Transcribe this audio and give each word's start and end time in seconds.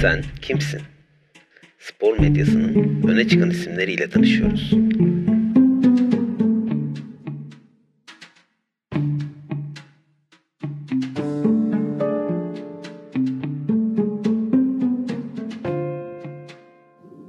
Sen 0.00 0.22
kimsin? 0.42 0.80
Spor 1.78 2.18
medyasının 2.18 3.02
öne 3.08 3.28
çıkan 3.28 3.50
isimleriyle 3.50 4.10
tanışıyoruz. 4.10 4.72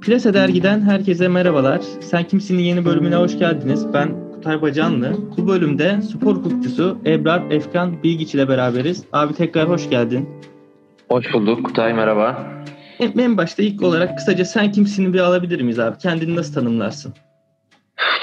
Plase 0.00 0.34
Dergi'den 0.34 0.80
herkese 0.80 1.28
merhabalar. 1.28 1.80
Sen 2.00 2.24
Kimsin'in 2.24 2.62
yeni 2.62 2.84
bölümüne 2.84 3.16
hoş 3.16 3.38
geldiniz. 3.38 3.92
Ben 3.94 4.23
Kutay 4.44 4.62
Bacanlı. 4.62 5.12
Bu 5.36 5.48
bölümde 5.48 6.02
spor 6.02 6.36
hukukçusu 6.36 6.98
Ebrar 7.06 7.42
Efkan 7.50 8.02
Bilgiç 8.02 8.34
ile 8.34 8.48
beraberiz. 8.48 9.04
Abi 9.12 9.34
tekrar 9.34 9.68
hoş 9.68 9.90
geldin. 9.90 10.28
Hoş 11.08 11.32
bulduk 11.32 11.66
Kutay 11.66 11.94
merhaba. 11.94 12.46
En, 13.00 13.18
en 13.18 13.36
başta 13.36 13.62
ilk 13.62 13.82
olarak 13.82 14.18
kısaca 14.18 14.44
sen 14.44 14.72
kimsini 14.72 15.14
bir 15.14 15.18
alabilir 15.18 15.60
miyiz 15.60 15.78
abi? 15.78 15.98
Kendini 15.98 16.36
nasıl 16.36 16.54
tanımlarsın? 16.54 17.14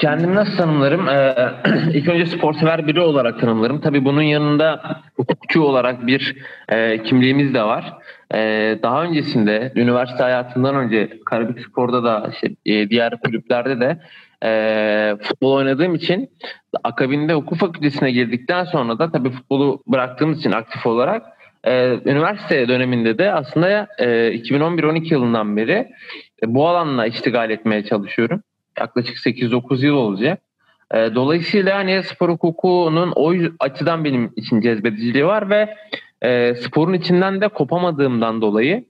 Kendimi 0.00 0.34
nasıl 0.34 0.56
tanımlarım? 0.56 1.08
Ee, 1.08 1.52
ilk 1.94 2.08
önce 2.08 2.26
spor 2.26 2.54
sever 2.54 2.86
biri 2.86 3.00
olarak 3.00 3.40
tanımlarım. 3.40 3.80
Tabii 3.80 4.04
bunun 4.04 4.22
yanında 4.22 5.00
hukukçu 5.16 5.62
olarak 5.62 6.06
bir 6.06 6.36
e, 6.68 7.02
kimliğimiz 7.02 7.54
de 7.54 7.62
var. 7.62 7.94
E, 8.34 8.38
daha 8.82 9.02
öncesinde 9.02 9.72
üniversite 9.76 10.22
hayatından 10.22 10.76
önce 10.76 11.18
Karabük 11.26 11.66
Spor'da 11.66 12.04
da 12.04 12.30
işte, 12.32 12.48
e, 12.66 12.90
diğer 12.90 13.20
kulüplerde 13.20 13.80
de 13.80 13.98
e, 14.44 15.16
futbol 15.22 15.52
oynadığım 15.52 15.94
için 15.94 16.30
akabinde 16.84 17.34
hukuk 17.34 17.58
fakültesine 17.58 18.10
girdikten 18.10 18.64
sonra 18.64 18.98
da 18.98 19.12
tabii 19.12 19.30
futbolu 19.30 19.82
bıraktığımız 19.86 20.38
için 20.38 20.52
aktif 20.52 20.86
olarak 20.86 21.22
e, 21.64 21.98
üniversite 22.04 22.68
döneminde 22.68 23.18
de 23.18 23.32
aslında 23.32 23.88
e, 23.98 24.06
2011-12 24.06 25.12
yılından 25.12 25.56
beri 25.56 25.88
e, 26.42 26.54
bu 26.54 26.68
alanla 26.68 27.06
iştigal 27.06 27.50
etmeye 27.50 27.84
çalışıyorum. 27.84 28.42
Yaklaşık 28.78 29.16
8-9 29.16 29.86
yıl 29.86 29.94
olacak. 29.94 30.42
E, 30.94 31.14
dolayısıyla 31.14 31.76
hani 31.76 32.02
spor 32.02 32.28
hukukunun 32.28 33.12
o 33.16 33.34
açıdan 33.60 34.04
benim 34.04 34.32
için 34.36 34.60
cezbediciliği 34.60 35.26
var 35.26 35.50
ve 35.50 35.74
e, 36.22 36.54
sporun 36.54 36.92
içinden 36.92 37.40
de 37.40 37.48
kopamadığımdan 37.48 38.42
dolayı 38.42 38.84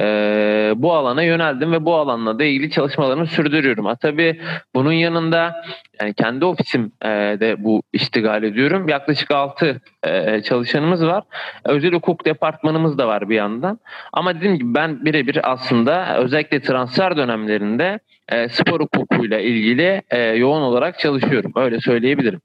e, 0.00 0.72
bu 0.76 0.94
alana 0.94 1.22
yöneldim 1.22 1.72
ve 1.72 1.84
bu 1.84 1.94
alanla 1.94 2.38
da 2.38 2.44
ilgili 2.44 2.70
çalışmalarımı 2.70 3.26
sürdürüyorum. 3.26 3.84
Ha, 3.84 3.96
tabii 3.96 4.40
bunun 4.74 4.92
yanında 4.92 5.64
yani 6.00 6.14
kendi 6.14 6.44
ofisim 6.44 6.92
e, 7.04 7.56
bu 7.58 7.82
iştigal 7.92 8.42
ediyorum. 8.42 8.88
Yaklaşık 8.88 9.30
6 9.30 9.80
e, 10.02 10.42
çalışanımız 10.42 11.06
var. 11.06 11.24
Özel 11.64 11.92
hukuk 11.92 12.24
departmanımız 12.24 12.98
da 12.98 13.08
var 13.08 13.28
bir 13.28 13.36
yandan. 13.36 13.78
Ama 14.12 14.34
dediğim 14.36 14.58
gibi 14.58 14.74
ben 14.74 15.04
birebir 15.04 15.52
aslında 15.52 16.16
özellikle 16.18 16.60
transfer 16.60 17.16
dönemlerinde 17.16 17.98
e, 18.28 18.48
spor 18.48 18.80
hukukuyla 18.80 19.38
ilgili 19.38 20.02
e, 20.10 20.18
yoğun 20.18 20.62
olarak 20.62 20.98
çalışıyorum. 20.98 21.52
Öyle 21.56 21.80
söyleyebilirim. 21.80 22.40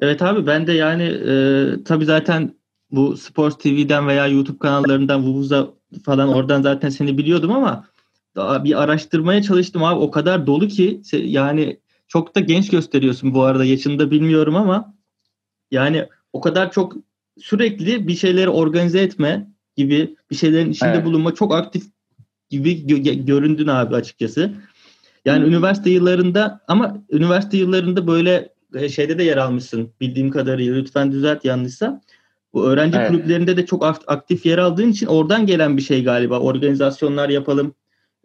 Evet 0.00 0.22
abi 0.22 0.46
ben 0.46 0.66
de 0.66 0.72
yani 0.72 1.02
e, 1.02 1.34
tabii 1.84 2.04
zaten 2.04 2.54
bu 2.90 3.16
Sports 3.16 3.58
TV'den 3.58 4.08
veya 4.08 4.26
YouTube 4.26 4.58
kanallarından 4.58 5.22
Vuvuz'a 5.22 5.66
falan 6.04 6.28
oradan 6.28 6.62
zaten 6.62 6.88
seni 6.88 7.18
biliyordum 7.18 7.52
ama 7.52 7.84
daha 8.36 8.64
bir 8.64 8.82
araştırmaya 8.82 9.42
çalıştım 9.42 9.84
abi 9.84 10.00
o 10.00 10.10
kadar 10.10 10.46
dolu 10.46 10.68
ki 10.68 11.02
yani 11.12 11.80
çok 12.08 12.34
da 12.34 12.40
genç 12.40 12.70
gösteriyorsun 12.70 13.34
bu 13.34 13.42
arada 13.42 13.64
yaşını 13.64 13.98
da 13.98 14.10
bilmiyorum 14.10 14.56
ama 14.56 14.94
yani 15.70 16.08
o 16.32 16.40
kadar 16.40 16.72
çok 16.72 16.96
sürekli 17.38 18.08
bir 18.08 18.14
şeyleri 18.14 18.48
organize 18.48 19.00
etme 19.00 19.48
gibi 19.76 20.16
bir 20.30 20.36
şeylerin 20.36 20.70
içinde 20.70 20.90
evet. 20.90 21.04
bulunma 21.04 21.34
çok 21.34 21.54
aktif 21.54 21.82
gibi 22.50 22.72
gö- 22.72 23.26
göründün 23.26 23.66
abi 23.66 23.94
açıkçası. 23.94 24.54
Yani 25.24 25.44
hmm. 25.44 25.52
üniversite 25.52 25.90
yıllarında 25.90 26.60
ama 26.68 27.04
üniversite 27.10 27.56
yıllarında 27.56 28.06
böyle 28.06 28.48
e, 28.74 28.88
şeyde 28.88 29.18
de 29.18 29.22
yer 29.22 29.36
almışsın 29.36 29.92
bildiğim 30.00 30.30
kadarıyla 30.30 30.74
lütfen 30.74 31.12
düzelt 31.12 31.44
yanlışsa. 31.44 32.00
Bu 32.54 32.66
öğrenci 32.66 32.98
evet. 32.98 33.08
kulüplerinde 33.08 33.56
de 33.56 33.66
çok 33.66 33.84
aktif 34.06 34.46
yer 34.46 34.58
aldığın 34.58 34.88
için 34.88 35.06
oradan 35.06 35.46
gelen 35.46 35.76
bir 35.76 35.82
şey 35.82 36.04
galiba. 36.04 36.38
Organizasyonlar 36.38 37.28
yapalım, 37.28 37.74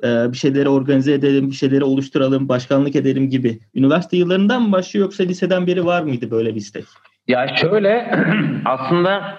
e, 0.04 0.32
bir 0.32 0.38
şeyleri 0.38 0.70
organize 0.70 1.14
edelim, 1.14 1.50
bir 1.50 1.56
şeyleri 1.56 1.84
oluşturalım, 1.84 2.50
başkanlık 2.50 2.96
edelim 2.96 3.30
gibi. 3.30 3.60
Üniversite 3.76 4.18
yıllarından 4.18 4.62
mı 4.62 4.72
başlıyor 4.72 5.06
yoksa 5.06 5.24
liseden 5.24 5.68
beri 5.68 5.86
var 5.86 6.02
mıydı 6.02 6.32
böyle 6.32 6.50
bir 6.56 6.60
istek? 6.60 6.86
Ya 7.28 7.56
şöyle 7.56 8.12
aslında 8.66 9.38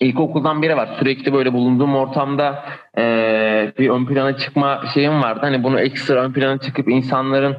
ilkokuldan 0.00 0.62
beri 0.62 0.76
var. 0.76 0.88
Sürekli 0.98 1.32
böyle 1.32 1.52
bulunduğum 1.52 1.96
ortamda 1.96 2.64
e, 2.98 3.02
bir 3.78 3.90
ön 3.90 4.06
plana 4.06 4.36
çıkma 4.36 4.82
şeyim 4.94 5.22
vardı. 5.22 5.40
Hani 5.42 5.62
bunu 5.62 5.80
ekstra 5.80 6.24
ön 6.24 6.32
plana 6.32 6.58
çıkıp 6.58 6.88
insanların 6.88 7.56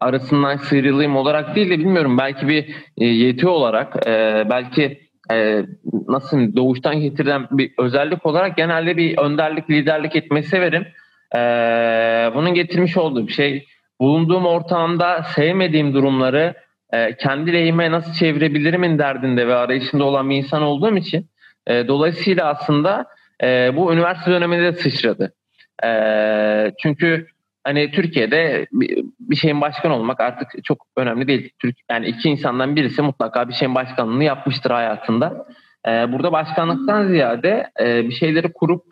arasından 0.00 0.56
sıyrılayım 0.56 1.16
olarak 1.16 1.56
değil 1.56 1.70
de 1.70 1.78
bilmiyorum 1.78 2.18
belki 2.18 2.48
bir 2.48 2.74
e, 2.98 3.04
yeti 3.04 3.48
olarak 3.48 4.06
e, 4.06 4.46
belki 4.50 5.03
e, 5.32 5.66
nasıl 6.08 6.56
doğuştan 6.56 7.00
getirilen 7.00 7.46
bir 7.50 7.72
özellik 7.78 8.26
olarak 8.26 8.56
genelde 8.56 8.96
bir 8.96 9.18
önderlik, 9.18 9.70
liderlik 9.70 10.16
etmeyi 10.16 10.44
severim. 10.44 10.86
E, 11.36 11.38
bunun 12.34 12.54
getirmiş 12.54 12.96
olduğu 12.96 13.26
bir 13.26 13.32
şey 13.32 13.66
bulunduğum 14.00 14.46
ortamda 14.46 15.22
sevmediğim 15.22 15.94
durumları 15.94 16.54
e, 16.92 17.16
kendi 17.16 17.52
lehime 17.52 17.90
nasıl 17.90 18.12
çevirebilirimin 18.12 18.98
derdinde 18.98 19.48
ve 19.48 19.54
arayışında 19.54 20.04
olan 20.04 20.30
bir 20.30 20.36
insan 20.36 20.62
olduğum 20.62 20.96
için 20.96 21.30
e, 21.66 21.88
dolayısıyla 21.88 22.44
aslında 22.44 23.06
e, 23.42 23.76
bu 23.76 23.92
üniversite 23.92 24.30
döneminde 24.30 24.62
de 24.62 24.72
sıçradı. 24.72 25.32
E, 25.84 25.90
çünkü 26.82 27.26
hani 27.64 27.90
Türkiye'de 27.90 28.66
bir, 28.72 29.36
şeyin 29.36 29.60
başkan 29.60 29.90
olmak 29.90 30.20
artık 30.20 30.64
çok 30.64 30.86
önemli 30.96 31.28
değil. 31.28 31.50
Türk 31.58 31.76
yani 31.90 32.06
iki 32.06 32.28
insandan 32.28 32.76
birisi 32.76 33.02
mutlaka 33.02 33.48
bir 33.48 33.54
şeyin 33.54 33.74
başkanlığını 33.74 34.24
yapmıştır 34.24 34.70
hayatında. 34.70 35.46
Ee, 35.88 36.12
burada 36.12 36.32
başkanlıktan 36.32 37.08
ziyade 37.08 37.70
e, 37.80 38.08
bir 38.08 38.14
şeyleri 38.14 38.52
kurup 38.52 38.84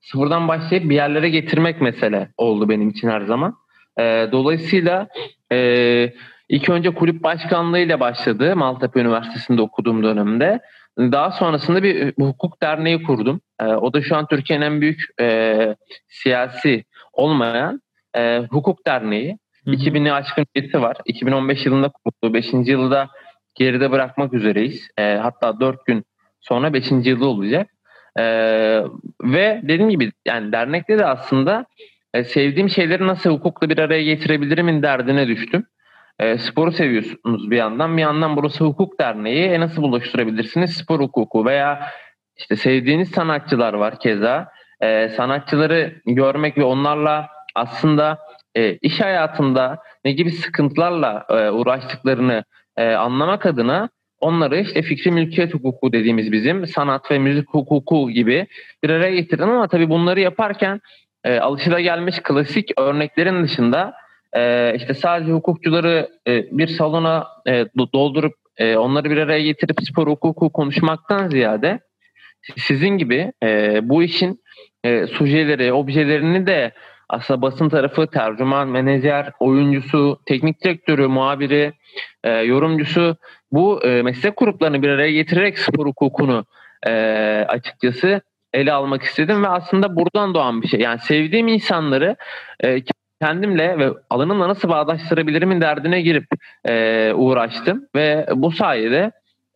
sıfırdan 0.00 0.48
başlayıp 0.48 0.90
bir 0.90 0.94
yerlere 0.94 1.30
getirmek 1.30 1.80
mesele 1.80 2.28
oldu 2.36 2.68
benim 2.68 2.88
için 2.88 3.08
her 3.08 3.20
zaman. 3.20 3.54
E, 3.98 4.28
dolayısıyla 4.32 5.08
e, 5.52 6.12
ilk 6.48 6.68
önce 6.68 6.94
kulüp 6.94 7.22
başkanlığıyla 7.22 8.00
başladı 8.00 8.56
Maltepe 8.56 9.00
Üniversitesi'nde 9.00 9.62
okuduğum 9.62 10.02
dönemde. 10.02 10.60
Daha 10.98 11.30
sonrasında 11.30 11.82
bir 11.82 12.12
hukuk 12.20 12.62
derneği 12.62 13.02
kurdum. 13.02 13.40
E, 13.60 13.64
o 13.64 13.92
da 13.92 14.02
şu 14.02 14.16
an 14.16 14.26
Türkiye'nin 14.26 14.64
en 14.64 14.80
büyük 14.80 15.00
e, 15.20 15.76
siyasi 16.08 16.84
olmayan 17.12 17.80
e, 18.16 18.38
Hukuk 18.50 18.86
Derneği. 18.86 19.38
2000'i 19.66 20.12
aşkın 20.12 20.46
üyesi 20.54 20.82
var. 20.82 20.96
2015 21.04 21.66
yılında 21.66 21.88
kuruldu. 21.88 22.34
5. 22.34 22.52
yılda 22.52 23.08
geride 23.54 23.90
bırakmak 23.90 24.34
üzereyiz. 24.34 24.88
E, 24.98 25.14
hatta 25.14 25.60
4 25.60 25.86
gün 25.86 26.04
sonra 26.40 26.72
5. 26.72 26.90
yılı 26.90 27.26
olacak. 27.26 27.70
E, 28.18 28.24
ve 29.22 29.60
dediğim 29.62 29.90
gibi 29.90 30.12
yani 30.26 30.52
dernekte 30.52 30.98
de 30.98 31.06
aslında 31.06 31.66
e, 32.14 32.24
sevdiğim 32.24 32.68
şeyleri 32.68 33.06
nasıl 33.06 33.30
hukukla 33.30 33.68
bir 33.68 33.78
araya 33.78 34.02
getirebilirimin 34.02 34.82
derdine 34.82 35.28
düştüm. 35.28 35.66
E, 36.18 36.38
sporu 36.38 36.72
seviyorsunuz 36.72 37.50
bir 37.50 37.56
yandan. 37.56 37.96
Bir 37.96 38.02
yandan 38.02 38.36
burası 38.36 38.64
hukuk 38.64 39.00
derneği. 39.00 39.44
E, 39.44 39.60
nasıl 39.60 39.82
buluşturabilirsiniz 39.82 40.76
spor 40.76 41.00
hukuku 41.00 41.44
veya 41.44 41.90
işte 42.36 42.56
sevdiğiniz 42.56 43.10
sanatçılar 43.10 43.74
var 43.74 44.00
keza. 44.00 44.48
E, 44.80 45.08
sanatçıları 45.08 45.94
görmek 46.06 46.58
ve 46.58 46.64
onlarla 46.64 47.28
aslında 47.58 48.18
e, 48.54 48.76
iş 48.76 49.00
hayatında 49.00 49.78
ne 50.04 50.12
gibi 50.12 50.30
sıkıntılarla 50.30 51.26
e, 51.30 51.50
uğraştıklarını 51.50 52.44
e, 52.76 52.92
anlamak 52.94 53.46
adına 53.46 53.88
onları 54.20 54.60
işte 54.60 54.82
fikri 54.82 55.10
mülkiyet 55.10 55.54
hukuku 55.54 55.92
dediğimiz 55.92 56.32
bizim 56.32 56.66
sanat 56.66 57.10
ve 57.10 57.18
müzik 57.18 57.48
hukuku 57.48 58.10
gibi 58.10 58.46
bir 58.82 58.90
araya 58.90 59.14
getirdim 59.14 59.50
ama 59.50 59.68
tabii 59.68 59.88
bunları 59.88 60.20
yaparken 60.20 60.80
e, 61.24 61.38
alışılagelmiş 61.38 62.20
klasik 62.22 62.80
örneklerin 62.80 63.44
dışında 63.44 63.94
e, 64.32 64.74
işte 64.76 64.94
sadece 64.94 65.32
hukukçuları 65.32 66.08
e, 66.26 66.58
bir 66.58 66.68
salona 66.68 67.26
e, 67.48 67.66
doldurup 67.94 68.34
e, 68.56 68.76
onları 68.76 69.10
bir 69.10 69.16
araya 69.16 69.42
getirip 69.42 69.76
spor 69.82 70.06
hukuku 70.06 70.52
konuşmaktan 70.52 71.28
ziyade 71.28 71.80
sizin 72.56 72.98
gibi 72.98 73.32
e, 73.42 73.80
bu 73.88 74.02
işin 74.02 74.40
e, 74.84 75.06
sujeleri, 75.06 75.72
objelerini 75.72 76.46
de 76.46 76.72
aslında 77.08 77.42
basın 77.42 77.68
tarafı, 77.68 78.06
tercüman, 78.06 78.68
menajer, 78.68 79.32
oyuncusu, 79.40 80.20
teknik 80.26 80.64
direktörü, 80.64 81.06
muhabiri, 81.06 81.72
e, 82.24 82.30
yorumcusu 82.30 83.16
bu 83.52 83.84
e, 83.84 84.02
meslek 84.02 84.36
gruplarını 84.36 84.82
bir 84.82 84.88
araya 84.88 85.12
getirerek 85.12 85.58
spor 85.58 85.86
hukukunu 85.86 86.44
e, 86.86 86.92
açıkçası 87.48 88.20
ele 88.52 88.72
almak 88.72 89.02
istedim 89.02 89.42
ve 89.42 89.48
aslında 89.48 89.96
buradan 89.96 90.34
doğan 90.34 90.62
bir 90.62 90.68
şey. 90.68 90.80
Yani 90.80 90.98
sevdiğim 91.00 91.48
insanları 91.48 92.16
e, 92.60 92.82
kendimle 93.22 93.78
ve 93.78 93.90
alanımla 94.10 94.48
nasıl 94.48 94.68
bağdaştırabilirimin 94.68 95.60
derdine 95.60 96.00
girip 96.00 96.26
e, 96.68 97.12
uğraştım 97.14 97.86
ve 97.94 98.26
bu 98.34 98.50
sayede 98.50 99.10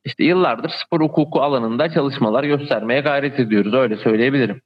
işte 0.05 0.25
yıllardır 0.25 0.69
spor 0.69 1.01
hukuku 1.01 1.41
alanında 1.41 1.91
çalışmalar 1.91 2.45
göstermeye 2.45 3.01
gayret 3.01 3.41
ediyoruz. 3.41 3.75
Öyle 3.75 3.97
söyleyebilirim. 3.97 4.63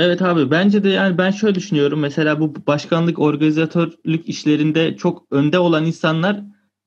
Evet 0.00 0.22
abi 0.22 0.50
bence 0.50 0.84
de 0.84 0.88
yani 0.88 1.18
ben 1.18 1.30
şöyle 1.30 1.54
düşünüyorum. 1.54 2.00
Mesela 2.00 2.40
bu 2.40 2.54
başkanlık, 2.66 3.18
organizatörlük 3.18 4.28
işlerinde 4.28 4.96
çok 4.96 5.26
önde 5.30 5.58
olan 5.58 5.86
insanlar 5.86 6.40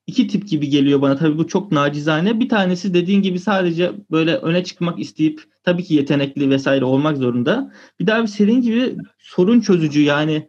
iki 0.07 0.27
tip 0.27 0.47
gibi 0.47 0.69
geliyor 0.69 1.01
bana. 1.01 1.17
Tabii 1.17 1.37
bu 1.37 1.47
çok 1.47 1.71
nacizane. 1.71 2.39
Bir 2.39 2.49
tanesi 2.49 2.93
dediğin 2.93 3.21
gibi 3.21 3.39
sadece 3.39 3.91
böyle 4.11 4.35
öne 4.35 4.63
çıkmak 4.63 4.99
isteyip 4.99 5.43
tabii 5.63 5.83
ki 5.83 5.93
yetenekli 5.95 6.49
vesaire 6.49 6.85
olmak 6.85 7.17
zorunda. 7.17 7.71
Bir 7.99 8.07
daha 8.07 8.21
bir 8.21 8.27
senin 8.27 8.61
gibi 8.61 8.95
sorun 9.19 9.59
çözücü 9.61 10.01
yani 10.01 10.47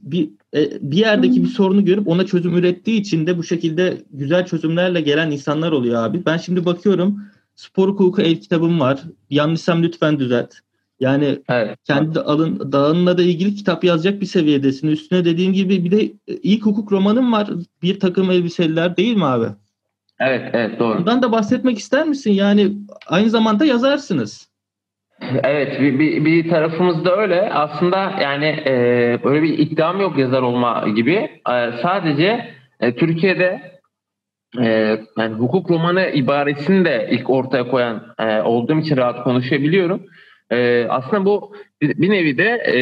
bir 0.00 0.30
e, 0.54 0.70
bir 0.80 0.96
yerdeki 0.96 1.42
bir 1.42 1.48
sorunu 1.48 1.84
görüp 1.84 2.08
ona 2.08 2.26
çözüm 2.26 2.56
ürettiği 2.56 3.00
için 3.00 3.26
de 3.26 3.38
bu 3.38 3.44
şekilde 3.44 4.02
güzel 4.10 4.46
çözümlerle 4.46 5.00
gelen 5.00 5.30
insanlar 5.30 5.72
oluyor 5.72 6.04
abi. 6.04 6.26
Ben 6.26 6.36
şimdi 6.36 6.64
bakıyorum 6.64 7.22
spor 7.54 7.88
hukuku 7.88 8.22
el 8.22 8.40
kitabım 8.40 8.80
var. 8.80 9.02
Yanlışsam 9.30 9.82
lütfen 9.82 10.18
düzelt. 10.18 10.63
Yani 11.00 11.38
Evet. 11.48 11.78
kendi 11.84 12.20
alın, 12.20 12.72
dağınla 12.72 13.18
da 13.18 13.22
ilgili 13.22 13.54
kitap 13.54 13.84
yazacak 13.84 14.20
bir 14.20 14.26
seviyedesin. 14.26 14.88
Üstüne 14.88 15.24
dediğim 15.24 15.52
gibi 15.52 15.84
bir 15.84 15.90
de 15.90 16.12
ilk 16.26 16.66
hukuk 16.66 16.92
romanım 16.92 17.32
var. 17.32 17.48
Bir 17.82 18.00
takım 18.00 18.30
elbiseliler 18.30 18.96
değil 18.96 19.16
mi 19.16 19.24
abi? 19.24 19.46
Evet, 20.20 20.50
evet 20.52 20.78
doğru. 20.78 20.98
Bundan 20.98 21.22
da 21.22 21.32
bahsetmek 21.32 21.78
ister 21.78 22.06
misin? 22.06 22.32
Yani 22.32 22.72
aynı 23.06 23.30
zamanda 23.30 23.64
yazarsınız. 23.64 24.48
Evet 25.44 25.80
bir, 25.80 25.98
bir, 25.98 26.24
bir 26.24 26.50
tarafımız 26.50 27.04
da 27.04 27.16
öyle. 27.16 27.52
Aslında 27.52 28.14
yani 28.22 28.46
e, 28.46 29.18
böyle 29.24 29.42
bir 29.42 29.58
iddiam 29.58 30.00
yok 30.00 30.18
yazar 30.18 30.42
olma 30.42 30.88
gibi. 30.96 31.14
E, 31.50 31.72
sadece 31.82 32.54
e, 32.80 32.96
Türkiye'de 32.96 33.80
e, 34.60 34.98
yani 35.18 35.34
hukuk 35.34 35.70
romanı 35.70 36.10
ibaresini 36.10 36.84
de 36.84 37.08
ilk 37.10 37.30
ortaya 37.30 37.68
koyan 37.68 38.14
e, 38.18 38.42
olduğum 38.42 38.78
için 38.78 38.96
rahat 38.96 39.24
konuşabiliyorum. 39.24 40.02
E, 40.52 40.86
aslında 40.88 41.24
bu 41.24 41.56
bir, 41.82 42.10
nevi 42.10 42.38
de 42.38 42.62
e, 42.74 42.76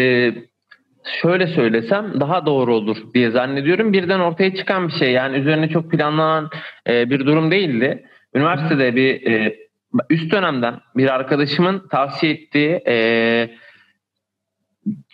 şöyle 1.23 1.47
söylesem 1.47 2.21
daha 2.21 2.47
doğru 2.47 2.75
olur 2.75 2.97
diye 3.15 3.31
zannediyorum. 3.31 3.93
Birden 3.93 4.21
ortaya 4.21 4.55
çıkan 4.55 4.89
bir 4.89 4.93
şey. 4.93 5.13
Yani 5.13 5.39
üzerine 5.39 5.69
çok 5.69 5.91
planlanan 5.91 6.51
e, 6.89 7.11
bir 7.11 7.21
durum 7.21 7.51
değildi. 7.51 8.07
Üniversitede 8.35 8.97
bir 8.97 9.27
e, 9.27 9.57
üst 10.11 10.33
dönemden 10.33 10.75
bir 10.97 11.15
arkadaşımın 11.15 11.89
tavsiye 11.89 12.33
ettiği 12.33 12.83
e, 12.87 13.51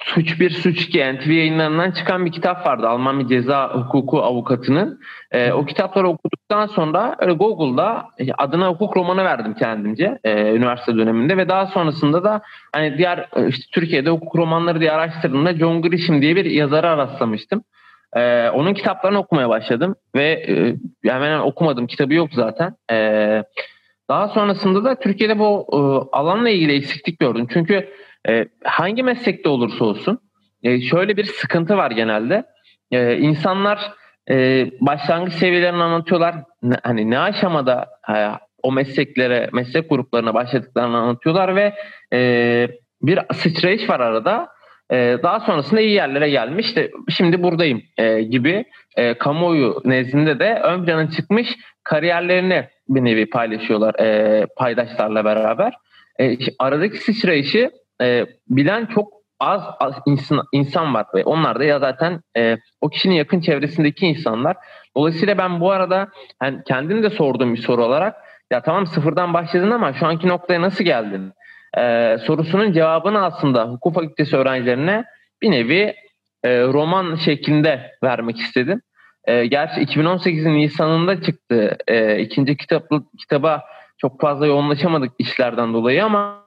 Suç 0.05 0.41
1 0.41 0.51
Suç 0.51 0.83
2 0.83 0.99
NTV 0.99 1.31
yayınlarından 1.31 1.91
çıkan 1.91 2.27
bir 2.27 2.33
kitap 2.33 2.67
vardı. 2.67 2.89
Alman 2.89 3.21
bir 3.21 3.29
ceza 3.29 3.75
hukuku 3.75 4.23
avukatının. 4.23 5.01
E, 5.31 5.53
o 5.53 5.65
kitapları 5.65 6.09
okuduktan 6.09 6.67
sonra 6.67 7.17
öyle 7.19 7.33
Google'da 7.33 8.07
e, 8.19 8.33
adına 8.33 8.69
hukuk 8.69 8.97
romanı 8.97 9.25
verdim 9.25 9.55
kendimce 9.55 10.19
e, 10.25 10.55
üniversite 10.55 10.97
döneminde 10.97 11.37
ve 11.37 11.49
daha 11.49 11.67
sonrasında 11.67 12.25
da 12.25 12.43
hani 12.73 12.99
diğer 12.99 13.29
e, 13.37 13.49
işte 13.49 13.65
Türkiye'de 13.73 14.11
hukuk 14.11 14.37
romanları 14.37 14.81
diye 14.81 14.93
araştırdığımda 14.93 15.55
John 15.55 15.83
Grisham 15.83 16.23
diye 16.23 16.37
bir 16.37 16.45
yazara 16.45 16.97
rastlamıştım. 16.97 17.65
E, 18.17 18.49
onun 18.49 18.75
kitaplarını 18.75 19.19
okumaya 19.19 19.49
başladım 19.49 19.95
ve 20.15 20.25
e, 20.49 20.77
hemen 21.11 21.39
okumadım 21.39 21.87
kitabı 21.87 22.15
yok 22.15 22.29
zaten. 22.33 22.75
E, 22.91 22.97
daha 24.09 24.29
sonrasında 24.29 24.85
da 24.85 24.95
Türkiye'de 24.95 25.39
bu 25.39 25.67
e, 25.73 25.79
alanla 26.17 26.51
ilgili 26.51 26.73
eksiklik 26.73 27.19
gördüm. 27.19 27.47
Çünkü 27.53 27.89
e, 28.29 28.49
hangi 28.65 29.03
meslekte 29.03 29.49
olursa 29.49 29.85
olsun 29.85 30.19
e, 30.63 30.81
şöyle 30.81 31.17
bir 31.17 31.25
sıkıntı 31.25 31.77
var 31.77 31.91
genelde. 31.91 32.45
E, 32.91 33.17
insanlar 33.17 33.93
e, 34.31 34.67
başlangıç 34.81 35.33
seviyelerini 35.33 35.83
anlatıyorlar. 35.83 36.35
Ne, 36.63 36.77
hani 36.83 37.11
ne 37.11 37.19
aşamada 37.19 37.89
e, 38.09 38.15
o 38.63 38.73
mesleklere, 38.73 39.51
meslek 39.53 39.91
gruplarına 39.91 40.35
başladıklarını 40.35 40.97
anlatıyorlar 40.97 41.57
ve 41.57 41.75
e, 42.13 42.69
bir 43.03 43.19
sıçrayış 43.35 43.89
var 43.89 44.01
arada. 44.01 44.49
E, 44.93 45.17
daha 45.23 45.41
sonrasında 45.41 45.81
iyi 45.81 45.91
yerlere 45.91 46.31
gelmiş 46.31 46.77
de 46.77 46.91
şimdi 47.09 47.43
buradayım 47.43 47.83
e, 47.99 48.23
gibi 48.23 48.65
e, 48.97 49.15
kamuoyu 49.15 49.83
nezdinde 49.85 50.39
de 50.39 50.61
ön 50.65 50.85
plana 50.85 51.11
çıkmış 51.11 51.57
kariyerlerini 51.85 52.69
bir 52.89 53.05
nevi 53.05 53.31
paylaşıyorlar 53.31 53.95
e, 54.01 54.47
paydaşlarla 54.57 55.25
beraber. 55.25 55.75
E, 56.21 56.37
aradaki 56.59 56.99
sıçrayışı 56.99 57.71
e, 58.03 58.27
bilen 58.49 58.87
çok 58.87 59.19
az, 59.41 59.63
az 59.81 59.95
insan, 60.07 60.43
insan 60.53 60.95
var 60.95 61.07
ve 61.15 61.25
onlar 61.25 61.59
da 61.59 61.65
ya 61.65 61.79
zaten 61.79 62.21
e, 62.37 62.57
o 62.81 62.89
kişinin 62.89 63.15
yakın 63.15 63.41
çevresindeki 63.41 64.07
insanlar. 64.07 64.57
Dolayısıyla 64.97 65.39
ben 65.39 65.61
bu 65.61 65.71
arada 65.71 66.09
yani 66.43 66.59
kendim 66.67 67.03
de 67.03 67.11
sorduğum 67.11 67.55
bir 67.55 67.63
soru 67.63 67.85
olarak 67.85 68.17
ya 68.51 68.63
tamam 68.63 68.87
sıfırdan 68.87 69.35
başladın 69.35 69.71
ama 69.71 69.93
şu 69.93 70.07
anki 70.07 70.29
noktaya 70.29 70.63
nasıl 70.63 70.85
geldin? 70.85 71.33
E, 71.79 72.17
sorusunun 72.27 72.73
cevabını 72.73 73.25
aslında 73.25 73.65
hukuk 73.65 73.95
fakültesi 73.95 74.37
öğrencilerine 74.37 75.05
bir 75.43 75.51
nevi 75.51 75.95
e, 76.45 76.63
roman 76.63 77.15
şeklinde 77.15 77.93
vermek 78.05 78.39
istedim. 78.39 78.83
E, 79.25 79.47
gerçi 79.47 79.81
2018'in 79.81 80.55
Nisan'ında 80.55 81.23
çıktı 81.23 81.79
e, 81.89 82.19
ikinci 82.19 82.57
kitaplı 82.57 83.03
kitaba 83.19 83.65
çok 83.99 84.21
fazla 84.21 84.47
yoğunlaşamadık 84.47 85.13
işlerden 85.19 85.75
dolayı 85.75 86.05
ama 86.05 86.47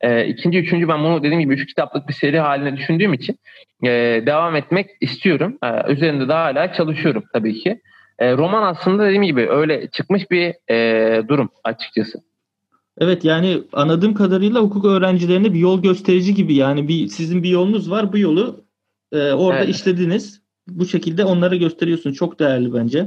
e, 0.00 0.26
ikinci, 0.26 0.58
üçüncü 0.58 0.88
ben 0.88 1.04
bunu 1.04 1.22
dediğim 1.22 1.40
gibi 1.40 1.54
üç 1.54 1.66
kitaplık 1.66 2.08
bir 2.08 2.14
seri 2.14 2.38
haline 2.38 2.76
düşündüğüm 2.76 3.14
için 3.14 3.38
e, 3.84 3.88
devam 4.26 4.56
etmek 4.56 4.90
istiyorum. 5.00 5.58
E, 5.64 5.92
üzerinde 5.92 6.28
daha 6.28 6.44
hala 6.44 6.72
çalışıyorum 6.72 7.24
tabii 7.32 7.54
ki. 7.54 7.80
E, 8.18 8.32
roman 8.32 8.62
aslında 8.62 9.04
dediğim 9.04 9.22
gibi 9.22 9.48
öyle 9.50 9.88
çıkmış 9.90 10.30
bir 10.30 10.54
e, 10.70 11.28
durum 11.28 11.50
açıkçası. 11.64 12.22
Evet 12.98 13.24
yani 13.24 13.62
anladığım 13.72 14.14
kadarıyla 14.14 14.60
hukuk 14.60 14.84
öğrencilerine 14.84 15.54
bir 15.54 15.58
yol 15.58 15.82
gösterici 15.82 16.34
gibi 16.34 16.54
yani 16.54 16.88
bir 16.88 17.08
sizin 17.08 17.42
bir 17.42 17.48
yolunuz 17.48 17.90
var 17.90 18.12
bu 18.12 18.18
yolu 18.18 18.64
e, 19.12 19.32
orada 19.32 19.58
Evet. 19.58 19.74
işlediniz. 19.74 20.42
Bu 20.68 20.86
şekilde 20.86 21.24
onlara 21.24 21.56
gösteriyorsun. 21.56 22.12
Çok 22.12 22.38
değerli 22.40 22.74
bence. 22.74 23.06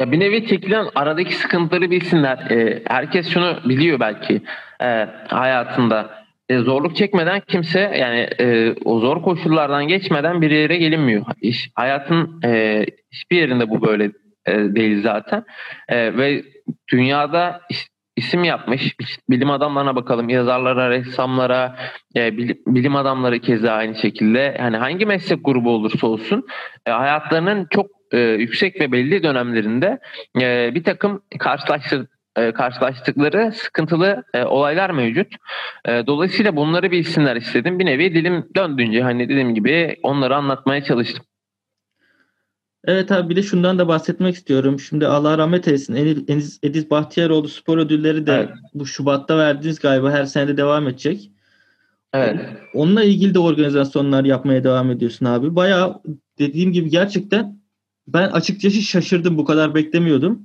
Ya 0.00 0.12
bir 0.12 0.20
nevi 0.20 0.46
çekilen 0.46 0.86
aradaki 0.94 1.34
sıkıntıları 1.34 1.90
bilsinler. 1.90 2.38
E, 2.50 2.82
herkes 2.86 3.28
şunu 3.28 3.56
biliyor 3.64 4.00
belki 4.00 4.42
e, 4.82 5.08
hayatında. 5.28 6.26
E, 6.48 6.58
zorluk 6.58 6.96
çekmeden 6.96 7.40
kimse 7.40 7.80
yani 7.80 8.18
e, 8.40 8.74
o 8.84 8.98
zor 8.98 9.22
koşullardan 9.22 9.88
geçmeden 9.88 10.42
bir 10.42 10.50
yere 10.50 10.76
gelinmiyor. 10.76 11.24
İş, 11.42 11.70
hayatın 11.74 12.40
e, 12.44 12.84
hiçbir 13.12 13.36
yerinde 13.36 13.70
bu 13.70 13.82
böyle 13.86 14.04
e, 14.46 14.52
değil 14.58 15.02
zaten. 15.02 15.44
E, 15.88 16.16
ve 16.16 16.42
dünyada 16.92 17.60
is- 17.72 17.88
isim 18.16 18.44
yapmış 18.44 18.96
bilim 19.30 19.50
adamlarına 19.50 19.96
bakalım, 19.96 20.28
yazarlara, 20.28 20.90
ressamlara, 20.90 21.76
e, 22.16 22.36
bil- 22.36 22.56
bilim 22.66 22.96
adamları 22.96 23.38
keza 23.40 23.72
aynı 23.72 23.94
şekilde. 23.94 24.56
Yani 24.58 24.76
hangi 24.76 25.06
meslek 25.06 25.44
grubu 25.44 25.70
olursa 25.70 26.06
olsun 26.06 26.46
e, 26.86 26.90
hayatlarının 26.90 27.66
çok 27.70 27.95
e, 28.12 28.18
yüksek 28.18 28.80
ve 28.80 28.92
belli 28.92 29.22
dönemlerinde 29.22 29.98
e, 30.40 30.74
bir 30.74 30.84
takım 30.84 31.22
karşılaştır, 31.38 32.06
e, 32.36 32.52
karşılaştıkları 32.52 33.52
sıkıntılı 33.52 34.24
e, 34.34 34.44
olaylar 34.44 34.90
mevcut. 34.90 35.26
E, 35.88 36.06
dolayısıyla 36.06 36.56
bunları 36.56 36.90
bilsinler 36.90 37.36
istedim. 37.36 37.78
Bir 37.78 37.86
nevi 37.86 38.14
dilim 38.14 38.48
döndüğünce 38.56 39.02
hani 39.02 39.28
dediğim 39.28 39.54
gibi 39.54 39.96
onları 40.02 40.36
anlatmaya 40.36 40.84
çalıştım. 40.84 41.24
Evet 42.84 43.12
abi 43.12 43.30
bir 43.30 43.36
de 43.36 43.42
şundan 43.42 43.78
da 43.78 43.88
bahsetmek 43.88 44.34
istiyorum. 44.34 44.80
Şimdi 44.80 45.06
Allah 45.06 45.38
rahmet 45.38 45.68
eylesin. 45.68 45.94
Eniz- 45.94 46.58
Ediz 46.62 46.90
Bahtiyaroğlu 46.90 47.48
spor 47.48 47.78
ödülleri 47.78 48.26
de 48.26 48.32
Evet. 48.32 48.48
bu 48.74 48.86
Şubat'ta 48.86 49.38
verdiniz 49.38 49.78
galiba. 49.78 50.10
Her 50.12 50.24
sene 50.24 50.48
de 50.48 50.56
devam 50.56 50.88
edecek. 50.88 51.30
Evet. 52.14 52.40
Onunla 52.74 53.04
ilgili 53.04 53.34
de 53.34 53.38
organizasyonlar 53.38 54.24
yapmaya 54.24 54.64
devam 54.64 54.90
ediyorsun 54.90 55.26
abi. 55.26 55.56
Bayağı 55.56 56.02
dediğim 56.38 56.72
gibi 56.72 56.90
gerçekten 56.90 57.55
ben 58.08 58.28
açıkçası 58.28 58.82
şaşırdım. 58.82 59.38
Bu 59.38 59.44
kadar 59.44 59.74
beklemiyordum. 59.74 60.44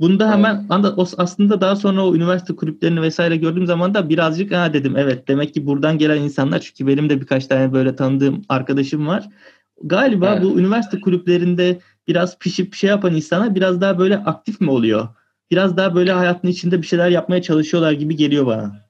Bunda 0.00 0.32
hemen 0.32 0.66
anda- 0.70 0.96
o- 0.96 1.06
aslında 1.18 1.60
daha 1.60 1.76
sonra 1.76 2.06
o 2.06 2.14
üniversite 2.14 2.56
kulüplerini 2.56 3.02
vesaire 3.02 3.36
gördüğüm 3.36 3.66
zaman 3.66 3.94
da 3.94 4.08
birazcık 4.08 4.52
ha 4.52 4.72
dedim 4.72 4.96
evet 4.96 5.28
demek 5.28 5.54
ki 5.54 5.66
buradan 5.66 5.98
gelen 5.98 6.22
insanlar 6.22 6.60
çünkü 6.60 6.86
benim 6.86 7.10
de 7.10 7.20
birkaç 7.20 7.46
tane 7.46 7.72
böyle 7.72 7.96
tanıdığım 7.96 8.42
arkadaşım 8.48 9.06
var. 9.06 9.28
Galiba 9.82 10.32
Evet. 10.32 10.42
bu 10.44 10.60
üniversite 10.60 11.00
kulüplerinde 11.00 11.78
biraz 12.08 12.38
pişip 12.38 12.74
şey 12.74 12.90
yapan 12.90 13.14
insanlar 13.14 13.54
biraz 13.54 13.80
daha 13.80 13.98
böyle 13.98 14.16
aktif 14.18 14.60
mi 14.60 14.70
oluyor? 14.70 15.08
Biraz 15.50 15.76
daha 15.76 15.94
böyle 15.94 16.12
hayatın 16.12 16.48
içinde 16.48 16.82
bir 16.82 16.86
şeyler 16.86 17.08
yapmaya 17.10 17.42
çalışıyorlar 17.42 17.92
gibi 17.92 18.16
geliyor 18.16 18.46
bana. 18.46 18.83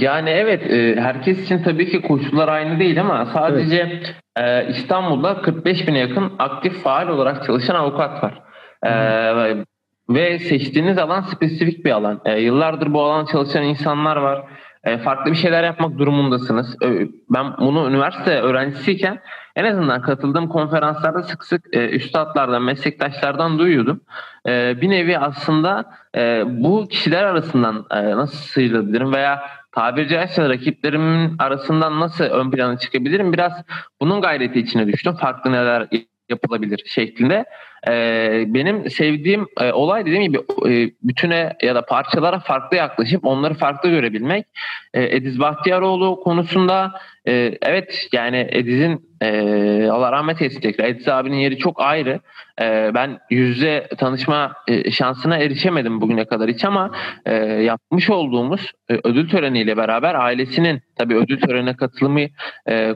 Yani 0.00 0.30
evet 0.30 0.70
e, 0.70 1.00
herkes 1.00 1.44
için 1.44 1.62
tabii 1.62 1.90
ki 1.90 2.02
koşullar 2.02 2.48
aynı 2.48 2.78
değil 2.78 3.00
ama 3.00 3.26
sadece 3.26 4.02
e, 4.36 4.68
İstanbul'da 4.68 5.42
45 5.42 5.88
bine 5.88 5.98
yakın 5.98 6.32
aktif 6.38 6.82
faal 6.82 7.08
olarak 7.08 7.46
çalışan 7.46 7.74
avukat 7.74 8.22
var. 8.22 8.42
E, 8.82 8.92
ve 10.10 10.38
seçtiğiniz 10.38 10.98
alan 10.98 11.20
spesifik 11.20 11.84
bir 11.84 11.90
alan. 11.90 12.20
Yıllardır 12.38 12.92
bu 12.92 13.02
alanda 13.02 13.30
çalışan 13.32 13.62
insanlar 13.62 14.16
var. 14.16 14.44
Farklı 15.04 15.30
bir 15.30 15.36
şeyler 15.36 15.64
yapmak 15.64 15.98
durumundasınız. 15.98 16.76
Ben 17.30 17.56
bunu 17.58 17.88
üniversite 17.88 18.40
öğrencisiyken 18.40 19.20
en 19.58 19.64
azından 19.64 20.02
katıldığım 20.02 20.48
konferanslarda 20.48 21.22
sık 21.22 21.44
sık 21.44 21.76
e, 21.76 21.88
üstadlardan, 21.88 22.62
meslektaşlardan 22.62 23.58
duyuyordum. 23.58 24.00
E, 24.46 24.80
bir 24.80 24.90
nevi 24.90 25.18
aslında 25.18 25.84
e, 26.16 26.44
bu 26.46 26.88
kişiler 26.88 27.24
arasından 27.24 27.86
e, 27.90 28.16
nasıl 28.16 28.36
sıyrılabilirim 28.36 29.12
veya 29.12 29.42
tabiri 29.72 30.08
caizse 30.08 30.48
rakiplerimin 30.48 31.36
arasından 31.38 32.00
nasıl 32.00 32.24
ön 32.24 32.50
plana 32.50 32.78
çıkabilirim? 32.78 33.32
Biraz 33.32 33.52
bunun 34.00 34.20
gayreti 34.20 34.60
içine 34.60 34.86
düştüm. 34.86 35.14
Farklı 35.14 35.52
neler 35.52 35.88
yapılabilir 36.28 36.82
şeklinde. 36.86 37.44
Ee, 37.88 38.44
benim 38.46 38.90
sevdiğim 38.90 39.46
e, 39.60 39.72
olay 39.72 40.06
dediğim 40.06 40.22
gibi 40.22 40.38
e, 40.38 40.90
bütüne 41.02 41.56
ya 41.62 41.74
da 41.74 41.86
parçalara 41.86 42.38
farklı 42.38 42.76
yaklaşıp 42.76 43.24
onları 43.24 43.54
farklı 43.54 43.90
görebilmek. 43.90 44.46
E, 44.94 45.16
Ediz 45.16 45.40
Bahtiyaroğlu 45.40 46.20
konusunda 46.20 46.92
e, 47.26 47.58
evet 47.62 48.08
yani 48.12 48.48
Ediz'in 48.50 49.08
e, 49.20 49.88
Allah 49.90 50.12
rahmet 50.12 50.42
eylesin 50.42 50.60
tekrar. 50.60 50.84
Ediz 50.84 51.08
abinin 51.08 51.36
yeri 51.36 51.58
çok 51.58 51.80
ayrı. 51.80 52.20
E, 52.60 52.90
ben 52.94 53.18
yüzde 53.30 53.88
tanışma 53.98 54.52
e, 54.68 54.90
şansına 54.90 55.38
erişemedim 55.38 56.00
bugüne 56.00 56.24
kadar 56.24 56.50
hiç 56.50 56.64
ama 56.64 56.90
e, 57.26 57.34
yapmış 57.44 58.10
olduğumuz 58.10 58.72
e, 58.90 58.94
ödül 59.04 59.28
töreniyle 59.28 59.76
beraber 59.76 60.14
ailesinin 60.14 60.80
tabii 60.96 61.16
ödül 61.16 61.40
törenine 61.40 61.76
katılımı 61.76 62.20
e, 62.68 62.94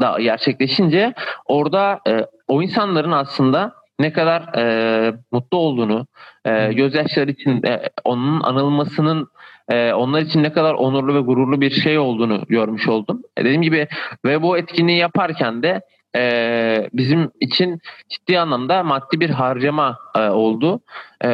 da 0.00 0.20
gerçekleşince 0.20 1.14
orada 1.46 2.00
e, 2.08 2.26
o 2.48 2.62
insanların 2.62 3.12
aslında 3.12 3.74
ne 3.98 4.12
kadar 4.12 4.58
e, 4.58 5.14
mutlu 5.32 5.58
olduğunu, 5.58 6.06
e, 6.44 6.72
gözyaşları 6.72 7.30
için 7.30 7.66
e, 7.66 7.82
onun 8.04 8.40
anılmasının 8.40 9.28
e, 9.68 9.92
onlar 9.92 10.20
için 10.20 10.42
ne 10.42 10.52
kadar 10.52 10.74
onurlu 10.74 11.14
ve 11.14 11.20
gururlu 11.20 11.60
bir 11.60 11.70
şey 11.70 11.98
olduğunu 11.98 12.42
görmüş 12.48 12.88
oldum. 12.88 13.22
E, 13.36 13.44
dediğim 13.44 13.62
gibi 13.62 13.88
ve 14.24 14.42
bu 14.42 14.58
etkinliği 14.58 14.98
yaparken 14.98 15.62
de 15.62 15.80
e, 16.16 16.88
bizim 16.92 17.30
için 17.40 17.80
ciddi 18.08 18.38
anlamda 18.38 18.82
maddi 18.82 19.20
bir 19.20 19.30
harcama 19.30 19.98
e, 20.16 20.20
oldu. 20.20 20.80
E, 21.24 21.30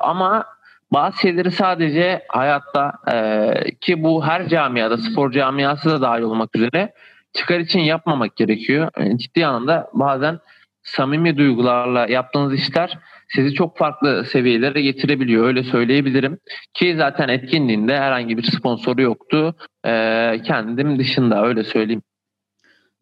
ama 0.00 0.44
bazı 0.92 1.20
şeyleri 1.20 1.50
sadece 1.50 2.22
hayatta 2.28 2.92
e, 3.12 3.52
ki 3.80 4.02
bu 4.02 4.26
her 4.26 4.48
camiada, 4.48 4.98
spor 4.98 5.30
camiası 5.30 5.90
da 5.90 6.00
dahil 6.00 6.22
olmak 6.22 6.56
üzere 6.56 6.92
çıkar 7.32 7.60
için 7.60 7.80
yapmamak 7.80 8.36
gerekiyor. 8.36 8.90
Yani 8.98 9.18
ciddi 9.18 9.46
anlamda 9.46 9.90
bazen 9.92 10.38
samimi 10.82 11.36
duygularla 11.36 12.06
yaptığınız 12.06 12.54
işler 12.54 12.98
sizi 13.28 13.54
çok 13.54 13.78
farklı 13.78 14.24
seviyelere 14.24 14.82
getirebiliyor. 14.82 15.46
Öyle 15.46 15.62
söyleyebilirim. 15.62 16.38
Ki 16.74 16.94
zaten 16.96 17.28
etkinliğinde 17.28 17.98
herhangi 17.98 18.38
bir 18.38 18.42
sponsoru 18.42 19.02
yoktu. 19.02 19.54
Ee, 19.86 20.40
kendim 20.44 20.98
dışında 20.98 21.44
öyle 21.44 21.64
söyleyeyim. 21.64 22.02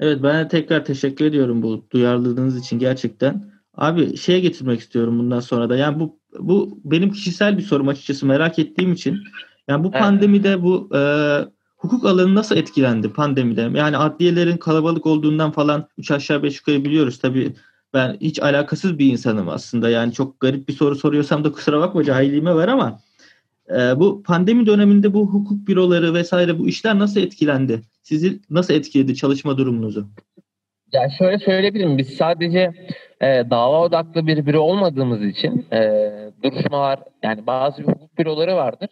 Evet 0.00 0.23
ben 0.23 0.45
de 0.45 0.49
tekrar 0.49 0.85
teşekkür 0.85 1.25
ediyorum 1.25 1.62
bu 1.62 1.87
duyarlılığınız 1.92 2.59
için 2.59 2.78
gerçekten. 2.78 3.45
Abi 3.75 4.16
şeye 4.16 4.40
getirmek 4.40 4.80
istiyorum 4.80 5.18
bundan 5.18 5.40
sonra 5.40 5.68
da. 5.68 5.76
Yani 5.76 6.00
bu 6.00 6.21
bu 6.38 6.78
benim 6.85 7.11
kişisel 7.11 7.59
bir 7.59 7.62
sorum 7.62 7.88
açıkçası 7.88 8.26
merak 8.26 8.59
ettiğim 8.59 8.92
için. 8.92 9.18
Yani 9.68 9.85
bu 9.85 9.90
Evet. 9.92 10.00
pandemide 10.00 10.62
bu 10.62 10.90
e, 10.97 11.00
hukuk 11.86 12.04
alanı 12.04 12.34
nasıl 12.34 12.56
etkilendi 12.56 13.12
pandemide? 13.12 13.70
Yani 13.74 13.96
adliyelerin 13.96 14.56
kalabalık 14.56 15.06
olduğundan 15.06 15.50
falan 15.50 15.88
üç 15.98 16.10
aşağı 16.10 16.42
beş 16.42 16.58
yukarı 16.58 16.84
biliyoruz. 16.84 17.18
Tabii 17.18 17.52
ben 17.94 18.16
hiç 18.20 18.42
alakasız 18.42 18.98
bir 18.98 19.06
insanım 19.06 19.48
aslında. 19.48 19.90
Yani 19.90 20.12
çok 20.12 20.40
garip 20.40 20.68
bir 20.68 20.72
soru 20.72 20.96
soruyorsam 20.96 21.44
da 21.44 21.52
kusura 21.52 21.80
bakma 21.80 22.04
cahilliğime 22.04 22.54
var 22.54 22.68
ama 22.68 23.00
e, 23.70 24.00
bu 24.00 24.22
pandemi 24.22 24.66
döneminde 24.66 25.14
bu 25.14 25.26
hukuk 25.26 25.68
büroları 25.68 26.14
vesaire 26.14 26.58
bu 26.58 26.68
işler 26.68 26.98
nasıl 26.98 27.20
etkilendi? 27.20 27.82
Sizi 28.02 28.40
nasıl 28.50 28.74
etkiledi 28.74 29.14
çalışma 29.14 29.58
durumunuzu? 29.58 30.08
Ya 30.92 31.10
şöyle 31.18 31.38
söyleyebilirim. 31.38 31.98
Biz 31.98 32.08
sadece 32.08 32.72
e, 33.20 33.44
dava 33.50 33.82
odaklı 33.82 34.26
bir 34.26 34.46
büro 34.46 34.61
olmadığımız 34.61 35.25
için 35.25 35.66
e, 35.73 35.80
duruşmalar 36.42 37.00
yani 37.23 37.46
bazı 37.46 37.82
hukuk 37.82 38.18
büroları 38.18 38.56
vardır. 38.56 38.88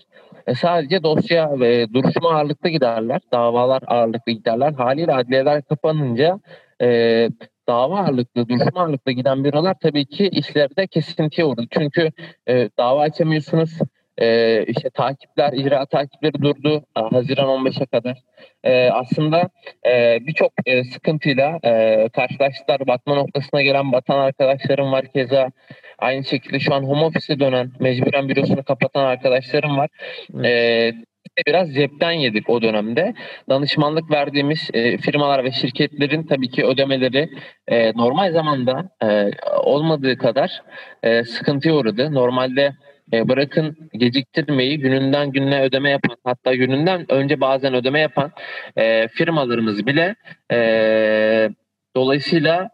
E, 0.46 0.54
sadece 0.54 1.02
dosya 1.02 1.60
ve 1.60 1.94
duruşma 1.94 2.30
ağırlıklı 2.30 2.68
giderler. 2.68 3.20
Davalar 3.32 3.82
ağırlıklı 3.86 4.32
giderler. 4.32 4.72
Haliyle 4.72 5.14
adliyeler 5.14 5.62
kapanınca 5.62 6.40
e, 6.80 7.28
dava 7.68 7.98
ağırlıklı, 7.98 8.48
duruşma 8.48 8.80
ağırlıklı 8.80 9.12
giden 9.12 9.44
bürolar 9.44 9.76
tabii 9.82 10.06
ki 10.06 10.28
işlerde 10.28 10.86
kesintiye 10.86 11.44
uğradı. 11.44 11.66
Çünkü 11.70 12.10
e, 12.48 12.70
dava 12.78 13.00
açamıyorsunuz. 13.00 13.78
E, 14.18 14.64
işte 14.64 14.90
takipler, 14.90 15.52
icra 15.52 15.86
takipleri 15.86 16.42
durdu 16.42 16.84
e, 16.96 17.00
Haziran 17.00 17.48
15'e 17.48 17.86
kadar. 17.86 18.16
E, 18.64 18.90
aslında 18.90 19.48
e, 19.86 20.18
birçok 20.26 20.52
e, 20.66 20.84
sıkıntıyla 20.84 21.58
e, 21.64 22.08
karşılaştılar. 22.08 22.86
Batma 22.86 23.14
noktasına 23.14 23.62
gelen 23.62 23.92
batan 23.92 24.18
arkadaşlarım 24.18 24.92
var 24.92 25.06
keza. 25.12 25.50
Aynı 25.98 26.24
şekilde 26.24 26.60
şu 26.60 26.74
an 26.74 26.82
home 26.82 27.04
office'e 27.04 27.40
dönen, 27.40 27.70
mecburen 27.80 28.28
bürosunu 28.28 28.64
kapatan 28.64 29.04
arkadaşlarım 29.04 29.76
var. 29.76 29.90
Evet. 30.34 30.94
E, 30.94 31.14
de 31.38 31.42
biraz 31.46 31.74
cepten 31.74 32.12
yedik 32.12 32.50
o 32.50 32.62
dönemde. 32.62 33.14
Danışmanlık 33.48 34.10
verdiğimiz 34.10 34.70
e, 34.74 34.98
firmalar 34.98 35.44
ve 35.44 35.52
şirketlerin 35.52 36.22
tabii 36.22 36.50
ki 36.50 36.64
ödemeleri 36.64 37.30
e, 37.68 37.92
normal 37.92 38.32
zamanda 38.32 38.88
e, 39.02 39.30
olmadığı 39.56 40.18
kadar 40.18 40.62
e, 41.02 41.24
sıkıntıya 41.24 41.74
uğradı. 41.74 42.14
Normalde 42.14 42.72
e, 43.12 43.28
bırakın 43.28 43.76
geciktirmeyi 43.94 44.78
gününden 44.78 45.30
gününe 45.30 45.62
ödeme 45.62 45.90
yapan 45.90 46.16
hatta 46.24 46.54
gününden 46.54 47.12
önce 47.12 47.40
bazen 47.40 47.74
ödeme 47.74 48.00
yapan 48.00 48.32
e, 48.76 49.08
firmalarımız 49.08 49.86
bile 49.86 50.14
e, 50.52 50.58
dolayısıyla 51.96 52.70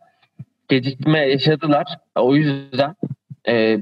gecikme 0.68 1.18
yaşadılar. 1.18 1.87
O 2.14 2.37
yüzden 2.37 2.94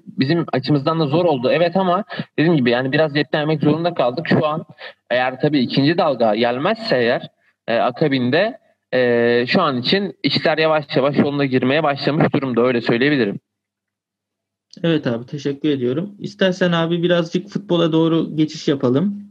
bizim 0.07 0.47
açımızdan 0.53 1.01
da 1.01 1.07
zor 1.07 1.25
oldu. 1.25 1.51
Evet 1.53 1.77
ama 1.77 2.05
dediğim 2.39 2.57
gibi 2.57 2.71
yani 2.71 2.93
biraz 2.93 3.15
cepten 3.15 3.41
yemek 3.41 3.63
zorunda 3.63 3.95
kaldık. 3.95 4.29
Şu 4.29 4.47
an 4.47 4.65
eğer 5.11 5.41
tabii 5.41 5.59
ikinci 5.59 5.99
dalga 5.99 6.35
gelmezse 6.35 6.97
eğer 6.97 7.29
akabinde 7.81 8.59
şu 9.47 9.63
an 9.63 9.79
için 9.79 10.17
işler 10.23 10.59
yavaş 10.59 10.97
yavaş 10.97 11.19
yoluna 11.19 11.45
girmeye 11.45 11.83
başlamış 11.83 12.33
durumda 12.33 12.63
öyle 12.63 12.81
söyleyebilirim. 12.81 13.41
Evet 14.83 15.07
abi 15.07 15.27
teşekkür 15.27 15.69
ediyorum. 15.69 16.15
İstersen 16.19 16.73
abi 16.73 17.03
birazcık 17.03 17.49
futbola 17.49 17.93
doğru 17.93 18.37
geçiş 18.37 18.69
yapalım. 18.69 19.29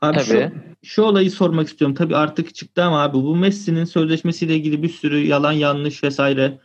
Abi 0.00 0.18
şu, 0.20 0.32
Tabii. 0.32 0.52
şu 0.82 1.02
olayı 1.02 1.30
sormak 1.30 1.68
istiyorum. 1.68 1.94
Tabii 1.94 2.16
artık 2.16 2.54
çıktı 2.54 2.84
ama 2.84 3.02
abi 3.02 3.14
bu 3.14 3.36
Messi'nin 3.36 3.84
sözleşmesiyle 3.84 4.56
ilgili 4.56 4.82
bir 4.82 4.88
sürü 4.88 5.18
yalan 5.18 5.52
yanlış 5.52 6.04
vesaire 6.04 6.58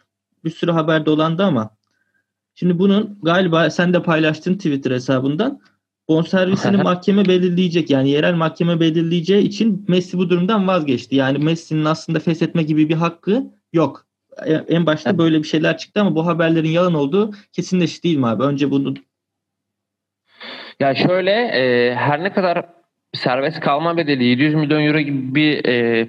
bir 0.44 0.50
sürü 0.50 0.72
haber 0.72 1.06
dolandı 1.06 1.44
ama 1.44 1.70
şimdi 2.56 2.80
bunun 2.80 3.20
galiba 3.24 3.70
sen 3.70 3.94
de 3.94 4.04
paylaştın 4.04 4.54
Twitter 4.54 4.92
hesabından 4.92 5.60
bonservisini 6.08 6.77
mahkeme 6.84 7.25
belirleyecek 7.25 7.89
yani 7.89 8.10
yerel 8.10 8.34
mahkeme 8.34 8.80
belirleyeceği 8.80 9.44
için 9.44 9.86
Messi 9.88 10.18
bu 10.18 10.30
durumdan 10.30 10.68
vazgeçti. 10.68 11.16
Yani 11.16 11.38
Messi'nin 11.38 11.86
aslında 11.86 12.20
feshetme 12.20 12.63
gibi 12.63 12.89
bir 12.89 12.96
hakkı 12.96 13.44
yok. 13.74 14.06
E, 14.46 14.53
En 14.53 14.86
başta 14.86 15.10
Evet. 15.10 15.20
böyle 15.20 15.38
bir 15.38 15.48
şeyler 15.48 15.77
çıktı 15.77 16.01
ama 16.01 16.15
bu 16.15 16.27
haberlerin 16.27 16.70
yalan 16.70 16.94
olduğu 16.94 17.32
kesinleşti 17.51 18.03
değil 18.03 18.17
mi 18.17 18.27
abi? 18.27 18.44
Önce 18.44 18.72
bunu 18.72 18.94
Ya 20.79 20.96
şöyle 20.96 21.32
e, 21.32 21.96
her 21.96 22.24
ne 22.24 22.34
kadar 22.34 22.65
serbest 23.13 23.60
kalma 23.60 23.98
bedeli 23.98 24.24
700 24.24 24.56
milyon 24.56 24.82
euro 24.82 25.00
gibi 25.00 25.36
bir 25.36 25.65
e, 25.65 26.08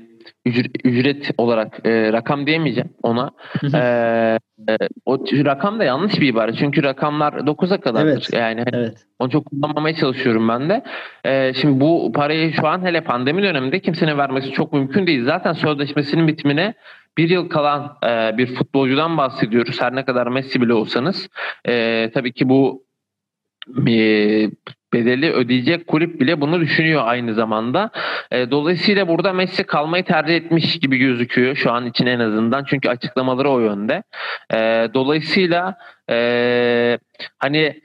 ücret, 0.84 1.30
olarak 1.38 1.86
e, 1.86 2.12
rakam 2.12 2.46
diyemeyeceğim 2.46 2.90
ona. 3.02 3.30
E, 3.74 3.78
e, 4.68 4.76
o 5.06 5.18
rakam 5.18 5.78
da 5.78 5.84
yanlış 5.84 6.20
bir 6.20 6.28
ibare. 6.28 6.52
Çünkü 6.52 6.82
rakamlar 6.82 7.32
9'a 7.32 7.80
kadardır. 7.80 8.10
Evet. 8.12 8.32
Yani 8.32 8.64
hani 8.70 8.84
evet. 8.84 9.06
onu 9.18 9.30
çok 9.30 9.46
kullanmamaya 9.46 9.96
çalışıyorum 9.96 10.48
ben 10.48 10.68
de. 10.68 10.84
E, 11.24 11.54
şimdi 11.54 11.80
bu 11.80 12.12
parayı 12.12 12.52
şu 12.52 12.66
an 12.66 12.84
hele 12.84 13.00
pandemi 13.00 13.42
döneminde 13.42 13.80
kimsenin 13.80 14.18
vermesi 14.18 14.50
çok 14.50 14.72
mümkün 14.72 15.06
değil. 15.06 15.24
Zaten 15.24 15.52
sözleşmesinin 15.52 16.28
bitimine 16.28 16.74
bir 17.16 17.30
yıl 17.30 17.48
kalan 17.48 17.98
e, 18.04 18.38
bir 18.38 18.54
futbolcudan 18.54 19.16
bahsediyoruz. 19.16 19.80
Her 19.80 19.94
ne 19.94 20.04
kadar 20.04 20.26
Messi 20.26 20.60
bile 20.60 20.74
olsanız. 20.74 21.28
E, 21.68 22.10
tabii 22.14 22.32
ki 22.32 22.48
bu 22.48 22.84
e, 23.86 23.92
bedeli 24.92 25.32
ödeyecek 25.32 25.86
kulüp 25.86 26.20
bile 26.20 26.40
bunu 26.40 26.60
düşünüyor 26.60 27.02
aynı 27.04 27.34
zamanda. 27.34 27.90
E, 28.30 28.50
dolayısıyla 28.50 29.08
burada 29.08 29.32
Messi 29.32 29.64
kalmayı 29.64 30.04
tercih 30.04 30.36
etmiş 30.36 30.78
gibi 30.78 30.98
gözüküyor 30.98 31.56
şu 31.56 31.72
an 31.72 31.86
için 31.86 32.06
en 32.06 32.20
azından. 32.20 32.64
Çünkü 32.64 32.88
açıklamaları 32.88 33.50
o 33.50 33.60
yönde. 33.60 34.02
E, 34.52 34.88
dolayısıyla 34.94 35.78
e, 36.10 36.98
hani 37.38 37.80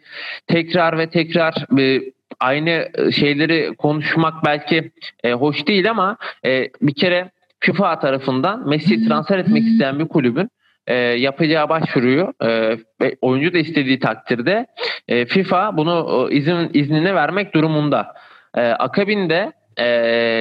tekrar 0.48 0.98
ve 0.98 1.10
tekrar 1.10 1.80
e, 1.80 2.02
aynı 2.40 2.90
şeyleri 3.12 3.76
konuşmak 3.78 4.46
belki 4.46 4.92
e, 5.24 5.34
hoş 5.34 5.68
değil 5.68 5.90
ama 5.90 6.18
e, 6.46 6.70
bir 6.82 6.96
kere 6.96 7.32
FIFA 7.66 8.00
tarafından 8.00 8.70
Messi'yi 8.70 9.08
transfer 9.08 9.40
etmek 9.40 9.64
isteyen 9.64 10.00
bir 10.00 10.08
kulübün 10.08 10.50
e, 10.88 10.96
yapacağı 10.96 11.70
başvuruyu 11.70 12.34
e, 12.42 12.78
ve 13.02 13.16
oyuncu 13.22 13.54
da 13.54 13.58
istediği 13.58 14.00
takdirde 14.00 14.68
e, 15.08 15.26
FIFA 15.26 15.78
bunu 15.78 16.28
e, 16.32 16.36
izin 16.36 16.70
iznini 16.74 17.16
vermek 17.16 17.54
durumunda. 17.54 18.14
E, 18.56 18.62
akabinde 18.62 19.52
e, 19.80 19.86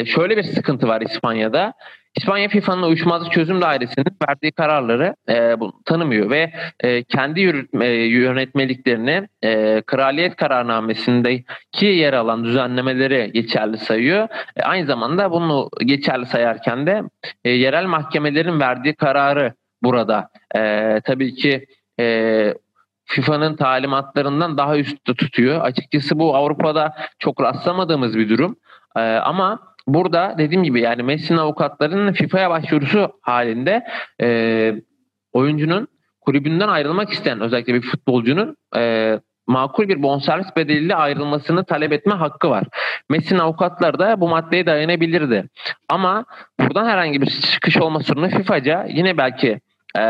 şöyle 0.06 0.36
bir 0.36 0.42
sıkıntı 0.42 0.88
var 0.88 1.00
İspanya'da. 1.00 1.72
İspanya 2.16 2.49
FIFA'nın 2.49 2.83
uyuşmazlık 2.83 3.33
çözüm 3.33 3.61
dairesinin 3.61 4.07
verdiği 4.28 4.52
kararları 4.52 5.16
e, 5.28 5.61
bunu 5.61 5.73
tanımıyor 5.85 6.31
ve 6.31 6.52
e, 6.81 7.02
kendi 7.04 7.40
yürütme, 7.40 7.87
yönetmeliklerini 7.87 9.28
e, 9.45 9.83
kraliyet 9.87 10.37
kararnamesindeki 10.37 11.87
yer 11.87 12.12
alan 12.12 12.45
düzenlemeleri 12.45 13.31
geçerli 13.35 13.78
sayıyor. 13.78 14.28
E, 14.57 14.62
aynı 14.62 14.87
zamanda 14.87 15.31
bunu 15.31 15.69
geçerli 15.85 16.26
sayarken 16.26 16.87
de 16.87 17.02
e, 17.45 17.50
yerel 17.50 17.87
mahkemelerin 17.87 18.61
verdiği 18.61 18.95
kararı 18.95 19.54
burada 19.83 20.28
e, 20.57 21.00
tabii 21.04 21.35
ki 21.35 21.66
e, 22.00 22.54
FIFA'nın 23.04 23.57
talimatlarından 23.57 24.59
daha 24.59 24.78
üstte 24.78 25.14
tutuyor. 25.14 25.61
Açıkçası 25.61 26.19
bu 26.19 26.37
Avrupa'da 26.37 26.95
çok 27.19 27.42
rastlamadığımız 27.42 28.19
bir 28.19 28.28
durum. 28.28 28.57
E, 28.97 29.00
ama 29.00 29.71
burada 29.86 30.34
dediğim 30.38 30.62
gibi 30.64 30.80
yani 30.80 31.02
Messi'nin 31.02 31.38
avukatlarının 31.38 32.12
FIFA'ya 32.12 32.50
başvurusu 32.50 33.12
halinde 33.22 33.84
e, 34.22 34.74
oyuncunun 35.32 35.88
kulübünden 36.20 36.68
ayrılmak 36.68 37.10
isteyen 37.10 37.40
özellikle 37.40 37.74
bir 37.74 37.82
futbolcunun 37.82 38.56
e, 38.76 39.18
makul 39.46 39.88
bir 39.88 40.02
bonservis 40.02 40.56
bedeliyle 40.56 40.94
ayrılmasını 40.94 41.64
talep 41.64 41.92
etme 41.92 42.14
hakkı 42.14 42.50
var. 42.50 42.64
Messi'nin 43.10 43.38
avukatları 43.38 43.98
da 43.98 44.20
bu 44.20 44.28
maddeye 44.28 44.66
dayanabilirdi. 44.66 45.48
Ama 45.88 46.24
buradan 46.60 46.86
herhangi 46.86 47.20
bir 47.22 47.26
çıkış 47.26 47.76
olma 47.76 48.00
sorunu 48.00 48.28
FIFA'ca 48.28 48.86
yine 48.88 49.18
belki 49.18 49.60
e, 49.98 50.02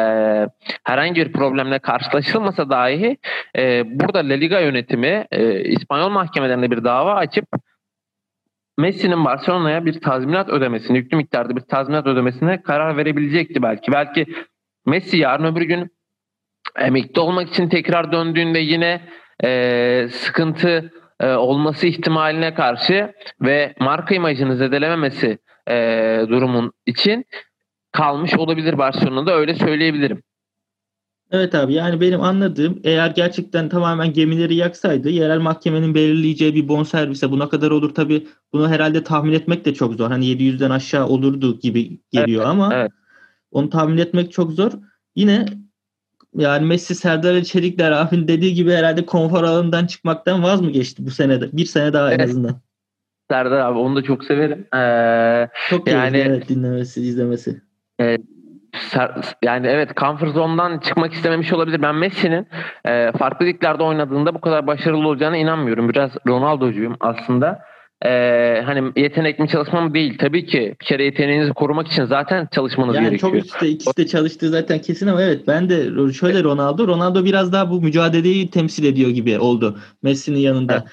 herhangi 0.84 1.20
bir 1.20 1.32
problemle 1.32 1.78
karşılaşılmasa 1.78 2.70
dahi 2.70 3.16
e, 3.58 3.82
burada 4.00 4.18
La 4.18 4.34
Liga 4.34 4.60
yönetimi 4.60 5.26
e, 5.30 5.60
İspanyol 5.60 6.10
mahkemelerinde 6.10 6.70
bir 6.70 6.84
dava 6.84 7.14
açıp 7.14 7.46
Messi'nin 8.78 9.24
Barcelona'ya 9.24 9.86
bir 9.86 10.00
tazminat 10.00 10.48
ödemesini, 10.48 10.98
yüklü 10.98 11.16
miktarda 11.16 11.56
bir 11.56 11.60
tazminat 11.60 12.06
ödemesine 12.06 12.62
karar 12.62 12.96
verebilecekti 12.96 13.62
belki. 13.62 13.92
Belki 13.92 14.26
Messi 14.86 15.16
yarın 15.16 15.44
öbür 15.44 15.62
gün 15.62 15.90
emekli 16.78 17.20
olmak 17.20 17.48
için 17.48 17.68
tekrar 17.68 18.12
döndüğünde 18.12 18.58
yine 18.58 19.00
e, 19.44 20.08
sıkıntı 20.10 20.92
e, 21.20 21.26
olması 21.26 21.86
ihtimaline 21.86 22.54
karşı 22.54 23.12
ve 23.40 23.74
marka 23.80 24.14
imajını 24.14 24.56
zedelememesi 24.56 25.38
e, 25.68 25.74
durumun 26.28 26.72
için 26.86 27.24
kalmış 27.92 28.34
olabilir 28.34 28.78
Barcelona'da 28.78 29.34
öyle 29.34 29.54
söyleyebilirim. 29.54 30.22
Evet 31.32 31.54
abi 31.54 31.74
yani 31.74 32.00
benim 32.00 32.20
anladığım 32.20 32.80
eğer 32.84 33.10
gerçekten 33.10 33.68
tamamen 33.68 34.12
gemileri 34.12 34.54
yaksaydı 34.54 35.08
yerel 35.10 35.38
mahkemenin 35.38 35.94
belirleyeceği 35.94 36.54
bir 36.54 36.68
bonservise 36.68 37.30
buna 37.30 37.48
kadar 37.48 37.70
olur 37.70 37.94
tabi 37.94 38.26
bunu 38.52 38.68
herhalde 38.68 39.04
tahmin 39.04 39.32
etmek 39.32 39.64
de 39.64 39.74
çok 39.74 39.94
zor. 39.94 40.10
Hani 40.10 40.26
700'den 40.26 40.70
aşağı 40.70 41.06
olurdu 41.06 41.58
gibi 41.58 42.00
geliyor 42.10 42.42
evet, 42.42 42.50
ama 42.50 42.74
evet. 42.74 42.90
onu 43.50 43.70
tahmin 43.70 43.98
etmek 43.98 44.32
çok 44.32 44.52
zor. 44.52 44.72
Yine 45.16 45.46
yani 46.36 46.66
Messi 46.66 46.94
Serdar 46.94 47.42
Çelikler 47.42 47.92
abinin 47.92 48.28
dediği 48.28 48.54
gibi 48.54 48.72
herhalde 48.72 49.06
konfor 49.06 49.44
alanından 49.44 49.86
çıkmaktan 49.86 50.42
vaz 50.42 50.60
mı 50.60 50.70
geçti 50.70 51.06
bu 51.06 51.10
senede? 51.10 51.52
Bir 51.52 51.66
sene 51.66 51.92
daha 51.92 52.08
Evet. 52.10 52.20
en 52.20 52.24
azından. 52.24 52.60
Serdar 53.30 53.58
abi 53.60 53.78
onu 53.78 53.96
da 53.96 54.02
çok 54.02 54.24
severim. 54.24 54.66
Ee, 54.74 55.48
Çok 55.70 55.88
Yani- 55.88 56.18
yani, 56.18 56.28
evet 56.28 56.48
dinlemesi, 56.48 57.02
izlemesi. 57.02 57.62
Ser- 58.00 58.31
yani 59.42 59.66
evet 59.66 59.96
comfort 59.96 60.34
zone'dan 60.34 60.78
çıkmak 60.78 61.12
istememiş 61.12 61.52
olabilir. 61.52 61.82
Ben 61.82 61.94
Messi'nin 61.94 62.46
e, 62.86 63.12
farklı 63.18 63.46
liglerde 63.46 63.82
oynadığında 63.82 64.34
bu 64.34 64.40
kadar 64.40 64.66
başarılı 64.66 65.08
olacağına 65.08 65.36
inanmıyorum. 65.36 65.88
Biraz 65.88 66.10
Ronaldo'cuyum 66.26 66.96
aslında. 67.00 67.58
E, 68.04 68.62
hani 68.66 68.92
yetenek 68.96 69.38
mi 69.38 69.48
çalışma 69.48 69.80
mı 69.80 69.94
değil. 69.94 70.18
Tabii 70.18 70.46
ki 70.46 70.74
bir 70.80 70.86
kere 70.86 71.04
yeteneğinizi 71.04 71.52
korumak 71.52 71.88
için 71.88 72.04
zaten 72.04 72.48
çalışmanız 72.52 72.94
Yani 72.94 73.04
gerekiyor. 73.04 73.32
çok 73.32 73.44
üstte 73.44 73.68
ikisi 73.68 73.96
de 73.96 74.06
çalıştığı 74.06 74.48
zaten 74.48 74.78
kesin 74.78 75.06
ama 75.06 75.22
evet 75.22 75.40
ben 75.46 75.70
de 75.70 76.12
şöyle 76.12 76.42
Ronaldo 76.42 76.88
Ronaldo 76.88 77.24
biraz 77.24 77.52
daha 77.52 77.70
bu 77.70 77.80
mücadeleyi 77.80 78.50
temsil 78.50 78.84
ediyor 78.84 79.10
gibi 79.10 79.38
oldu 79.38 79.78
Messi'nin 80.02 80.38
yanında. 80.38 80.72
Evet. 80.72 80.84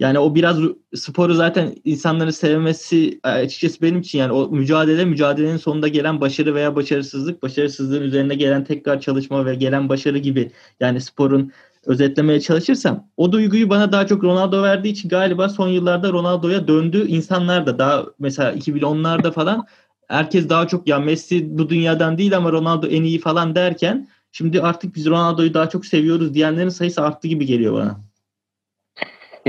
Yani 0.00 0.18
o 0.18 0.34
biraz 0.34 0.58
sporu 0.94 1.34
zaten 1.34 1.74
insanların 1.84 2.30
sevmesi 2.30 3.20
açıkçası 3.22 3.82
benim 3.82 4.00
için 4.00 4.18
yani 4.18 4.32
o 4.32 4.50
mücadele 4.50 5.04
mücadelenin 5.04 5.56
sonunda 5.56 5.88
gelen 5.88 6.20
başarı 6.20 6.54
veya 6.54 6.76
başarısızlık 6.76 7.42
başarısızlığın 7.42 8.02
üzerine 8.02 8.34
gelen 8.34 8.64
tekrar 8.64 9.00
çalışma 9.00 9.46
ve 9.46 9.54
gelen 9.54 9.88
başarı 9.88 10.18
gibi 10.18 10.50
yani 10.80 11.00
sporun 11.00 11.52
özetlemeye 11.86 12.40
çalışırsam 12.40 13.08
o 13.16 13.32
duyguyu 13.32 13.70
bana 13.70 13.92
daha 13.92 14.06
çok 14.06 14.24
Ronaldo 14.24 14.62
verdiği 14.62 14.88
için 14.88 15.08
galiba 15.08 15.48
son 15.48 15.68
yıllarda 15.68 16.12
Ronaldo'ya 16.12 16.68
döndü 16.68 17.06
insanlar 17.06 17.66
da 17.66 17.78
daha 17.78 18.06
mesela 18.18 18.52
2010'larda 18.52 19.32
falan 19.32 19.66
herkes 20.08 20.48
daha 20.48 20.68
çok 20.68 20.88
ya 20.88 20.98
Messi 20.98 21.58
bu 21.58 21.68
dünyadan 21.68 22.18
değil 22.18 22.36
ama 22.36 22.52
Ronaldo 22.52 22.86
en 22.86 23.02
iyi 23.02 23.18
falan 23.18 23.54
derken 23.54 24.08
şimdi 24.32 24.62
artık 24.62 24.94
biz 24.94 25.06
Ronaldo'yu 25.06 25.54
daha 25.54 25.68
çok 25.68 25.86
seviyoruz 25.86 26.34
diyenlerin 26.34 26.68
sayısı 26.68 27.02
arttı 27.02 27.28
gibi 27.28 27.46
geliyor 27.46 27.74
bana. 27.74 28.09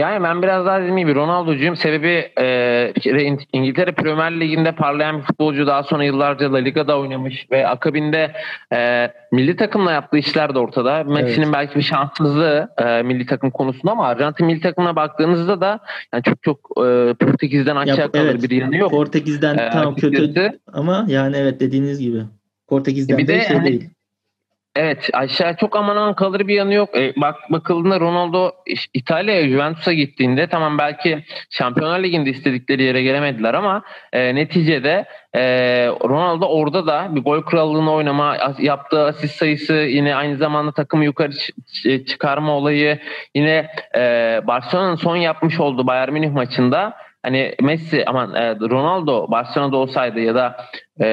Yani 0.02 0.24
ben 0.24 0.42
biraz 0.42 0.66
daha 0.66 0.80
dediğim 0.80 0.98
gibi 0.98 1.16
Ronaldo'cuyum. 1.16 1.76
Sebebi 1.76 2.32
e, 2.40 2.94
İngiltere 3.54 3.92
Premier 3.92 4.40
Ligi'nde 4.40 4.72
parlayan 4.72 5.18
bir 5.18 5.24
futbolcu 5.24 5.68
daha 5.68 5.84
sonra 5.84 6.04
yıllarca 6.04 6.54
La 6.54 6.58
Liga'da 6.58 7.00
oynamış 7.00 7.52
ve 7.52 7.68
akabinde 7.68 8.32
e, 8.74 9.12
milli 9.32 9.56
takımla 9.56 9.92
yaptığı 9.92 10.18
işler 10.18 10.56
de 10.56 10.60
ortada. 10.60 11.04
Messi'nin 11.04 11.54
belki 11.54 11.76
bir 11.76 11.82
şanssızlığı 11.82 12.70
e, 12.78 13.02
milli 13.02 13.26
takım 13.26 13.52
konusunda 13.52 13.92
ama 13.92 14.08
Arjantin 14.08 14.46
milli 14.46 14.62
takımına 14.62 14.96
baktığınızda 14.96 15.62
da 15.62 15.80
yani 16.14 16.24
çok 16.24 16.44
çok 16.44 16.58
e, 16.78 17.14
Portekiz'den 17.14 17.76
aşağı 17.76 18.12
kalır 18.12 18.26
evet. 18.26 18.44
bir 18.44 18.52
yanı 18.52 18.78
yok. 18.78 18.92
Portekiz'den 18.92 19.58
E, 19.58 19.70
tamam 19.70 19.96
kötü 19.96 20.60
ama 20.74 21.06
yani 21.10 21.36
evet 21.38 21.60
dediğiniz 21.60 22.00
gibi 22.00 22.18
Portekiz'den 22.68 23.18
Bir 23.18 23.28
de, 23.28 23.34
de 23.34 23.42
şey 23.42 23.58
hani- 23.58 23.68
değil. 23.68 23.90
Evet 24.76 25.10
aşağı 25.14 25.56
çok 25.56 25.76
aman 25.76 25.96
aman 25.96 26.14
kalır 26.14 26.48
bir 26.48 26.56
yanı 26.56 26.74
yok. 26.74 26.98
E, 26.98 27.14
bak 27.18 27.36
bakıldığında 27.50 28.00
Ronaldo 28.00 28.52
İtalya'ya 28.94 29.50
Juventus'a 29.50 29.94
gittiğinde 29.94 30.48
tamam 30.48 30.78
belki 30.78 31.24
Şampiyonlar 31.50 32.04
Ligi'nde 32.04 32.30
istedikleri 32.30 32.84
yere 32.84 33.04
gelemediler 33.04 33.54
ama 33.54 33.84
e, 34.14 34.36
neticede 34.36 35.06
e, 35.34 35.42
Ronaldo 35.88 36.46
orada 36.46 36.88
da 36.88 37.16
bir 37.16 37.22
gol 37.22 37.42
krallığını 37.42 37.92
oynama 37.92 38.38
yaptığı 38.60 39.06
asist 39.06 39.36
sayısı 39.36 39.74
yine 39.74 40.16
aynı 40.16 40.38
zamanda 40.38 40.72
takımı 40.72 41.06
yukarı 41.06 41.34
çıkarma 42.06 42.52
olayı 42.52 43.00
yine 43.36 43.68
e, 43.96 44.02
Barcelona'nın 44.48 44.96
son 44.96 45.16
yapmış 45.16 45.60
olduğu 45.60 45.88
Bayern 45.88 46.14
Münih 46.14 46.32
maçında 46.32 46.94
hani 47.24 47.56
Messi 47.62 48.06
aman 48.06 48.36
e, 48.36 48.56
Ronaldo 48.56 49.32
Barcelona'da 49.32 49.78
olsaydı 49.78 50.20
ya 50.20 50.36
da 50.36 50.58
e, 51.02 51.06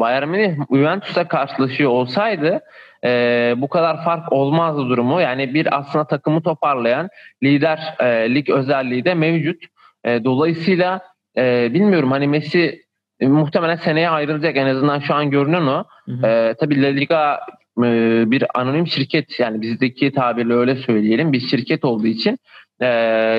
Bayern 0.00 0.28
Münih 0.28 0.56
Juventus'a 0.70 1.28
karşılaşıyor 1.28 1.90
olsaydı 1.90 2.62
e, 3.04 3.54
bu 3.56 3.68
kadar 3.68 4.04
fark 4.04 4.32
olmazdı 4.32 4.88
durumu. 4.88 5.20
Yani 5.20 5.54
bir 5.54 5.78
aslında 5.78 6.04
takımı 6.04 6.42
toparlayan 6.42 7.08
lider 7.42 7.94
e, 8.00 8.34
lig 8.34 8.50
özelliği 8.50 9.04
de 9.04 9.14
mevcut. 9.14 9.64
E, 10.04 10.24
dolayısıyla 10.24 11.00
e, 11.36 11.74
bilmiyorum 11.74 12.10
hani 12.10 12.28
Messi 12.28 12.82
e, 13.20 13.26
muhtemelen 13.26 13.76
seneye 13.76 14.08
ayrılacak 14.08 14.56
en 14.56 14.66
azından 14.66 14.98
şu 14.98 15.14
an 15.14 15.30
görünen 15.30 15.66
o. 15.66 15.84
Hı 16.04 16.12
hı. 16.12 16.26
E, 16.26 16.54
tabii 16.60 16.82
La 16.82 16.88
Liga 16.88 17.40
e, 17.78 17.82
bir 18.30 18.44
anonim 18.54 18.86
şirket 18.86 19.40
yani 19.40 19.60
bizdeki 19.60 20.12
tabirle 20.12 20.54
öyle 20.54 20.76
söyleyelim 20.76 21.32
bir 21.32 21.40
şirket 21.40 21.84
olduğu 21.84 22.06
için 22.06 22.38
e, 22.80 22.86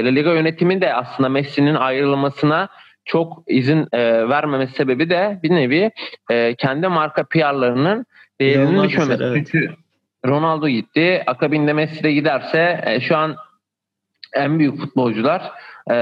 La 0.06 0.10
Liga 0.10 0.34
yönetimi 0.34 0.82
de 0.82 0.94
aslında 0.94 1.30
Messi'nin 1.30 1.76
ayrılmasına 1.76 2.70
çok 3.06 3.44
izin 3.48 3.88
e, 3.92 4.30
vermemesi 4.30 4.74
sebebi 4.74 5.10
de 5.10 5.40
bir 5.44 5.50
nevi 5.50 5.92
e, 6.32 6.56
kendi 6.56 6.88
marka 6.88 7.24
PR'larının 7.24 8.06
İnanılmaz 8.40 8.90
düşmemesi. 8.90 9.24
evet. 9.24 9.48
Çünkü 9.52 9.76
Ronaldo 10.26 10.68
gitti. 10.68 11.24
Akabinde 11.28 11.74
Messi 11.74 12.04
de 12.04 12.14
giderse 12.14 12.82
e, 12.86 13.00
şu 13.00 13.18
an 13.18 13.36
en 14.34 14.60
büyük 14.60 14.80
futbolcular 14.80 15.52
e, 15.90 15.94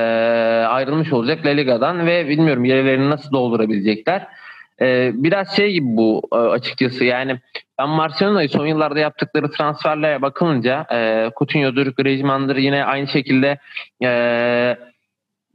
ayrılmış 0.66 1.14
olacak 1.14 1.46
La 1.46 1.50
Liga'dan 1.50 2.06
ve 2.06 2.28
bilmiyorum 2.28 2.66
yerlerini 2.66 3.10
nasıl 3.10 3.32
doldurabilecekler. 3.32 4.28
E, 4.82 5.12
biraz 5.14 5.56
şey 5.56 5.72
gibi 5.72 5.86
bu 5.86 6.22
e, 6.34 6.36
açıkçası 6.36 7.06
yani 7.06 7.40
ben 7.80 7.98
Barcelona'yı 7.98 8.50
son 8.50 8.66
yıllarda 8.66 9.00
yaptıkları 9.00 9.52
transferle 9.52 10.22
bakılınca 10.22 10.86
e, 10.94 11.30
Coutinho'dur, 11.38 11.88
Griezmann'dır 11.88 12.56
yine 12.56 12.86
aynı 12.86 13.08
şekilde 13.08 13.58
e, 14.04 14.78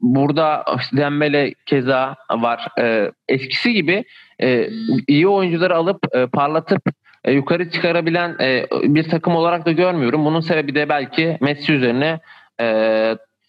burada 0.01 0.65
Dembele 0.93 1.55
keza 1.67 2.17
var. 2.31 2.69
E, 2.81 3.13
eskisi 3.29 3.73
gibi 3.73 4.05
e, 4.43 4.71
iyi 5.09 5.29
oyuncuları 5.29 5.77
alıp 5.77 5.99
e, 6.13 6.27
parlatıp 6.27 6.83
e, 7.25 7.33
yukarı 7.33 7.71
çıkarabilen 7.71 8.37
e, 8.41 8.67
bir 8.83 9.09
takım 9.09 9.37
olarak 9.37 9.67
da 9.67 9.73
görmüyorum. 9.73 10.25
Bunun 10.25 10.41
sebebi 10.41 10.75
de 10.75 10.89
belki 10.89 11.39
Messi 11.41 11.73
üzerine 11.73 12.21
e, 12.61 12.67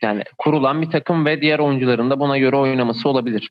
yani 0.01 0.23
kurulan 0.37 0.81
bir 0.81 0.89
takım 0.89 1.25
ve 1.25 1.41
diğer 1.41 1.59
oyuncuların 1.59 2.09
da 2.09 2.19
buna 2.19 2.37
göre 2.37 2.55
oynaması 2.55 3.09
olabilir. 3.09 3.49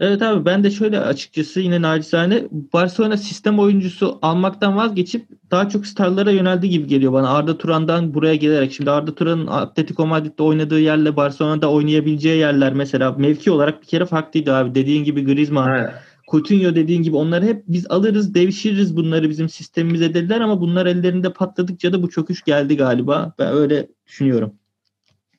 Evet 0.00 0.22
abi 0.22 0.44
ben 0.44 0.64
de 0.64 0.70
şöyle 0.70 1.00
açıkçası 1.00 1.60
yine 1.60 1.82
nacizane 1.82 2.42
Barcelona 2.50 3.16
sistem 3.16 3.58
oyuncusu 3.58 4.18
almaktan 4.22 4.76
vazgeçip 4.76 5.26
daha 5.50 5.68
çok 5.68 5.86
starlara 5.86 6.30
yöneldi 6.30 6.68
gibi 6.68 6.86
geliyor 6.86 7.12
bana. 7.12 7.30
Arda 7.30 7.58
Turan'dan 7.58 8.14
buraya 8.14 8.34
gelerek 8.34 8.72
şimdi 8.72 8.90
Arda 8.90 9.14
Turan'ın 9.14 9.46
Atletico 9.46 10.06
Madrid'de 10.06 10.42
oynadığı 10.42 10.80
yerle 10.80 11.16
Barcelona'da 11.16 11.70
oynayabileceği 11.70 12.38
yerler 12.38 12.72
mesela 12.72 13.12
mevki 13.12 13.50
olarak 13.50 13.82
bir 13.82 13.86
kere 13.86 14.06
farklıydı 14.06 14.54
abi. 14.54 14.74
Dediğin 14.74 15.04
gibi 15.04 15.24
Griezmann, 15.24 15.90
Coutinho 16.30 16.74
dediğin 16.74 17.02
gibi 17.02 17.16
onları 17.16 17.44
hep 17.44 17.62
biz 17.68 17.90
alırız, 17.90 18.34
devşiririz 18.34 18.96
bunları 18.96 19.28
bizim 19.28 19.48
sistemimize 19.48 20.14
dediler 20.14 20.40
ama 20.40 20.60
bunlar 20.60 20.86
ellerinde 20.86 21.32
patladıkça 21.32 21.92
da 21.92 22.02
bu 22.02 22.10
çöküş 22.10 22.42
geldi 22.42 22.76
galiba. 22.76 23.32
Ben 23.38 23.52
öyle 23.52 23.86
düşünüyorum. 24.06 24.52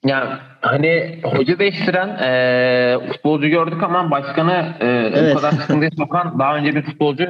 Yani 0.06 0.30
hani 0.62 1.20
hoca 1.24 1.60
değiştiren 1.60 2.08
e, 2.08 3.08
futbolcu 3.08 3.48
gördük 3.48 3.84
ama 3.84 4.12
başkanı 4.12 4.76
e, 4.80 4.88
Evet. 4.88 5.36
bu 5.36 5.40
kadar 5.42 5.52
sıkıntıya 5.52 5.92
sokan 5.98 6.40
daha 6.40 6.56
önce 6.56 6.76
bir 6.76 6.82
futbolcu 6.82 7.24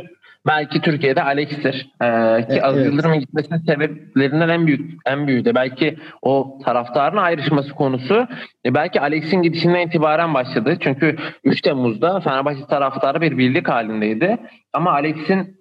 belki 0.48 0.82
Türkiye'de 0.82 1.24
Alex'tir. 1.24 1.90
E, 2.02 2.06
ki 2.06 2.52
Evet, 2.52 2.64
Aziz. 2.64 2.86
Yıldırım'ın 2.86 3.20
gitmesinin 3.20 3.60
sebeplerinden 3.60 4.50
en 4.50 4.68
büyük 4.68 5.02
en 5.06 5.28
büyüğü 5.28 5.46
de 5.46 5.56
belki 5.56 5.98
o 6.22 6.60
taraftarın 6.66 7.18
ayrışması 7.18 7.74
konusu. 7.74 8.28
E, 8.66 8.74
belki 8.74 9.02
Alex'in 9.02 9.42
gidişinden 9.42 9.88
itibaren 9.88 10.34
başladı. 10.34 10.78
Çünkü 10.80 11.16
3 11.44 11.62
Temmuz'da 11.62 12.20
Fenerbahçe 12.20 12.66
taraftarı 12.66 13.22
bir 13.22 13.38
birlik 13.38 13.70
halindeydi. 13.70 14.38
Ama 14.74 14.92
Alex'in 14.92 15.60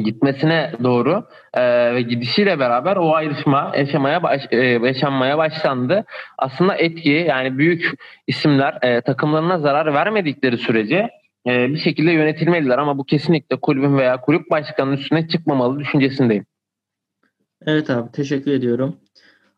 gitmesine 0.00 0.72
doğru 0.82 1.28
e, 1.54 1.94
ve 1.94 2.02
gidişiyle 2.02 2.58
beraber 2.58 2.96
o 2.96 3.14
ayrışma 3.14 3.72
yaşamaya 3.76 4.22
baş, 4.22 4.42
e, 4.50 4.56
yaşanmaya 4.56 5.38
başlandı. 5.38 6.04
Aslında 6.38 6.74
etki 6.74 7.10
yani 7.10 7.58
büyük 7.58 7.90
isimler 8.26 8.78
e, 8.82 9.00
takımlarına 9.00 9.58
zarar 9.58 9.94
vermedikleri 9.94 10.58
sürece 10.58 11.10
e, 11.46 11.68
bir 11.68 11.78
şekilde 11.78 12.12
yönetilmeliler 12.12 12.78
ama 12.78 12.98
bu 12.98 13.04
kesinlikle 13.04 13.60
kulübün 13.60 13.96
veya 13.96 14.20
kulüp 14.20 14.50
başkanının 14.50 14.96
üstüne 14.96 15.28
çıkmamalı 15.28 15.78
düşüncesindeyim. 15.78 16.46
Evet 17.66 17.90
abi 17.90 18.12
teşekkür 18.12 18.50
ediyorum. 18.52 18.96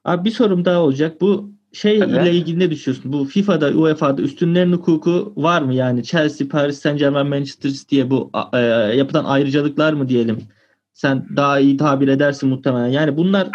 Abi 0.04 0.24
bir 0.24 0.30
sorum 0.30 0.64
daha 0.64 0.80
olacak. 0.80 1.20
Bu 1.20 1.54
şey 1.72 1.98
Tabii. 1.98 2.12
ile 2.12 2.32
ilgili 2.32 2.58
ne 2.58 2.70
düşünüyorsun? 2.70 3.12
Bu 3.12 3.24
FIFA'da, 3.24 3.68
UEFA'da 3.70 4.22
üstünlerin 4.22 4.72
hukuku 4.72 5.32
var 5.36 5.62
mı? 5.62 5.74
Yani 5.74 6.04
Chelsea, 6.04 6.48
Paris 6.48 6.78
Saint-Germain, 6.78 7.26
Manchester 7.26 7.70
City'ye 7.70 8.10
bu 8.10 8.30
e, 8.52 8.58
yapılan 8.96 9.24
ayrıcalıklar 9.24 9.92
mı 9.92 10.08
diyelim? 10.08 10.38
Sen 10.92 11.26
daha 11.36 11.60
iyi 11.60 11.76
tabir 11.76 12.08
edersin 12.08 12.48
muhtemelen. 12.48 12.88
Yani 12.88 13.16
bunlar 13.16 13.48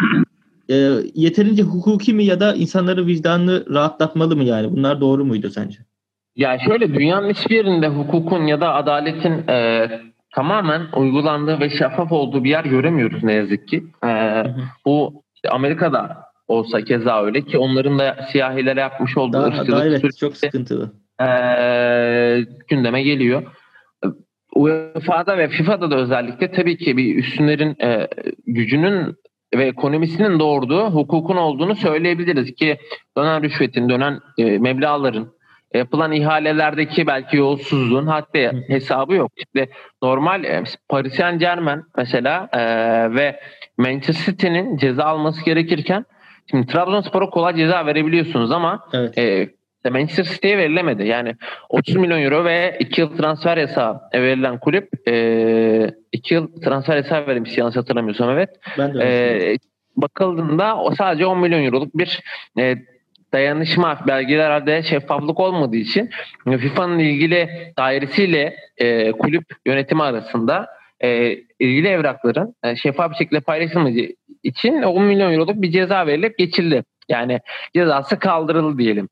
e, 0.70 0.74
yeterince 1.14 1.62
hukuki 1.62 2.14
mi 2.14 2.24
ya 2.24 2.40
da 2.40 2.54
insanların 2.54 3.06
vicdanını 3.06 3.64
rahatlatmalı 3.74 4.36
mı 4.36 4.44
yani? 4.44 4.72
Bunlar 4.72 5.00
doğru 5.00 5.24
muydu 5.24 5.50
sence? 5.50 5.78
Ya 6.40 6.58
şöyle 6.58 6.94
dünyanın 6.94 7.30
hiçbir 7.30 7.56
yerinde 7.56 7.88
hukukun 7.88 8.46
ya 8.46 8.60
da 8.60 8.74
adaletin 8.74 9.48
e, 9.48 9.88
tamamen 10.34 10.82
uygulandığı 10.96 11.60
ve 11.60 11.70
şeffaf 11.70 12.12
olduğu 12.12 12.44
bir 12.44 12.50
yer 12.50 12.64
göremiyoruz 12.64 13.24
ne 13.24 13.32
yazık 13.32 13.68
ki. 13.68 13.84
E, 14.04 14.06
hı. 14.06 14.54
bu 14.86 15.22
işte 15.34 15.48
Amerika'da 15.50 16.24
olsa 16.48 16.84
keza 16.84 17.24
öyle 17.24 17.42
ki 17.42 17.58
onların 17.58 17.98
da 17.98 18.26
siyahilere 18.32 18.80
yapmış 18.80 19.16
olduğu 19.16 19.32
Daha, 19.32 19.46
ırkçılık 19.46 19.70
daha 19.70 19.86
evet 19.86 20.16
çok 20.18 20.36
sıkıntılı. 20.36 20.92
e, 21.20 21.26
gündeme 22.68 23.02
geliyor. 23.02 23.42
UEFA'da 24.54 25.38
ve 25.38 25.48
FIFA'da 25.48 25.90
da 25.90 25.96
özellikle 25.96 26.52
tabii 26.52 26.76
ki 26.76 26.96
bir 26.96 27.16
üstünlerin 27.16 27.76
e, 27.82 28.08
gücünün 28.46 29.16
ve 29.54 29.64
ekonomisinin 29.64 30.38
doğurduğu 30.38 30.84
hukukun 30.90 31.36
olduğunu 31.36 31.74
söyleyebiliriz 31.74 32.54
ki 32.54 32.78
dönen 33.16 33.42
rüşvetin, 33.42 33.88
dönen 33.88 34.20
e, 34.38 34.58
meblağların, 34.58 35.39
yapılan 35.74 36.12
ihalelerdeki 36.12 37.06
belki 37.06 37.36
yolsuzluğun 37.36 38.06
hı. 38.06 38.62
hesabı 38.68 39.14
yok. 39.14 39.32
İşte 39.36 39.68
normal 40.02 40.44
e, 40.44 40.64
Paris 40.88 41.14
Saint 41.14 41.40
Germain 41.40 41.82
mesela 41.96 42.48
e, 42.52 42.60
ve 43.14 43.40
Manchester 43.78 44.24
City'nin 44.24 44.76
ceza 44.76 45.04
alması 45.04 45.44
gerekirken 45.44 46.04
şimdi 46.50 46.66
Trabzonspor'a 46.66 47.30
kolay 47.30 47.56
ceza 47.56 47.86
verebiliyorsunuz 47.86 48.50
ama 48.50 48.88
Evet. 48.92 49.18
e, 49.18 49.90
Manchester 49.90 50.24
City'ye 50.24 50.58
verilemedi. 50.58 51.06
Yani 51.06 51.34
30 51.68 51.96
milyon 51.96 52.22
euro 52.22 52.44
ve 52.44 52.76
2 52.80 53.00
yıl 53.00 53.16
transfer 53.16 53.56
yasağı 53.56 54.00
verilen 54.14 54.58
kulüp 54.58 54.88
2 56.12 56.34
yıl 56.34 56.60
transfer 56.60 56.96
yasağı 56.96 57.26
verilmiş 57.26 57.58
yanlış 57.58 57.76
hatırlamıyorsam 57.76 58.30
evet. 58.30 58.50
Ben 58.78 58.94
de. 58.94 59.04
E, 59.04 59.58
bakıldığında 59.96 60.76
o 60.76 60.94
sadece 60.94 61.26
10 61.26 61.38
milyon 61.38 61.64
euroluk 61.64 61.98
bir 61.98 62.20
e, 62.58 62.76
dayanışma 63.32 63.98
belgelerde 64.06 64.82
şeffaflık 64.82 65.40
olmadığı 65.40 65.76
için 65.76 66.10
FIFA'nın 66.46 66.98
ilgili 66.98 67.72
dairesiyle 67.78 68.56
e, 68.76 69.12
kulüp 69.12 69.44
yönetimi 69.66 70.02
arasında 70.02 70.68
e, 71.00 71.32
ilgili 71.58 71.88
evrakların 71.88 72.54
e, 72.64 72.76
şeffaf 72.76 73.10
bir 73.10 73.16
şekilde 73.16 73.40
paylaşılmadığı 73.40 74.06
için 74.42 74.82
10 74.82 75.04
milyon 75.04 75.32
euroluk 75.32 75.62
bir 75.62 75.70
ceza 75.70 76.06
verilip 76.06 76.38
geçildi. 76.38 76.84
Yani 77.08 77.40
cezası 77.74 78.18
kaldırıldı 78.18 78.78
diyelim. 78.78 79.08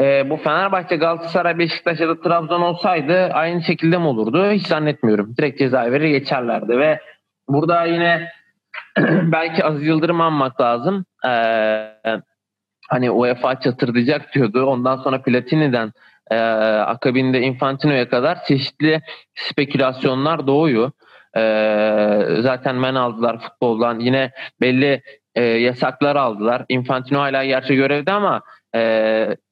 E, 0.00 0.30
bu 0.30 0.36
Fenerbahçe, 0.36 0.96
Galatasaray, 0.96 1.58
Beşiktaş 1.58 2.00
ya 2.00 2.08
da 2.08 2.20
Trabzon 2.20 2.60
olsaydı 2.60 3.24
aynı 3.32 3.62
şekilde 3.62 3.98
mi 3.98 4.06
olurdu? 4.06 4.50
Hiç 4.50 4.66
zannetmiyorum. 4.66 5.36
Direkt 5.36 5.58
ceza 5.58 5.92
verir 5.92 6.08
geçerlerdi 6.08 6.78
ve 6.78 7.00
burada 7.48 7.84
yine 7.84 8.28
belki 9.32 9.64
Aziz 9.64 9.86
Yıldırım 9.86 10.20
anmak 10.20 10.60
lazım. 10.60 11.04
E, 11.26 11.30
hani 12.90 13.10
UEFA 13.10 13.60
çatırdayacak 13.60 14.34
diyordu. 14.34 14.64
Ondan 14.64 14.96
sonra 14.96 15.22
Platini'den 15.22 15.92
e, 16.30 16.36
akabinde 16.36 17.40
Infantino'ya 17.40 18.08
kadar 18.08 18.44
çeşitli 18.44 19.02
spekülasyonlar 19.34 20.46
doğuyor. 20.46 20.90
E, 21.36 21.42
zaten 22.42 22.76
men 22.76 22.94
aldılar 22.94 23.40
futboldan. 23.40 24.00
Yine 24.00 24.30
belli 24.60 25.02
e, 25.34 25.42
yasaklar 25.44 26.16
aldılar. 26.16 26.64
Infantino 26.68 27.18
hala 27.18 27.44
gerçi 27.44 27.74
görevde 27.74 28.12
ama 28.12 28.42
e, 28.74 28.80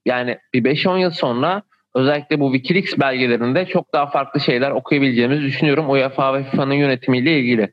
yani 0.07 0.38
bir 0.55 0.64
5-10 0.64 0.98
yıl 0.98 1.11
sonra 1.11 1.62
özellikle 1.94 2.40
bu 2.40 2.53
Wikileaks 2.53 2.98
belgelerinde 2.98 3.66
çok 3.66 3.92
daha 3.92 4.07
farklı 4.07 4.40
şeyler 4.40 4.70
okuyabileceğimizi 4.70 5.42
düşünüyorum 5.42 5.90
UEFA 5.90 6.35
ve 6.35 6.44
FIFA'nın 6.44 6.74
yönetimiyle 6.74 7.38
ilgili. 7.40 7.72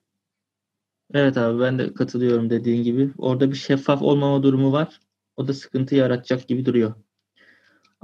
Evet 1.13 1.37
abi 1.37 1.61
ben 1.61 1.79
de 1.79 1.93
katılıyorum 1.93 2.49
dediğin 2.49 2.83
gibi. 2.83 3.09
Orada 3.17 3.51
bir 3.51 3.55
şeffaf 3.55 4.01
olmama 4.01 4.43
durumu 4.43 4.71
var. 4.71 4.99
O 5.37 5.47
da 5.47 5.53
sıkıntı 5.53 5.95
yaratacak 5.95 6.47
gibi 6.47 6.65
duruyor. 6.65 6.93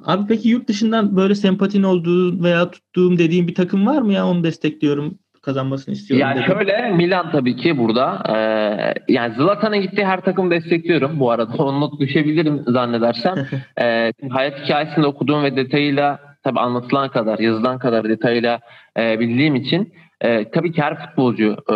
Abi 0.05 0.27
peki 0.27 0.49
yurt 0.49 0.67
dışından 0.67 1.15
böyle 1.15 1.35
sempatin 1.35 1.83
olduğu 1.83 2.43
veya 2.43 2.71
tuttuğum 2.71 3.17
dediğin 3.17 3.47
bir 3.47 3.55
takım 3.55 3.87
var 3.87 4.01
mı 4.01 4.13
ya? 4.13 4.27
Onu 4.27 4.43
destekliyorum. 4.43 5.19
Kazanmasını 5.41 5.93
istiyorum. 5.93 6.27
Yani 6.27 6.43
dedim. 6.43 6.53
şöyle 6.53 6.91
Milan 6.91 7.31
tabii 7.31 7.55
ki 7.55 7.77
burada. 7.77 8.23
Ee, 8.29 9.13
yani 9.13 9.35
Zlatan'ın 9.35 9.81
gittiği 9.81 10.05
her 10.05 10.21
takım 10.21 10.51
destekliyorum 10.51 11.19
bu 11.19 11.31
arada. 11.31 11.63
Onu 11.63 11.81
not 11.81 11.99
düşebilirim 11.99 12.63
zannedersem. 12.67 13.35
Ee, 13.81 14.13
hayat 14.29 14.59
hikayesinde 14.63 15.07
okuduğum 15.07 15.43
ve 15.43 15.55
detayıyla 15.55 16.19
tabii 16.43 16.59
anlatılan 16.59 17.09
kadar, 17.09 17.39
yazılan 17.39 17.79
kadar 17.79 18.09
detayıyla 18.09 18.59
e, 18.97 19.19
bildiğim 19.19 19.55
için 19.55 19.93
e, 20.21 20.51
tabii 20.51 20.71
ki 20.71 20.81
her 20.81 20.99
futbolcu 20.99 21.57
e, 21.69 21.75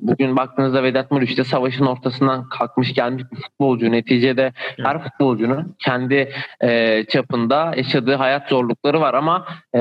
bugün 0.00 0.36
baktığınızda 0.36 0.82
Vedat 0.82 1.10
Muriç 1.10 1.38
de 1.38 1.44
savaşın 1.44 1.86
ortasından 1.86 2.48
kalkmış 2.48 2.94
gelmiş 2.94 3.24
bir 3.32 3.36
futbolcu. 3.36 3.92
Neticede 3.92 4.52
her 4.82 5.02
futbolcunun 5.02 5.76
kendi 5.78 6.32
e, 6.60 7.04
çapında 7.04 7.74
yaşadığı 7.76 8.14
hayat 8.14 8.48
zorlukları 8.48 9.00
var. 9.00 9.14
Ama 9.14 9.46
e, 9.74 9.80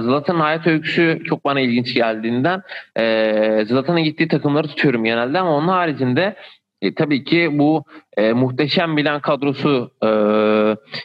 Zlatan'ın 0.00 0.40
hayat 0.40 0.66
öyküsü 0.66 1.22
çok 1.26 1.44
bana 1.44 1.60
ilginç 1.60 1.94
geldiğinden 1.94 2.62
e, 2.98 3.64
Zlatan'ın 3.68 4.04
gittiği 4.04 4.28
takımları 4.28 4.68
tutuyorum 4.68 5.04
genelde. 5.04 5.38
Ama 5.38 5.56
onun 5.56 5.68
haricinde 5.68 6.36
e, 6.82 6.94
tabii 6.94 7.24
ki 7.24 7.48
bu 7.52 7.84
e, 8.16 8.32
muhteşem 8.32 8.92
Milan 8.92 9.20
kadrosu 9.20 9.90
e, 10.02 10.08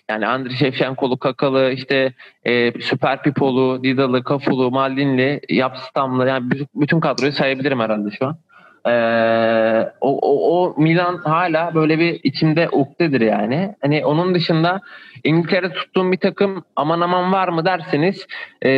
yani 0.09 0.27
Andriy 0.27 0.55
Shevchenko'lu, 0.55 1.17
Kakalı, 1.17 1.71
işte 1.71 2.13
e, 2.43 2.81
Süper 2.81 3.21
Pipolu, 3.21 3.83
Didalı, 3.83 4.23
Kafulu, 4.23 4.71
Maldinli, 4.71 5.41
Yapstamlı 5.49 6.27
yani 6.27 6.51
bütün, 6.75 6.99
kadroyu 6.99 7.31
sayabilirim 7.31 7.79
herhalde 7.79 8.09
şu 8.11 8.25
an. 8.25 8.37
E, 8.87 8.93
o, 10.01 10.19
o, 10.19 10.61
o 10.61 10.81
Milan 10.81 11.17
hala 11.17 11.75
böyle 11.75 11.99
bir 11.99 12.19
içimde 12.23 12.69
ukdedir 12.69 13.21
yani. 13.21 13.75
Hani 13.81 14.05
onun 14.05 14.35
dışında 14.35 14.81
İngiltere 15.23 15.69
tuttuğum 15.69 16.11
bir 16.11 16.17
takım 16.17 16.63
aman 16.75 17.01
aman 17.01 17.31
var 17.31 17.47
mı 17.47 17.65
derseniz 17.65 18.27
e, 18.61 18.69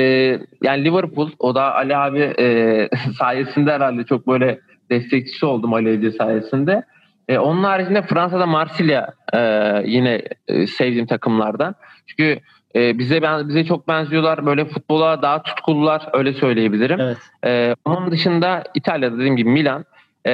yani 0.64 0.86
Liverpool 0.86 1.30
o 1.40 1.56
da 1.56 1.76
Ali 1.76 1.98
abi 1.98 2.34
e, 2.40 2.90
sayesinde 3.20 3.72
herhalde 3.72 4.04
çok 4.04 4.28
böyle 4.28 4.60
destekçisi 4.94 5.46
oldum 5.46 5.74
Ali 5.74 5.90
Ece 5.90 6.12
sayesinde. 6.12 6.84
E, 7.28 7.38
onun 7.38 7.64
haricinde 7.64 8.02
Fransa'da 8.02 8.46
Marsilya 8.46 9.14
e, 9.34 9.40
yine 9.86 10.22
e, 10.48 10.68
sevdiğim 10.68 11.06
takımlardan. 11.06 11.76
Çünkü 12.08 12.40
e, 12.76 13.00
bize 13.00 13.22
ben 13.22 13.50
bize 13.50 13.66
çok 13.66 13.88
benziyorlar. 13.88 14.46
Böyle 14.46 14.66
futbola 14.66 15.22
daha 15.22 15.44
tutkulular 15.44 16.10
öyle 16.14 16.34
söyleyebilirim. 16.34 17.00
Evet. 17.00 17.18
E, 17.46 17.76
onun 17.86 18.12
dışında 18.12 18.64
İtalya'da 18.76 19.16
dediğim 19.16 19.36
gibi 19.36 19.50
Milan. 19.50 19.86
E, 20.28 20.34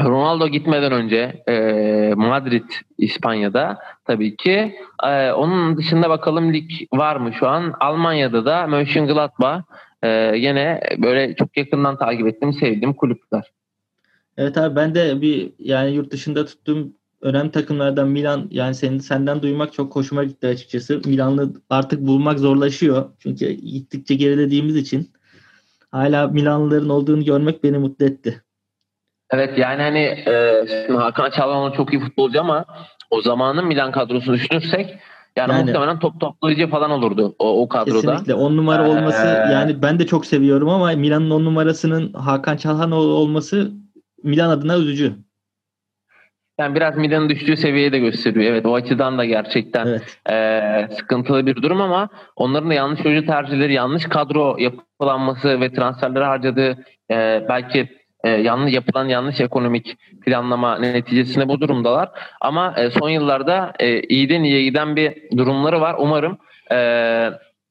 Ronaldo 0.00 0.48
gitmeden 0.48 0.92
önce 0.92 1.42
e, 1.48 1.54
Madrid 2.16 2.70
İspanya'da 2.98 3.78
tabii 4.06 4.36
ki. 4.36 4.76
E, 5.04 5.32
onun 5.32 5.76
dışında 5.76 6.10
bakalım 6.10 6.52
lig 6.52 6.70
var 6.92 7.16
mı 7.16 7.32
şu 7.32 7.48
an? 7.48 7.74
Almanya'da 7.80 8.44
da 8.44 8.66
Mönchengladbach 8.66 9.62
e, 10.02 10.08
yine 10.36 10.80
böyle 10.98 11.34
çok 11.34 11.56
yakından 11.56 11.98
takip 11.98 12.26
ettiğim 12.26 12.52
sevdiğim 12.52 12.94
kulüpler. 12.94 13.52
Evet 14.36 14.58
abi 14.58 14.76
ben 14.76 14.94
de 14.94 15.20
bir 15.20 15.52
yani 15.58 15.90
yurt 15.90 16.12
dışında 16.12 16.44
tuttuğum 16.44 16.92
önemli 17.22 17.50
takımlardan 17.50 18.08
Milan 18.08 18.48
yani 18.50 18.74
senin 18.74 18.98
senden 18.98 19.42
duymak 19.42 19.72
çok 19.72 19.96
hoşuma 19.96 20.24
gitti 20.24 20.46
açıkçası. 20.46 21.00
Milan'ı 21.06 21.52
artık 21.70 22.00
bulmak 22.00 22.38
zorlaşıyor. 22.38 23.10
Çünkü 23.18 23.50
gittikçe 23.50 24.14
gerilediğimiz 24.14 24.76
için 24.76 25.10
hala 25.90 26.28
Milanlıların 26.28 26.88
olduğunu 26.88 27.24
görmek 27.24 27.64
beni 27.64 27.78
mutlu 27.78 28.06
etti. 28.06 28.42
Evet 29.30 29.58
yani 29.58 29.82
hani 29.82 29.98
e, 29.98 30.88
Hakan 30.92 31.30
Çalhanoğlu 31.30 31.76
çok 31.76 31.92
iyi 31.92 32.00
futbolcu 32.00 32.40
ama 32.40 32.64
o 33.10 33.22
zamanın 33.22 33.66
Milan 33.66 33.92
kadrosunu 33.92 34.34
düşünürsek 34.34 34.98
yani, 35.38 35.52
Yani- 35.52 35.64
muhtemelen 35.64 35.98
top 35.98 36.20
toplayıcı 36.20 36.66
falan 36.68 36.90
olurdu 36.90 37.36
o, 37.38 37.62
o 37.62 37.68
kadroda. 37.68 38.00
Kesinlikle 38.00 38.34
10 38.34 38.56
numara 38.56 38.88
olması 38.88 39.26
Ee, 39.26 39.52
yani 39.52 39.82
ben 39.82 39.98
de 39.98 40.06
çok 40.06 40.26
seviyorum 40.26 40.68
ama 40.68 40.92
Milan'ın 40.92 41.30
10 41.30 41.44
numarasının 41.44 42.12
Hakan 42.12 42.56
Çalhanoğlu 42.56 43.12
olması 43.12 43.72
Milan 44.22 44.50
adına 44.50 44.76
üzücü. 44.76 45.14
Yani 46.60 46.74
biraz 46.74 46.96
Milan'ın 46.96 47.28
düştüğü 47.28 47.56
seviyeyi 47.56 47.92
de 47.92 47.98
gösteriyor. 47.98 48.44
Evet 48.44 48.66
o 48.66 48.74
açıdan 48.74 49.18
da 49.18 49.24
gerçekten 49.24 49.86
Evet. 49.86 50.18
e, 50.30 50.94
sıkıntılı 50.94 51.46
bir 51.46 51.56
durum 51.62 51.80
ama 51.80 52.08
onların 52.36 52.70
da 52.70 52.74
yanlış 52.74 53.06
oyuncu 53.06 53.26
tercihleri, 53.26 53.72
yanlış 53.72 54.04
kadro 54.04 54.56
yapılanması 54.58 55.60
ve 55.60 55.72
transferlere 55.72 56.24
harcadığı 56.24 56.84
e, 57.10 57.44
belki 57.48 57.98
e, 58.24 58.28
yanlış 58.30 58.74
yapılan 58.74 59.08
yanlış 59.08 59.40
ekonomik 59.40 59.96
planlama 60.24 60.78
neticesinde 60.78 61.48
bu 61.48 61.60
durumdalar. 61.60 62.08
Ama 62.40 62.74
e, 62.76 62.90
son 62.90 63.08
yıllarda 63.08 63.72
e, 63.78 64.00
iyiden 64.00 64.42
iyiye 64.42 64.64
giden 64.64 64.96
bir 64.96 65.36
durumları 65.36 65.80
var. 65.80 65.96
Umarım 65.98 66.38
e, 66.72 67.30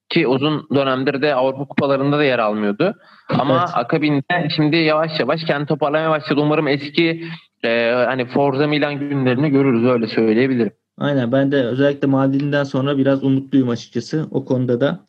ki 0.10 0.27
uzun 0.27 0.67
dönemdir 0.75 1.21
de 1.21 1.36
Avrupa 1.36 1.65
kupalarında 1.65 2.17
da 2.17 2.23
yer 2.23 2.39
almıyordu. 2.39 2.95
Ama 3.29 3.57
Evet. 3.57 3.69
akabinde 3.73 4.49
şimdi 4.55 4.75
yavaş 4.77 5.19
yavaş 5.19 5.43
kendi 5.43 5.65
toparlamaya 5.65 6.10
başladı. 6.10 6.41
Umarım 6.41 6.67
eski 6.67 7.23
e, 7.63 7.91
hani 8.05 8.25
Forza 8.25 8.67
Milan 8.67 8.99
günlerini 8.99 9.49
görürüz 9.49 9.86
öyle 9.86 10.07
söyleyebilirim. 10.07 10.71
Aynen 10.97 11.31
ben 11.31 11.51
de 11.51 11.55
özellikle 11.55 12.07
Maldini'den 12.07 12.63
sonra 12.63 12.97
biraz 12.97 13.23
umutluyum 13.23 13.69
açıkçası 13.69 14.27
o 14.31 14.45
konuda 14.45 14.81
da. 14.81 14.99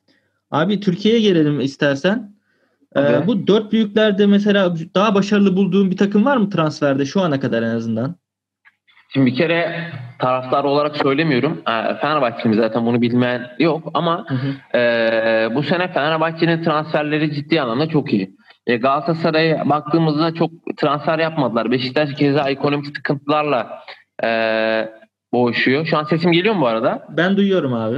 Abi 0.50 0.80
Türkiye'ye 0.80 1.20
gelelim 1.20 1.60
istersen. 1.60 2.37
Ee, 2.96 3.26
bu 3.26 3.46
dört 3.46 3.72
büyüklerde 3.72 4.26
mesela 4.26 4.74
daha 4.94 5.14
başarılı 5.14 5.56
bulduğun 5.56 5.90
bir 5.90 5.96
takım 5.96 6.24
var 6.24 6.36
mı 6.36 6.50
transferde 6.50 7.04
şu 7.04 7.20
ana 7.20 7.40
kadar 7.40 7.62
en 7.62 7.74
azından? 7.74 8.14
Şimdi 9.12 9.26
bir 9.26 9.36
kere 9.36 9.90
taraftar 10.18 10.64
olarak 10.64 10.96
söylemiyorum. 10.96 11.62
E, 11.68 11.94
Fenerbahçe'nin 11.94 12.56
zaten 12.56 12.86
bunu 12.86 13.02
bilmeyen 13.02 13.50
yok 13.58 13.90
ama 13.94 14.24
Hı 14.28 14.34
hı. 14.34 14.78
e, 14.78 15.54
bu 15.54 15.62
sene 15.62 15.92
Fenerbahçe'nin 15.92 16.62
transferleri 16.62 17.34
ciddi 17.34 17.60
anlamda 17.60 17.88
çok 17.88 18.12
iyi. 18.12 18.36
E, 18.66 18.76
Galatasaray'a 18.76 19.68
baktığımızda 19.68 20.34
çok 20.34 20.50
transfer 20.76 21.18
yapmadılar. 21.18 21.70
Beşiktaş 21.70 22.14
keza 22.14 22.50
ekonomik 22.50 22.86
sıkıntılarla 22.86 23.82
e, 24.24 24.28
boğuşuyor. 25.32 25.86
Şu 25.86 25.98
an 25.98 26.04
sesim 26.04 26.32
geliyor 26.32 26.54
mu 26.54 26.60
bu 26.60 26.66
arada? 26.66 27.06
Ben 27.08 27.36
duyuyorum 27.36 27.74
abi. 27.74 27.96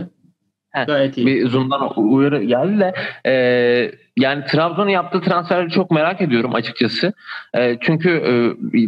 Heh, 0.71 0.87
Gayet 0.87 1.19
iyi. 1.19 1.27
Bir 1.27 1.49
Zoom'dan 1.49 1.99
uyarı 1.99 2.43
geldi 2.43 2.81
de 2.81 2.95
e, 3.27 3.33
yani 4.17 4.45
Trabzon'un 4.45 4.89
yaptığı 4.89 5.21
transferleri 5.21 5.71
çok 5.71 5.91
merak 5.91 6.21
ediyorum 6.21 6.55
açıkçası. 6.55 7.13
E, 7.55 7.79
çünkü 7.81 8.11
e, 8.11 8.33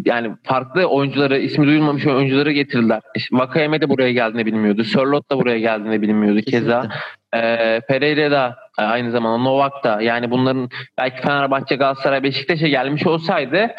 yani 0.04 0.32
farklı 0.42 0.84
oyuncuları, 0.86 1.38
ismi 1.38 1.66
duyulmamış 1.66 2.06
oyuncuları 2.06 2.52
getirdiler. 2.52 3.00
İşte 3.14 3.36
Vakayeme 3.36 3.80
de 3.80 3.88
buraya 3.88 4.12
geldiğini 4.12 4.46
bilmiyordu. 4.46 4.84
Sörlot 4.84 5.30
da 5.30 5.38
buraya 5.38 5.58
geldiğini 5.58 6.02
bilmiyordu 6.02 6.40
keza. 6.40 6.80
Kesinlikle. 6.80 7.00
E, 7.34 7.80
Pereira 7.88 8.30
da 8.30 8.56
e, 8.78 8.82
aynı 8.82 9.10
zamanda 9.10 9.38
Novak 9.38 9.84
da 9.84 10.02
yani 10.02 10.30
bunların 10.30 10.68
belki 10.98 11.22
Fenerbahçe, 11.22 11.76
Galatasaray, 11.76 12.22
Beşiktaş'a 12.22 12.68
gelmiş 12.68 13.06
olsaydı 13.06 13.70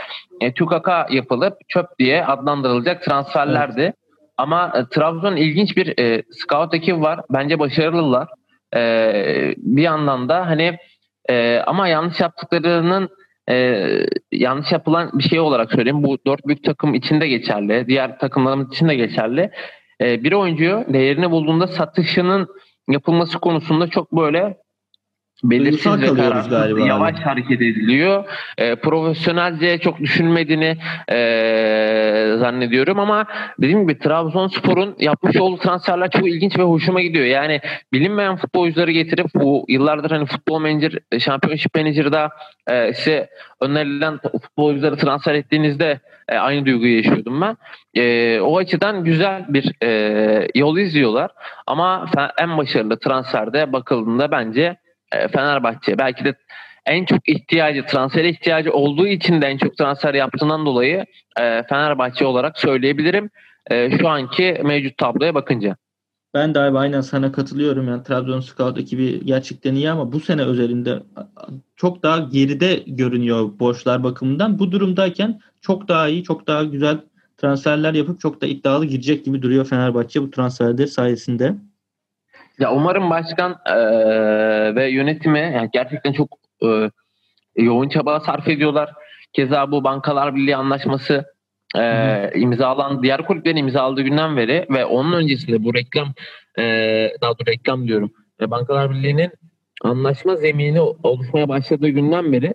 e, 0.42 0.54
Tükaka 0.54 1.08
yapılıp 1.12 1.54
çöp 1.68 1.86
diye 2.00 2.26
adlandırılacak 2.26 3.04
transferlerdi. 3.04 3.94
Ama 4.38 4.74
e, 4.76 4.86
Trabzon'un 4.96 5.36
ilginç 5.36 5.78
bir 5.78 6.00
e, 6.00 6.24
scout 6.32 6.74
ekibi 6.74 7.02
var. 7.02 7.22
Bence 7.30 7.60
başarılılar. 7.60 8.28
E, 8.76 9.14
bir 9.58 9.82
yandan 9.82 10.30
da 10.30 10.48
hani 10.48 10.78
e, 11.30 11.58
ama 11.58 11.88
yanlış 11.88 12.20
yaptıklarının 12.20 13.10
e, 13.50 13.88
yanlış 14.32 14.72
yapılan 14.72 15.12
bir 15.14 15.24
şey 15.24 15.40
olarak 15.40 15.72
söyleyeyim. 15.72 16.04
Bu 16.04 16.18
dört 16.28 16.48
büyük 16.48 16.64
takım 16.64 16.94
için 16.94 17.22
de 17.22 17.28
geçerli. 17.28 17.88
Diğer 17.88 18.20
takımlarımız 18.20 18.68
için 18.68 18.90
de 18.90 18.96
geçerli. 18.96 19.52
E, 20.02 20.24
bir 20.24 20.32
oyuncuyu 20.32 20.86
değerini 20.88 21.32
bulduğunda 21.32 21.68
satışının 21.68 22.48
yapılması 22.90 23.40
konusunda 23.40 23.88
çok 23.88 24.12
böyle 24.12 24.58
belirsiz 25.44 26.02
ve 26.02 26.14
kararsız, 26.14 26.50
galiba 26.50 26.88
yavaş 26.88 27.20
hareket 27.20 27.62
ediliyor. 27.62 28.24
E, 28.58 28.76
profesyonelce 28.76 29.78
çok 29.78 30.00
düşünmediğini 30.00 30.78
e, 31.10 31.18
zannediyorum 32.40 33.00
ama 33.00 33.26
dediğim 33.62 33.82
gibi 33.82 34.00
Trabzonspor'un 34.00 34.96
yapmış 35.00 35.38
olduğu 35.38 35.58
transferler 35.58 36.10
çok 36.10 36.28
ilginç 36.28 36.60
ve 36.60 36.64
hoşuma 36.64 37.02
gidiyor. 37.02 37.26
Yani 37.26 37.62
bilinmeyen 37.94 38.36
futbolcuları 38.36 38.92
getirip 38.92 39.28
bu 39.36 39.66
yıllardır 39.68 40.12
hani 40.12 40.26
futbol 40.26 40.60
manager, 40.60 41.00
Championship 41.20 41.76
Manager'da 41.76 42.30
e, 42.68 42.94
size 42.94 43.30
önerilen 43.62 44.20
futbolcuları 44.42 44.98
transfer 44.98 45.34
ettiğinizde 45.34 46.00
e, 46.30 46.38
aynı 46.38 46.66
duyguyu 46.66 46.98
yaşıyordum 46.98 47.42
ben. 47.42 47.58
E, 48.02 48.40
o 48.40 48.58
açıdan 48.58 49.04
güzel 49.04 49.46
bir 49.50 49.84
e, 49.84 50.48
yol 50.56 50.78
izliyorlar. 50.78 51.32
Ama 51.68 52.06
en 52.38 52.58
başarılı 52.58 53.00
transferde 53.00 53.74
bakıldığında 53.74 54.32
bence 54.32 54.62
e, 54.62 54.83
Fenerbahçe 55.28 55.98
belki 55.98 56.26
de 56.26 56.36
en 56.86 57.06
çok 57.06 57.30
ihtiyacı, 57.30 57.86
transfer 57.86 58.24
ihtiyacı 58.24 58.74
olduğu 58.74 59.08
için 59.08 59.42
de 59.42 59.48
en 59.48 59.58
çok 59.58 59.78
transfer 59.78 60.14
yaptığından 60.14 60.66
dolayı 60.66 61.06
e, 61.40 61.64
Fenerbahçe 61.64 62.26
olarak 62.26 62.60
söyleyebilirim. 62.60 63.30
E, 63.72 63.98
şu 63.98 64.10
anki 64.10 64.62
mevcut 64.64 64.98
tabloya 64.98 65.36
bakınca. 65.36 65.76
Ben 66.34 66.56
de 66.56 66.60
abi 66.60 66.78
aynen 66.78 67.02
sana 67.02 67.32
katılıyorum. 67.32 67.88
Yani 67.88 68.04
Trabzon 68.04 68.40
Scout 68.40 68.78
ekibi 68.78 69.26
gerçekten 69.26 69.76
iyi 69.76 69.90
ama 69.90 70.12
bu 70.12 70.20
sene 70.20 70.42
özelinde 70.42 71.00
çok 71.76 72.04
daha 72.04 72.20
geride 72.20 72.84
görünüyor 72.88 73.60
borçlar 73.60 74.04
bakımından. 74.04 74.60
Bu 74.60 74.72
durumdayken 74.72 75.40
çok 75.62 75.88
daha 75.88 76.08
iyi, 76.08 76.24
çok 76.24 76.48
daha 76.48 76.64
güzel 76.64 76.98
transferler 77.38 77.94
yapıp 77.94 78.20
çok 78.20 78.42
da 78.42 78.46
iddialı 78.46 78.86
girecek 78.86 79.26
gibi 79.26 79.42
duruyor 79.42 79.66
Fenerbahçe 79.66 80.22
bu 80.22 80.32
transferler 80.32 80.88
sayesinde. 80.88 81.56
Ya 82.60 82.74
umarım 82.74 83.10
başkan 83.10 83.56
e, 83.66 83.76
ve 84.76 84.90
yönetimi 84.90 85.40
yani 85.40 85.70
gerçekten 85.74 86.14
çok 86.14 86.30
e, 86.64 86.90
yoğun 87.56 87.90
çaba 87.90 88.20
sarf 88.20 88.48
ediyorlar. 88.48 88.94
Keza 89.34 89.72
bu 89.72 89.84
Bankalar 89.84 90.36
Birliği 90.36 90.56
anlaşması 90.56 91.26
e, 91.78 92.32
imzalan 92.36 93.04
diğer 93.04 93.26
kulüplerin 93.26 93.58
imzaladığı 93.58 94.02
günden 94.02 94.38
beri 94.38 94.66
ve 94.70 94.86
onun 94.86 95.14
öncesinde 95.14 95.64
bu 95.64 95.74
reklam 95.74 96.14
e, 96.60 96.64
daha 97.22 97.32
doğrusu 97.32 97.46
reklam 97.48 97.88
diyorum. 97.88 98.12
E, 98.42 98.52
Bankalar 98.52 98.92
Birliği'nin 98.92 99.32
anlaşma 99.84 100.36
zemini 100.36 100.82
oluşmaya 100.82 101.50
başladığı 101.50 101.90
günden 101.90 102.32
beri 102.34 102.54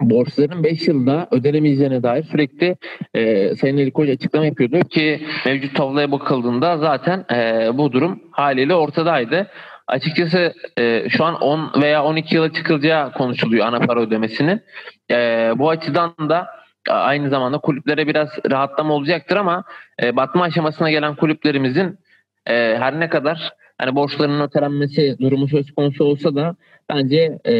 borçların 0.00 0.64
5 0.64 0.88
yılda 0.88 1.28
ödenemeyeceğine 1.30 2.02
dair 2.02 2.22
sürekli 2.22 2.76
e, 3.14 3.54
Sayın 3.54 3.76
Ali 3.76 3.90
Koç 3.90 4.08
açıklama 4.08 4.46
yapıyordu 4.46 4.80
ki 4.80 5.20
mevcut 5.46 5.76
tabloya 5.76 6.12
bakıldığında 6.12 6.78
zaten 6.78 7.24
e, 7.34 7.68
bu 7.74 7.92
durum 7.92 8.20
haliyle 8.30 8.74
ortadaydı. 8.74 9.50
Açıkçası 9.86 10.54
e, 10.78 11.08
şu 11.08 11.24
an 11.24 11.34
10 11.34 11.82
veya 11.82 12.04
12 12.04 12.34
yıla 12.34 12.52
çıkılacağı 12.52 13.12
konuşuluyor 13.12 13.66
ana 13.66 13.78
para 13.78 14.00
ödemesinin. 14.00 14.60
E, 15.10 15.52
bu 15.56 15.70
açıdan 15.70 16.14
da 16.18 16.46
e, 16.88 16.92
aynı 16.92 17.30
zamanda 17.30 17.58
kulüplere 17.58 18.06
biraz 18.06 18.28
rahatlama 18.50 18.94
olacaktır 18.94 19.36
ama 19.36 19.64
e, 20.02 20.16
batma 20.16 20.44
aşamasına 20.44 20.90
gelen 20.90 21.14
kulüplerimizin 21.14 21.98
e, 22.46 22.54
her 22.54 23.00
ne 23.00 23.08
kadar 23.08 23.52
hani 23.78 23.96
borçlarının 23.96 24.40
ötelenmesi 24.40 25.16
durumu 25.20 25.48
söz 25.48 25.70
konusu 25.70 26.04
olsa 26.04 26.34
da 26.34 26.56
bence 26.88 27.38
e, 27.44 27.54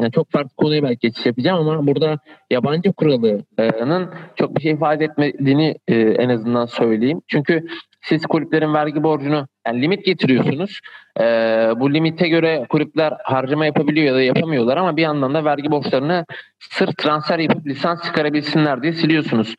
yani 0.00 0.12
çok 0.14 0.30
farklı 0.30 0.56
konuya 0.56 0.82
belki 0.82 0.98
geçiş 1.00 1.26
yapacağım 1.26 1.68
ama 1.68 1.86
burada 1.86 2.18
yabancı 2.50 2.92
kuralının 2.92 4.10
çok 4.36 4.56
bir 4.56 4.60
şey 4.60 4.72
ifade 4.72 5.04
etmediğini 5.04 5.74
e, 5.88 5.94
en 6.00 6.28
azından 6.28 6.66
söyleyeyim. 6.66 7.20
Çünkü 7.28 7.66
siz 8.02 8.26
kulüplerin 8.26 8.74
vergi 8.74 9.02
borcunu 9.02 9.46
yani 9.66 9.82
limit 9.82 10.04
getiriyorsunuz. 10.04 10.80
E, 11.20 11.24
bu 11.76 11.94
limite 11.94 12.28
göre 12.28 12.66
kulüpler 12.68 13.12
harcama 13.24 13.66
yapabiliyor 13.66 14.06
ya 14.06 14.14
da 14.14 14.22
yapamıyorlar 14.22 14.76
ama 14.76 14.96
bir 14.96 15.02
yandan 15.02 15.34
da 15.34 15.44
vergi 15.44 15.70
borçlarını 15.70 16.24
sırf 16.58 16.96
transfer 16.96 17.38
yapıp 17.38 17.66
lisans 17.66 18.04
çıkarabilsinler 18.04 18.82
diye 18.82 18.92
siliyorsunuz. 18.92 19.54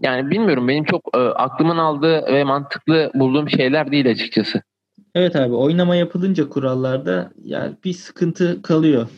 Yani 0.00 0.30
bilmiyorum 0.30 0.68
benim 0.68 0.84
çok 0.84 1.02
e, 1.14 1.18
aklımın 1.18 1.78
aldığı 1.78 2.26
ve 2.26 2.44
mantıklı 2.44 3.10
bulduğum 3.14 3.50
şeyler 3.50 3.92
değil 3.92 4.10
açıkçası. 4.10 4.62
Evet 5.14 5.36
abi 5.36 5.54
oynama 5.54 5.96
yapılınca 5.96 6.48
kurallarda 6.48 7.32
yani 7.44 7.76
bir 7.84 7.92
sıkıntı 7.92 8.62
kalıyor. 8.62 9.08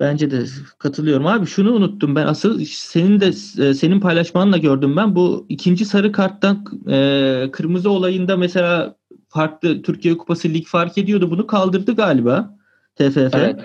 Bence 0.00 0.30
de 0.30 0.44
katılıyorum. 0.78 1.26
Abi 1.26 1.46
şunu 1.46 1.72
unuttum 1.72 2.14
ben. 2.16 2.26
Asıl 2.26 2.64
senin 2.64 3.20
de 3.20 3.26
e, 3.68 3.74
senin 3.74 4.00
paylaşmanla 4.00 4.56
gördüm 4.58 4.96
ben. 4.96 5.16
Bu 5.16 5.46
ikinci 5.48 5.84
sarı 5.84 6.12
karttan 6.12 6.64
e, 6.88 7.48
kırmızı 7.52 7.90
olayında 7.90 8.36
mesela 8.36 8.96
farklı 9.28 9.82
Türkiye 9.82 10.18
Kupası 10.18 10.48
lig 10.48 10.66
fark 10.66 10.98
ediyordu. 10.98 11.30
Bunu 11.30 11.46
kaldırdı 11.46 11.94
galiba 11.94 12.58
TFF. 12.96 13.34
Evet. 13.34 13.60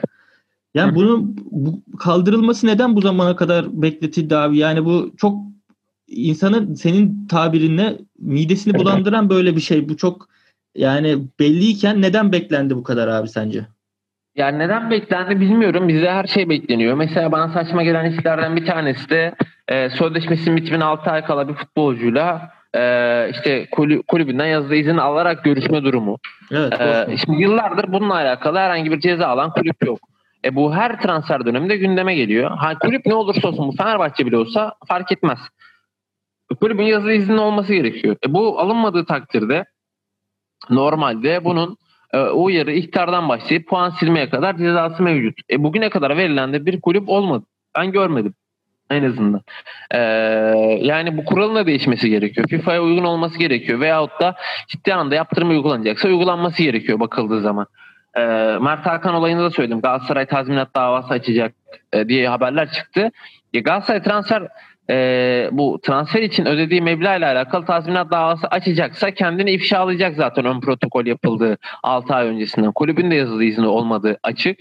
Yani 0.74 0.96
bunun 0.96 1.38
bu 1.52 1.98
kaldırılması 1.98 2.68
neden 2.68 2.96
bu 2.96 3.02
zamana 3.02 3.36
kadar 3.36 3.82
bekletildi 3.82 4.36
abi? 4.36 4.58
Yani 4.58 4.86
bu 4.86 5.14
çok 5.18 5.38
insanın 6.08 6.74
senin 6.74 7.28
tabirinle 7.28 7.98
midesini 8.20 8.74
bulandıran 8.80 9.30
böyle 9.30 9.56
bir 9.56 9.62
şey. 9.62 9.90
Bu 9.90 9.98
çok 9.98 10.30
yani 10.76 11.18
belliyken 11.40 12.02
neden 12.02 12.32
beklendi 12.32 12.76
bu 12.76 12.84
kadar 12.84 13.08
abi 13.08 13.28
sence? 13.28 13.66
Yani 14.36 14.60
neden 14.60 14.92
beklendi 14.92 15.40
bilmiyorum. 15.42 15.88
Bize 15.88 16.10
her 16.10 16.28
şey 16.28 16.50
bekleniyor. 16.50 16.96
Mesela 16.96 17.32
bana 17.32 17.54
saçma 17.54 17.84
gelen 17.84 18.12
işlerden 18.12 18.56
bir 18.56 18.66
tanesi 18.66 19.10
de 19.10 19.36
e, 19.68 19.90
sözleşmesinin 19.90 20.58
bitimine 20.58 20.84
6 20.84 21.12
ay 21.12 21.26
kala 21.26 21.48
bir 21.48 21.54
futbolcuyla 21.54 22.52
e, 22.76 22.82
işte 23.32 23.66
kulü- 23.72 24.04
kulübünden 24.08 24.46
yazılı 24.46 24.76
izin 24.76 24.98
alarak 24.98 25.44
görüşme 25.44 25.84
durumu. 25.84 26.18
Evet. 26.52 26.74
Osman. 26.74 27.16
şimdi 27.16 27.42
yıllardır 27.42 27.94
bununla 27.94 28.14
alakalı 28.14 28.58
herhangi 28.58 28.92
bir 28.92 29.00
ceza 29.00 29.28
alan 29.28 29.54
kulüp 29.54 29.86
yok. 29.86 30.00
E 30.46 30.56
bu 30.56 30.76
her 30.76 31.02
transfer 31.02 31.46
döneminde 31.46 31.78
gündeme 31.78 32.16
geliyor. 32.16 32.52
Ha, 32.52 32.80
kulüp 32.80 33.06
ne 33.06 33.14
olursa 33.14 33.48
olsun 33.48 33.68
bu 33.68 33.76
Fenerbahçe 33.76 34.26
bile 34.26 34.38
olsa 34.38 34.74
fark 34.88 35.12
etmez. 35.12 35.40
Kulübün 36.62 36.84
yazılı 36.84 37.14
izni 37.14 37.40
olması 37.40 37.74
gerekiyor. 37.74 38.16
E 38.28 38.34
bu 38.34 38.60
alınmadığı 38.60 39.06
takdirde 39.06 39.66
normalde 40.70 41.46
bunun 41.46 41.78
e, 42.14 42.18
o 42.18 42.50
yarı 42.50 42.72
ihtardan 42.72 43.30
başlayıp 43.30 43.68
puan 43.68 43.90
silmeye 43.90 44.30
kadar 44.30 44.58
cezası 44.58 45.04
mevcut. 45.04 45.40
E 45.50 45.64
bugüne 45.64 45.90
kadar 45.90 46.18
verilen 46.18 46.54
de 46.54 46.66
bir 46.66 46.82
kulüp 46.82 47.10
olmadı. 47.10 47.46
Ben 47.76 47.92
görmedim 47.92 48.34
en 48.90 49.04
azından. 49.04 49.42
Ee, 49.92 49.98
yani 50.82 51.18
bu 51.18 51.26
kuralın 51.26 51.56
da 51.56 51.68
değişmesi 51.68 52.10
gerekiyor. 52.10 52.48
FIFA'ya 52.48 52.84
uygun 52.84 53.04
olması 53.04 53.40
gerekiyor. 53.40 53.80
Veyahut 53.80 54.20
da 54.22 54.36
ciddi 54.68 54.94
anlamda 54.94 55.16
yaptırım 55.16 55.50
uygulanacaksa 55.50 56.08
uygulanması 56.08 56.64
gerekiyor 56.64 57.00
bakıldığı 57.00 57.42
zaman. 57.42 57.68
Ee, 58.16 58.22
Mert 58.62 58.86
Hakan 58.86 59.14
olayında 59.14 59.44
da 59.44 59.52
söyledim. 59.52 59.82
Galatasaray 59.82 60.26
tazminat 60.26 60.76
davası 60.76 61.14
açacak 61.14 61.54
e, 61.94 62.10
diye 62.10 62.30
haberler 62.30 62.72
çıktı. 62.72 63.12
Ya 63.54 63.62
Galatasaray 63.62 64.04
transfer 64.04 64.48
e, 64.90 65.50
bu 65.52 65.80
transfer 65.84 66.22
için 66.22 66.46
ödediği 66.46 66.82
meblağ 66.82 67.16
ile 67.16 67.26
alakalı 67.26 67.66
tazminat 67.66 68.12
davası 68.12 68.48
açacaksa 68.48 69.12
kendini 69.12 69.52
ifşalayacak 69.52 70.16
zaten 70.16 70.46
ön 70.46 70.60
protokol 70.60 71.06
yapıldığı 71.06 71.58
6 71.84 72.14
ay 72.14 72.28
öncesinden. 72.28 72.72
Kulübün 72.72 73.12
de 73.12 73.16
yazılı 73.16 73.44
izni 73.44 73.68
olmadığı 73.68 74.18
açık. 74.24 74.60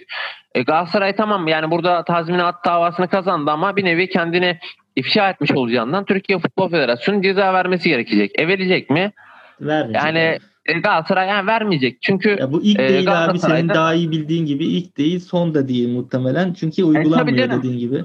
E, 0.55 0.63
Galatasaray 0.63 1.17
tamam 1.17 1.49
yani 1.49 1.71
burada 1.71 2.05
tazminat 2.05 2.65
davasını 2.65 3.09
kazandı 3.09 3.51
ama 3.51 3.77
bir 3.77 3.85
nevi 3.85 4.09
kendini 4.09 4.59
ifşa 4.97 5.31
etmiş 5.31 5.53
olacağından 5.53 6.05
Türkiye 6.05 6.39
Futbol 6.39 6.71
Federasyonu 6.71 7.23
ceza 7.23 7.53
vermesi 7.53 7.89
gerekecek. 7.89 8.41
E 8.41 8.49
verecek 8.49 8.91
mi? 8.91 9.13
Vermeyecek. 9.61 10.05
Yani 10.05 10.39
e, 10.67 10.73
Galatasaray 10.73 11.29
yani 11.29 11.47
vermeyecek. 11.47 12.03
Çünkü 12.03 12.37
Ya 12.41 12.53
bu 12.53 12.63
ilk 12.63 12.81
e, 12.81 12.89
değil 12.89 13.25
abi 13.25 13.39
senin 13.39 13.69
daha 13.69 13.95
iyi 13.95 14.11
bildiğin 14.11 14.47
gibi 14.47 14.65
ilk 14.65 14.99
değil 14.99 15.21
son 15.21 15.55
da 15.55 15.69
değil 15.69 15.89
muhtemelen. 15.89 16.53
Çünkü 16.53 16.85
uygulanmıyor 16.85 17.39
canım. 17.39 17.59
dediğin 17.59 17.79
gibi. 17.79 18.05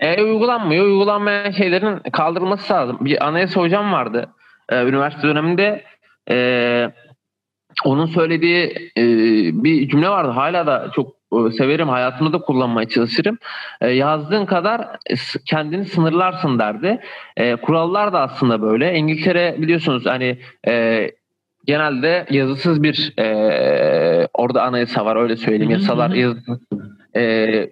E, 0.00 0.22
uygulanmıyor. 0.22 0.84
Uygulanmayan 0.84 1.50
şeylerin 1.50 1.98
kaldırılması 2.12 2.72
lazım. 2.72 2.98
Bir 3.00 3.26
anayasa 3.26 3.60
hocam 3.60 3.92
vardı. 3.92 4.28
e, 4.68 4.82
üniversite 4.82 5.28
döneminde 5.28 5.84
e, 6.30 6.90
onun 7.84 8.06
söylediği 8.06 8.90
e, 8.96 9.02
bir 9.64 9.88
cümle 9.88 10.08
vardı. 10.08 10.30
Hala 10.30 10.66
da 10.66 10.90
çok 10.94 11.12
e, 11.32 11.50
severim. 11.50 11.88
Hayatımda 11.88 12.32
da 12.32 12.38
kullanmaya 12.38 12.88
çalışırım. 12.88 13.38
E, 13.80 13.90
yazdığın 13.90 14.46
kadar 14.46 14.88
kendini 15.46 15.84
sınırlarsın 15.84 16.58
derdi. 16.58 17.00
E, 17.36 17.56
kurallar 17.56 18.12
da 18.12 18.20
aslında 18.20 18.62
böyle. 18.62 18.94
İngiltere 18.94 19.56
biliyorsunuz 19.58 20.06
hani 20.06 20.38
e, 20.68 21.06
genelde 21.66 22.26
yazısız 22.30 22.82
bir 22.82 23.12
e, 23.18 24.17
orada 24.34 24.62
anayasa 24.62 25.04
var 25.04 25.16
öyle 25.16 25.36
söyleyeyim. 25.36 25.70
Yasalar 25.70 26.10
hı. 26.12 26.16
yazısız. 26.16 26.58
E, 27.14 27.22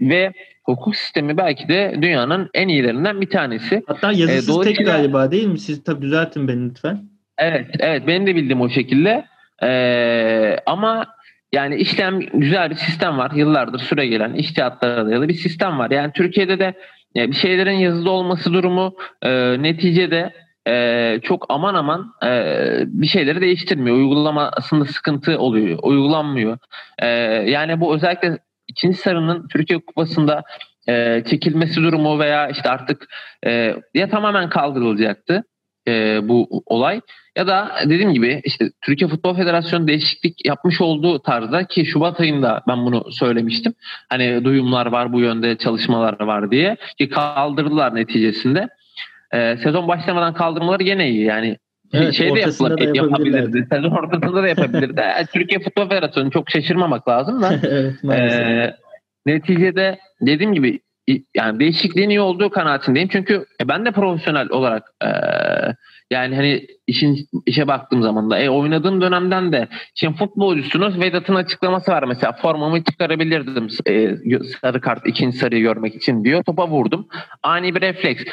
ve 0.01 0.33
hukuk 0.65 0.97
sistemi 0.97 1.37
belki 1.37 1.69
de 1.69 1.95
dünyanın 2.03 2.51
en 2.55 2.69
iyilerinden 2.69 3.21
bir 3.21 3.31
tanesi. 3.31 3.83
Hatta 3.87 4.13
yazısız 4.13 4.47
tek 4.47 4.49
E, 4.49 4.53
dolayısıyla- 4.53 4.93
galiba 4.97 5.31
değil 5.31 5.47
mi? 5.47 5.59
Siz 5.59 5.85
tabii 5.85 6.03
düzeltin 6.03 6.49
beni 6.49 6.71
lütfen. 6.71 6.99
Evet, 7.39 7.67
evet 7.79 8.07
benim 8.07 8.27
de 8.27 8.37
bildiğim 8.37 8.61
o 8.61 8.69
şekilde. 8.69 9.25
Ee, 9.63 10.57
ama 10.67 11.07
yani 11.53 11.77
işlem 11.77 12.21
güzel 12.21 12.71
bir 12.71 12.75
sistem 12.75 13.19
var. 13.19 13.31
Yıllardır 13.35 13.79
süre 13.79 14.07
gelen 14.07 14.33
iştihatlara 14.35 15.07
dayalı 15.07 15.29
bir 15.29 15.35
sistem 15.35 15.79
var. 15.79 15.91
Yani 15.91 16.13
Türkiye'de 16.13 16.59
de 16.59 16.75
e, 17.17 17.29
bir 17.29 17.37
şeylerin 17.37 17.71
yazılı 17.79 18.11
olması 18.11 18.53
durumu 18.53 18.95
e, 19.23 19.63
neticede 19.63 20.33
e, 20.67 21.21
çok 21.23 21.47
aman 21.49 21.75
aman 21.75 22.13
e, 22.25 22.31
bir 22.87 23.07
şeyleri 23.07 23.41
değiştirmiyor. 23.41 23.97
Uygulamasında 23.97 24.85
sıkıntı 24.85 25.39
oluyor. 25.39 25.79
Uygulanmıyor. 25.83 26.59
E, 26.99 27.07
yani 27.51 27.81
bu 27.81 27.95
özellikle 27.95 28.39
ikinci 28.69 28.97
sarının 28.97 29.49
Türkiye 29.49 29.79
Kupası'nda 29.79 30.43
e, 30.89 31.23
çekilmesi 31.27 31.83
durumu 31.83 32.19
veya 32.19 32.49
işte 32.49 32.71
artık 32.71 33.09
e, 33.47 33.77
ya 33.95 34.09
tamamen 34.09 34.49
kaldırılacaktı 34.49 35.45
e, 35.89 36.21
bu 36.29 36.63
olay 36.67 37.01
ya 37.37 37.47
da 37.47 37.73
dediğim 37.85 38.13
gibi 38.13 38.41
işte 38.45 38.71
Türkiye 38.85 39.09
Futbol 39.09 39.37
Federasyonu 39.37 39.89
değişiklik 39.89 40.47
yapmış 40.47 40.81
olduğu 40.81 41.19
tarzda 41.19 41.65
ki 41.65 41.87
Şubat 41.87 42.21
ayında 42.21 42.63
ben 42.69 42.87
bunu 42.87 43.13
söylemiştim. 43.13 43.75
Hani 44.09 44.45
duyumlar 44.45 44.87
var 44.87 45.13
bu 45.13 45.21
yönde 45.21 45.57
çalışmalar 45.57 46.21
var 46.21 46.51
diye 46.51 46.77
ki 46.99 47.09
kaldırdılar 47.09 47.95
neticesinde. 47.95 48.69
E, 49.37 49.57
sezon 49.57 49.89
başlamadan 49.89 50.35
kaldırmaları 50.35 50.83
gene 50.83 51.09
iyi 51.09 51.25
yani 51.25 51.57
Evet, 51.93 52.15
şey 52.15 52.35
de 52.35 52.41
yapılabilir, 52.41 52.95
da 52.95 52.97
yapabilirdi. 52.97 53.67
Sezon 53.73 53.91
ortasında 53.91 54.43
da 54.43 54.49
yapabilirdi. 54.49 55.01
Yani 55.01 55.27
Türkiye 55.33 55.61
Futbol 55.61 55.89
Federasyonu 55.89 56.31
çok 56.31 56.51
şaşırmamak 56.51 57.09
lazım 57.09 57.43
da. 57.43 57.61
evet. 58.05 58.33
Ee, 58.33 58.77
neticede 59.27 59.99
dediğim 60.21 60.55
gibi 60.55 60.81
yani 61.37 61.61
değişikliğin 61.61 62.11
iyi 62.11 62.21
olduğu 62.21 62.51
kanaatindeyim. 62.51 63.09
Çünkü 63.09 63.45
e, 63.63 63.69
ben 63.69 63.85
de 63.85 63.91
profesyonel 63.91 64.49
olarak 64.51 64.83
e, 65.05 65.09
yani 66.11 66.37
hani 66.37 66.67
işin 66.87 67.29
işe 67.47 67.69
baktığım 67.69 68.03
zaman 68.03 68.31
da 68.31 68.39
e, 68.39 68.51
oynadığım 68.51 69.01
dönemden 69.01 69.53
de 69.53 69.69
şimdi 69.95 70.17
futbolcusunuz 70.17 71.01
Vedat'ın 71.01 71.35
açıklaması 71.35 71.91
var 71.93 72.03
mesela 72.03 72.33
formamı 72.33 72.85
çıkarabilirdim 72.85 73.69
e, 73.87 74.17
sarı 74.61 74.81
kart 74.81 75.07
ikinci 75.07 75.39
sarıyı 75.39 75.63
görmek 75.63 75.95
için 75.95 76.25
diyor. 76.25 76.43
Topa 76.43 76.69
vurdum. 76.69 77.09
Ani 77.43 77.75
bir 77.75 77.81
refleks. 77.81 78.25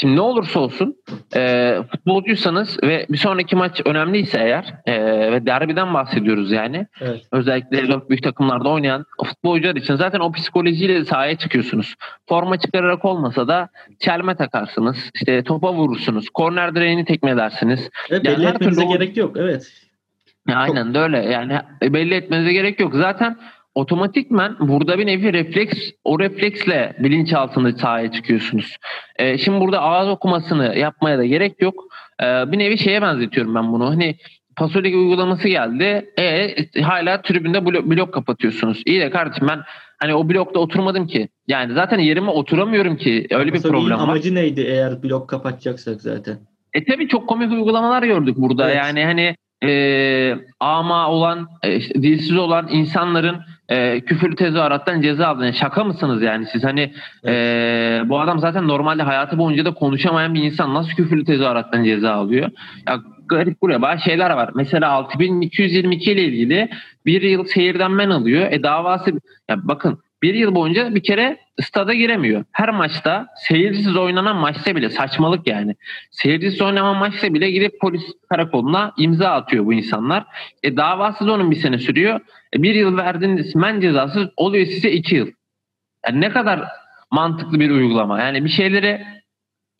Şimdi 0.00 0.16
ne 0.16 0.20
olursa 0.20 0.60
olsun 0.60 0.96
e, 1.36 1.74
futbolcuysanız 1.90 2.78
ve 2.82 3.06
bir 3.10 3.18
sonraki 3.18 3.56
maç 3.56 3.80
önemliyse 3.84 4.38
eğer 4.38 4.74
e, 4.86 5.32
ve 5.32 5.46
derbiden 5.46 5.94
bahsediyoruz 5.94 6.52
yani 6.52 6.86
evet. 7.00 7.22
özellikle 7.32 7.86
çok 7.86 8.10
büyük 8.10 8.22
takımlarda 8.22 8.68
oynayan 8.68 9.04
futbolcular 9.24 9.76
için 9.76 9.96
zaten 9.96 10.20
o 10.20 10.32
psikolojiyle 10.32 11.04
sahaya 11.04 11.38
çıkıyorsunuz. 11.38 11.94
Forma 12.28 12.58
çıkararak 12.58 13.04
olmasa 13.04 13.48
da 13.48 13.68
çelme 14.00 14.36
takarsınız. 14.36 15.10
işte 15.14 15.42
topa 15.42 15.74
vurursunuz. 15.74 16.30
Korner 16.30 16.74
direğini 16.74 17.04
tekmelersiniz. 17.04 17.90
Ve 18.10 18.14
Yani 18.14 18.24
belli 18.24 18.46
etmenize 18.46 18.80
türlü 18.80 18.92
gerek 18.92 19.16
yok. 19.16 19.36
Evet. 19.36 19.72
Aynen 20.54 20.94
de 20.94 20.98
öyle. 20.98 21.18
Yani 21.18 21.60
belli 21.82 22.14
etmenize 22.14 22.52
gerek 22.52 22.80
yok. 22.80 22.94
Zaten 22.94 23.36
otomatikmen 23.78 24.56
burada 24.60 24.98
bir 24.98 25.06
nevi 25.06 25.32
refleks, 25.32 25.78
o 26.04 26.20
refleksle 26.20 26.96
bilinçaltında 26.98 27.72
sahaya 27.72 28.12
çıkıyorsunuz. 28.12 28.76
Ee, 29.16 29.38
şimdi 29.38 29.60
burada 29.60 29.80
ağız 29.80 30.08
okumasını 30.08 30.78
yapmaya 30.78 31.18
da 31.18 31.24
gerek 31.24 31.62
yok. 31.62 31.84
Ee, 32.22 32.24
bir 32.52 32.58
nevi 32.58 32.78
şeye 32.78 33.02
benzetiyorum 33.02 33.54
ben 33.54 33.72
bunu. 33.72 33.90
Hani 33.90 34.16
Pasolik 34.58 34.94
uygulaması 34.94 35.48
geldi. 35.48 36.10
E, 36.18 36.82
hala 36.82 37.22
tribünde 37.22 37.66
blok, 37.66 37.86
blok 37.86 38.14
kapatıyorsunuz. 38.14 38.82
İyi 38.86 39.00
de 39.00 39.10
kardeşim 39.10 39.48
ben 39.48 39.60
hani 39.98 40.14
o 40.14 40.28
blokta 40.28 40.60
oturmadım 40.60 41.06
ki. 41.06 41.28
Yani 41.48 41.74
zaten 41.74 41.98
yerime 41.98 42.30
oturamıyorum 42.30 42.96
ki. 42.96 43.26
Öyle 43.30 43.52
bir 43.52 43.62
problem 43.62 43.98
var. 43.98 44.02
amacı 44.02 44.34
neydi 44.34 44.60
eğer 44.60 45.02
blok 45.02 45.28
kapatacaksak 45.28 46.00
zaten? 46.00 46.38
E 46.74 46.84
tabii 46.84 47.08
çok 47.08 47.28
komik 47.28 47.52
uygulamalar 47.52 48.02
gördük 48.02 48.36
burada. 48.38 48.70
Evet. 48.70 48.76
Yani 48.76 49.04
hani 49.04 49.36
e, 49.64 50.34
ama 50.60 51.10
olan, 51.10 51.48
e, 51.62 51.80
dilsiz 51.80 52.36
olan 52.36 52.68
insanların 52.70 53.36
e, 53.68 54.00
küfür 54.00 54.36
tezahürattan 54.36 55.02
ceza 55.02 55.26
aldığını. 55.26 55.44
Yani 55.44 55.54
şaka 55.54 55.84
mısınız 55.84 56.22
yani 56.22 56.46
siz? 56.52 56.64
Hani 56.64 56.92
e, 57.26 57.32
bu 58.04 58.20
adam 58.20 58.38
zaten 58.38 58.68
normalde 58.68 59.02
hayatı 59.02 59.38
boyunca 59.38 59.64
da 59.64 59.74
konuşamayan 59.74 60.34
bir 60.34 60.42
insan 60.42 60.74
nasıl 60.74 60.90
küfürlü 60.90 61.24
tezahürattan 61.24 61.84
ceza 61.84 62.12
alıyor? 62.12 62.50
Ya 62.88 63.00
garip 63.26 63.62
buraya 63.62 63.82
bazı 63.82 64.02
şeyler 64.02 64.30
var. 64.30 64.50
Mesela 64.54 64.90
6222 64.90 66.12
ile 66.12 66.22
ilgili 66.22 66.70
bir 67.06 67.22
yıl 67.22 67.44
seyirden 67.44 67.90
men 67.90 68.10
alıyor. 68.10 68.52
E 68.52 68.62
davası 68.62 69.10
ya 69.48 69.68
bakın 69.68 69.98
bir 70.22 70.34
yıl 70.34 70.54
boyunca 70.54 70.94
bir 70.94 71.02
kere 71.02 71.38
stada 71.62 71.94
giremiyor. 71.94 72.44
Her 72.52 72.70
maçta 72.70 73.26
seyircisiz 73.36 73.96
oynanan 73.96 74.36
maçta 74.36 74.76
bile 74.76 74.90
saçmalık 74.90 75.46
yani. 75.46 75.74
Seyircisiz 76.10 76.60
oynanan 76.60 76.96
maçta 76.96 77.34
bile 77.34 77.50
gidip 77.50 77.80
polis 77.80 78.02
karakoluna 78.30 78.92
imza 78.98 79.28
atıyor 79.28 79.66
bu 79.66 79.72
insanlar. 79.72 80.24
E 80.62 80.76
davası 80.76 81.26
da 81.26 81.32
onun 81.32 81.50
bir 81.50 81.56
sene 81.56 81.78
sürüyor. 81.78 82.20
E, 82.56 82.62
bir 82.62 82.74
yıl 82.74 82.96
verdiğiniz 82.96 83.54
men 83.54 83.80
cezası 83.80 84.32
oluyor 84.36 84.66
size 84.66 84.90
iki 84.90 85.16
yıl. 85.16 85.28
Yani 86.06 86.20
ne 86.20 86.30
kadar 86.30 86.64
mantıklı 87.10 87.60
bir 87.60 87.70
uygulama. 87.70 88.20
Yani 88.20 88.44
bir 88.44 88.50
şeyleri 88.50 89.06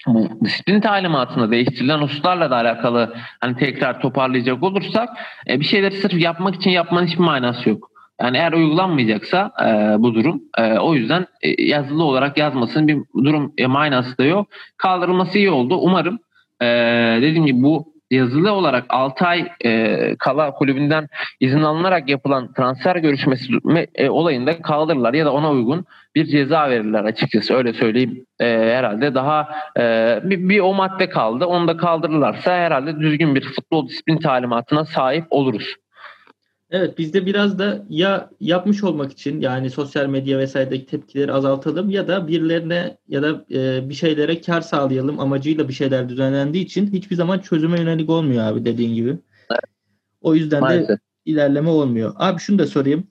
bu 0.07 0.29
disiplin 0.45 0.81
talimatında 0.81 1.51
değiştirilen 1.51 1.99
hususlarla 1.99 2.51
da 2.51 2.57
alakalı 2.57 3.15
hani 3.41 3.57
tekrar 3.57 4.01
toparlayacak 4.01 4.63
olursak 4.63 5.09
e, 5.49 5.61
bir 5.61 5.65
şeyleri 5.65 5.97
sırf 5.97 6.21
yapmak 6.21 6.55
için 6.55 6.71
yapmanın 6.71 7.07
hiçbir 7.07 7.25
manası 7.25 7.69
yok. 7.69 7.91
Yani 8.21 8.37
eğer 8.37 8.53
uygulanmayacaksa 8.53 9.53
e, 9.67 10.03
bu 10.03 10.15
durum 10.15 10.43
e, 10.59 10.79
o 10.79 10.95
yüzden 10.95 11.27
e, 11.43 11.63
yazılı 11.63 12.05
olarak 12.05 12.39
yazmasının 12.39 12.89
bir 12.89 12.99
durum 13.25 13.53
e, 13.59 13.67
manası 13.67 14.19
da 14.19 14.25
yok. 14.25 14.49
Kaldırılması 14.77 15.39
iyi 15.39 15.51
oldu. 15.51 15.79
Umarım 15.79 16.19
e, 16.63 16.67
dediğim 17.23 17.47
gibi 17.47 17.63
bu 17.63 17.99
yazılı 18.11 18.53
olarak 18.53 18.85
6 18.89 19.27
ay 19.27 19.49
e, 19.65 20.17
kala 20.19 20.55
kulübünden 20.55 21.09
izin 21.41 21.63
alınarak 21.63 22.09
yapılan 22.09 22.53
transfer 22.53 22.97
görüşmesi 22.97 23.53
e, 23.95 24.11
olayında 24.11 24.63
kaldırırlar 24.63 25.15
ya 25.15 25.27
da 25.27 25.33
ona 25.33 25.51
uygun 25.51 25.85
bir 26.15 26.25
ceza 26.25 26.71
verirler 26.71 27.05
açıkçası 27.05 27.55
öyle 27.55 27.73
söyleyeyim 27.73 28.25
e, 28.41 28.47
herhalde 28.47 29.15
daha 29.15 29.49
e, 29.79 29.83
bir, 30.25 30.49
bir 30.49 30.61
o 30.61 30.75
madde 30.75 31.09
kaldı 31.09 31.47
onu 31.47 31.69
da 31.69 31.77
kaldırırlarsa 31.77 32.53
herhalde 32.53 33.01
düzgün 33.01 33.35
bir 33.35 33.45
futbol 33.45 33.89
disiplin 33.89 34.17
talimatına 34.17 34.85
sahip 34.85 35.25
oluruz. 35.31 35.75
Evet 36.71 36.99
biz 36.99 37.13
de 37.13 37.27
biraz 37.27 37.59
da 37.59 37.87
ya 37.89 38.31
yapmış 38.41 38.85
olmak 38.85 39.13
için 39.13 39.41
yani 39.41 39.71
sosyal 39.71 40.07
medya 40.07 40.39
vesairedeki 40.39 40.87
tepkileri 40.87 41.33
azaltalım 41.33 41.91
ya 41.91 42.09
da 42.09 42.29
birilerine 42.29 42.99
ya 43.09 43.23
da 43.23 43.45
e, 43.51 43.89
bir 43.89 43.95
şeylere 43.95 44.41
kar 44.41 44.61
sağlayalım 44.61 45.21
amacıyla 45.21 45.69
bir 45.69 45.73
şeyler 45.73 46.09
düzenlendiği 46.09 46.65
için 46.65 46.93
hiçbir 46.93 47.17
zaman 47.17 47.39
çözüme 47.39 47.81
yönelik 47.81 48.11
olmuyor 48.11 48.45
abi 48.45 48.65
dediğin 48.65 48.95
gibi. 48.95 49.19
Evet. 49.51 49.61
O 50.21 50.35
yüzden 50.35 50.61
Maalesef. 50.61 50.89
de 50.89 50.99
ilerleme 51.25 51.69
olmuyor. 51.71 52.15
Abi 52.17 52.41
şunu 52.41 52.59
da 52.59 52.67
sorayım. 52.67 53.05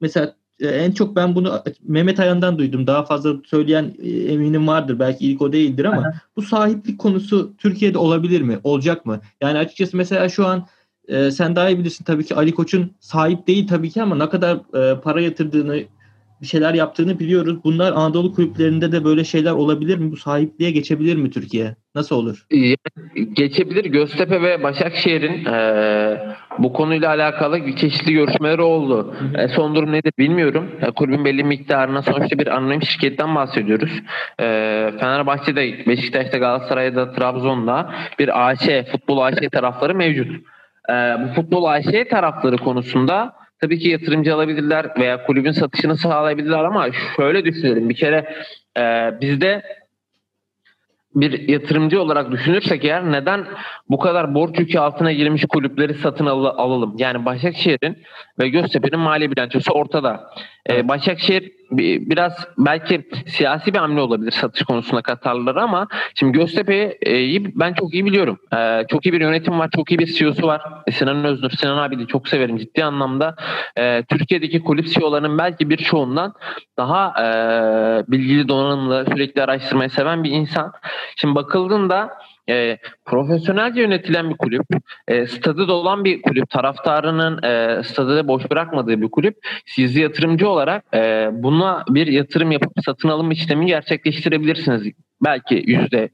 Mesela 0.00 0.34
e, 0.60 0.68
en 0.68 0.92
çok 0.92 1.16
ben 1.16 1.34
bunu 1.34 1.62
Mehmet 1.82 2.20
Ayan'dan 2.20 2.58
duydum. 2.58 2.86
Daha 2.86 3.04
fazla 3.04 3.34
söyleyen 3.46 3.94
e, 4.02 4.10
eminim 4.10 4.68
vardır. 4.68 4.98
Belki 4.98 5.26
ilk 5.26 5.42
o 5.42 5.52
değildir 5.52 5.84
ama 5.84 6.00
Aha. 6.00 6.12
bu 6.36 6.42
sahiplik 6.42 6.98
konusu 6.98 7.56
Türkiye'de 7.56 7.98
olabilir 7.98 8.40
mi? 8.40 8.58
Olacak 8.64 9.06
mı? 9.06 9.20
Yani 9.40 9.58
açıkçası 9.58 9.96
mesela 9.96 10.28
şu 10.28 10.46
an 10.46 10.66
e, 11.08 11.30
sen 11.30 11.56
daha 11.56 11.70
iyi 11.70 11.78
bilirsin 11.78 12.04
tabii 12.04 12.24
ki 12.24 12.34
Ali 12.34 12.54
Koç'un 12.54 12.92
sahip 13.00 13.46
değil 13.46 13.66
tabii 13.68 13.90
ki 13.90 14.02
ama 14.02 14.14
ne 14.14 14.28
kadar 14.28 14.56
e, 14.56 15.00
para 15.00 15.20
yatırdığını 15.20 15.82
bir 16.42 16.46
şeyler 16.46 16.74
yaptığını 16.74 17.18
biliyoruz. 17.18 17.64
Bunlar 17.64 17.92
Anadolu 17.92 18.34
kulüplerinde 18.34 18.92
de 18.92 19.04
böyle 19.04 19.24
şeyler 19.24 19.52
olabilir 19.52 19.98
mi? 19.98 20.10
Bu 20.10 20.16
sahipliğe 20.16 20.70
geçebilir 20.70 21.16
mi 21.16 21.30
Türkiye? 21.30 21.74
Nasıl 21.94 22.16
olur? 22.16 22.46
Geçebilir. 23.32 23.84
Göztepe 23.84 24.42
ve 24.42 24.62
Başakşehir'in 24.62 25.44
e, 25.44 26.36
bu 26.58 26.72
konuyla 26.72 27.08
alakalı 27.08 27.76
çeşitli 27.76 28.12
görüşmeleri 28.12 28.62
oldu. 28.62 29.14
E, 29.34 29.48
son 29.48 29.74
durum 29.74 29.92
nedir 29.92 30.12
bilmiyorum. 30.18 30.70
E, 30.80 30.90
kulübün 30.90 31.24
belli 31.24 31.44
miktarına 31.44 32.02
sonuçta 32.02 32.38
bir 32.38 32.46
anonim 32.46 32.82
şirketten 32.82 33.34
bahsediyoruz. 33.34 33.92
E, 34.40 34.44
Fenerbahçe'de, 35.00 35.86
Beşiktaş'ta, 35.86 36.38
Galatasaray'da, 36.38 37.12
Trabzon'da 37.12 37.94
bir 38.18 38.48
AŞ, 38.48 38.68
futbol 38.92 39.18
AŞ 39.18 39.34
tarafları 39.52 39.94
mevcut. 39.94 40.51
E, 40.90 40.92
bu 40.92 41.34
futbol 41.34 41.64
AŞ 41.64 41.86
tarafları 42.10 42.56
konusunda 42.56 43.32
tabii 43.60 43.78
ki 43.78 43.88
yatırımcı 43.88 44.34
alabilirler 44.34 44.86
veya 44.98 45.26
kulübün 45.26 45.52
satışını 45.52 45.96
sağlayabilirler 45.96 46.64
ama 46.64 46.86
şöyle 47.16 47.44
düşünelim. 47.44 47.88
Bir 47.88 47.96
kere 47.96 48.36
e, 48.78 49.10
bizde 49.20 49.62
bir 51.14 51.48
yatırımcı 51.48 52.02
olarak 52.02 52.30
düşünürsek 52.30 52.84
eğer 52.84 53.12
neden 53.12 53.46
bu 53.90 53.98
kadar 53.98 54.34
borç 54.34 54.58
yükü 54.58 54.78
altına 54.78 55.12
girmiş 55.12 55.44
kulüpleri 55.48 55.94
satın 55.94 56.26
al- 56.26 56.44
alalım? 56.44 56.94
Yani 56.98 57.24
Başakşehir'in 57.24 57.98
ve 58.38 58.48
Göztepe'nin 58.48 59.00
mali 59.00 59.30
bilançosu 59.30 59.72
ortada. 59.72 60.30
Ee, 60.70 60.88
Başakşehir 60.88 61.52
bi- 61.70 62.10
biraz 62.10 62.46
belki 62.58 63.08
siyasi 63.26 63.74
bir 63.74 63.78
hamle 63.78 64.00
olabilir 64.00 64.30
satış 64.30 64.62
konusunda 64.62 65.02
Katarlıları 65.02 65.62
ama 65.62 65.88
şimdi 66.14 66.38
Göztepe'yi 66.38 67.52
ben 67.54 67.72
çok 67.72 67.94
iyi 67.94 68.04
biliyorum. 68.04 68.38
Ee, 68.56 68.84
çok 68.88 69.06
iyi 69.06 69.12
bir 69.12 69.20
yönetim 69.20 69.58
var, 69.58 69.70
çok 69.76 69.90
iyi 69.90 69.98
bir 69.98 70.06
CEO'su 70.06 70.46
var. 70.46 70.62
E, 70.86 70.92
Sinan 70.92 71.24
Öznur, 71.24 71.50
Sinan 71.50 71.78
abi 71.78 71.98
de 71.98 72.06
çok 72.06 72.28
severim 72.28 72.56
ciddi 72.56 72.84
anlamda. 72.84 73.36
Ee, 73.78 74.02
Türkiye'deki 74.08 74.60
kulüp 74.60 74.86
CEO'larının 74.86 75.38
belki 75.38 75.70
birçoğundan 75.70 76.34
daha 76.78 77.14
e, 77.22 77.26
bilgili, 78.12 78.48
donanımlı, 78.48 79.06
sürekli 79.12 79.42
araştırmayı 79.42 79.90
seven 79.90 80.24
bir 80.24 80.30
insan. 80.30 80.72
Şimdi 81.16 81.34
bakıldığında 81.34 82.10
e, 82.48 82.78
profesyonelce 83.04 83.80
yönetilen 83.80 84.30
bir 84.30 84.36
kulüp, 84.36 84.66
e, 85.08 85.26
stadı 85.26 85.68
dolan 85.68 86.04
bir 86.04 86.22
kulüp, 86.22 86.50
taraftarının 86.50 87.42
e, 87.42 87.82
stadı 87.82 88.28
boş 88.28 88.50
bırakmadığı 88.50 89.00
bir 89.00 89.10
kulüp, 89.10 89.36
siz 89.66 89.96
yatırımcı 89.96 90.48
olarak 90.48 90.84
e, 90.94 91.28
buna 91.32 91.84
bir 91.88 92.06
yatırım 92.06 92.52
yapıp 92.52 92.72
satın 92.84 93.08
alım 93.08 93.30
işlemi 93.30 93.66
gerçekleştirebilirsiniz. 93.66 94.92
Belki 95.24 95.64
yüzde 95.66 96.08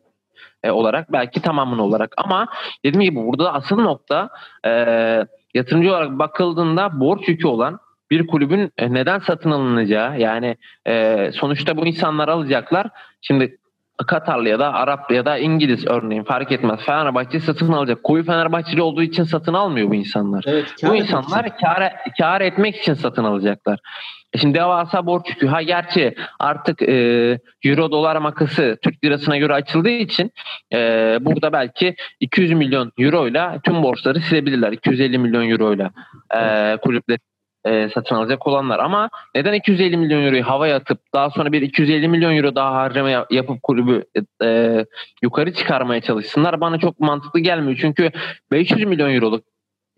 e, 0.63 0.71
olarak, 0.71 1.13
belki 1.13 1.43
tamamını 1.43 1.83
olarak. 1.83 2.15
Ama 2.17 2.49
dediğim 2.85 3.05
gibi 3.11 3.27
burada 3.27 3.55
asıl 3.55 3.77
nokta 3.77 4.29
e, 4.67 4.71
yatırımcı 5.55 5.91
olarak 5.91 6.19
bakıldığında 6.19 7.01
borç 7.01 7.29
yükü 7.29 7.47
olan 7.47 7.81
bir 8.11 8.27
kulübün 8.27 8.73
e, 8.79 8.95
neden 8.95 9.19
satın 9.19 9.51
alınacağı 9.51 10.21
yani 10.21 10.57
e, 10.87 11.31
sonuçta 11.35 11.77
bu 11.77 11.87
insanlar 11.87 12.29
alacaklar. 12.29 12.87
Şimdi 13.21 13.59
Katarlı 14.07 14.49
ya 14.49 14.59
da 14.59 14.73
Arap 14.73 15.11
ya 15.11 15.25
da 15.25 15.39
İngiliz 15.39 15.87
örneğin 15.87 16.25
fark 16.25 16.53
etmez. 16.53 16.81
Fenerbahçe 16.81 17.41
satın 17.41 17.73
alacak. 17.73 18.03
Koyu 18.03 18.25
Fenerbahçeli 18.25 18.83
olduğu 18.83 19.03
için 19.03 19.25
satın 19.25 19.55
almıyor 19.55 19.89
bu 19.89 19.95
insanlar. 19.95 20.45
Evet. 20.47 20.75
Bu 20.83 20.97
insanlar 20.97 21.59
kar, 21.59 21.93
kar 22.19 22.41
etmek 22.41 22.77
için 22.77 22.95
satın 22.95 23.25
alacaklar. 23.25 23.79
E 24.33 24.39
Şimdi 24.39 24.59
devasa 24.59 25.07
borç 25.07 25.29
yükü. 25.29 25.47
Ha 25.47 25.63
gerçi 25.63 26.15
artık 26.39 26.83
e, 26.83 27.39
euro 27.65 27.91
dolar 27.91 28.17
makası 28.17 28.79
Türk 28.83 29.05
lirasına 29.05 29.37
göre 29.37 29.55
açıldığı 29.55 29.89
için 29.89 30.33
e, 30.75 30.79
burada 31.21 31.53
belki 31.53 31.95
200 32.21 32.53
milyon 32.53 32.93
euro 32.99 33.29
ile 33.29 33.61
tüm 33.65 33.83
borçları 33.83 34.21
silebilirler. 34.21 34.73
250 34.73 35.19
milyon 35.19 35.51
euro 35.51 35.75
ile 35.75 35.91
e, 36.37 36.77
kulüpler 36.77 37.19
e, 37.67 37.89
satın 37.89 38.15
alacak 38.15 38.47
olanlar. 38.47 38.79
Ama 38.79 39.11
neden 39.35 39.53
250 39.53 39.97
milyon 39.97 40.25
euroyu 40.25 40.47
havaya 40.47 40.77
atıp 40.77 40.99
daha 41.15 41.31
sonra 41.31 41.53
bir 41.53 41.63
250 41.63 42.09
milyon 42.09 42.37
euro 42.37 42.55
daha 42.55 42.75
harcama 42.75 43.11
yap- 43.11 43.33
yapıp 43.33 43.63
kulübü 43.63 44.05
e, 44.43 44.87
yukarı 45.23 45.53
çıkarmaya 45.53 46.01
çalışsınlar? 46.01 46.61
Bana 46.61 46.79
çok 46.79 47.01
mantıklı 47.01 47.41
gelmiyor. 47.41 47.79
Çünkü 47.81 48.11
500 48.53 48.85
milyon 48.85 49.15
euroluk 49.15 49.45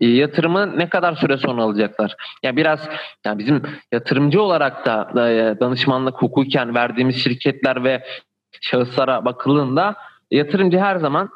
e, 0.01 0.07
yatırımı 0.07 0.79
ne 0.79 0.89
kadar 0.89 1.15
süre 1.15 1.37
sonra 1.37 1.63
alacaklar? 1.63 2.17
Ya 2.43 2.57
biraz 2.57 2.89
yani 3.25 3.39
bizim 3.39 3.63
yatırımcı 3.93 4.43
olarak 4.43 4.87
da 4.87 5.31
e, 5.31 5.61
danışmanlık 5.61 6.23
hukuken 6.23 6.75
verdiğimiz 6.75 7.17
şirketler 7.17 7.85
ve 7.85 8.03
şahıslara 8.61 9.25
bakıldığında 9.25 9.97
yatırımcı 10.31 10.79
her 10.79 10.97
zaman 10.97 11.31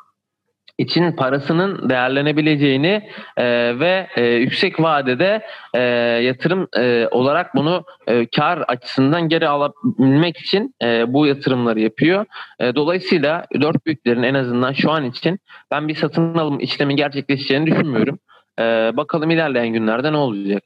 için 0.79 1.12
parasının 1.12 1.89
değerlenebileceğini 1.89 3.09
e, 3.37 3.45
ve 3.81 4.07
e, 4.16 4.27
yüksek 4.27 4.81
vadede 4.81 5.43
e, 5.75 5.81
yatırım 6.22 6.68
e, 6.77 7.09
olarak 7.11 7.55
bunu 7.55 7.85
e, 8.07 8.27
kar 8.27 8.59
açısından 8.59 9.29
geri 9.29 9.49
alabilmek 9.49 10.37
için 10.37 10.75
e, 10.83 11.12
bu 11.12 11.27
yatırımları 11.27 11.81
yapıyor. 11.81 12.27
E, 12.61 12.75
dolayısıyla 12.75 13.47
dört 13.61 13.87
büyüklerin 13.87 14.22
en 14.22 14.35
azından 14.35 14.72
şu 14.72 14.91
an 14.91 15.05
için 15.05 15.39
ben 15.70 15.89
bir 15.89 15.95
satın 15.95 16.35
alım 16.35 16.61
işlemi 16.61 16.97
gerçekleşeceğini 16.97 17.66
düşünmüyorum. 17.66 18.18
E, 18.59 18.62
bakalım 18.97 19.31
ilerleyen 19.31 19.68
günlerde 19.68 20.12
ne 20.12 20.16
olacak. 20.16 20.62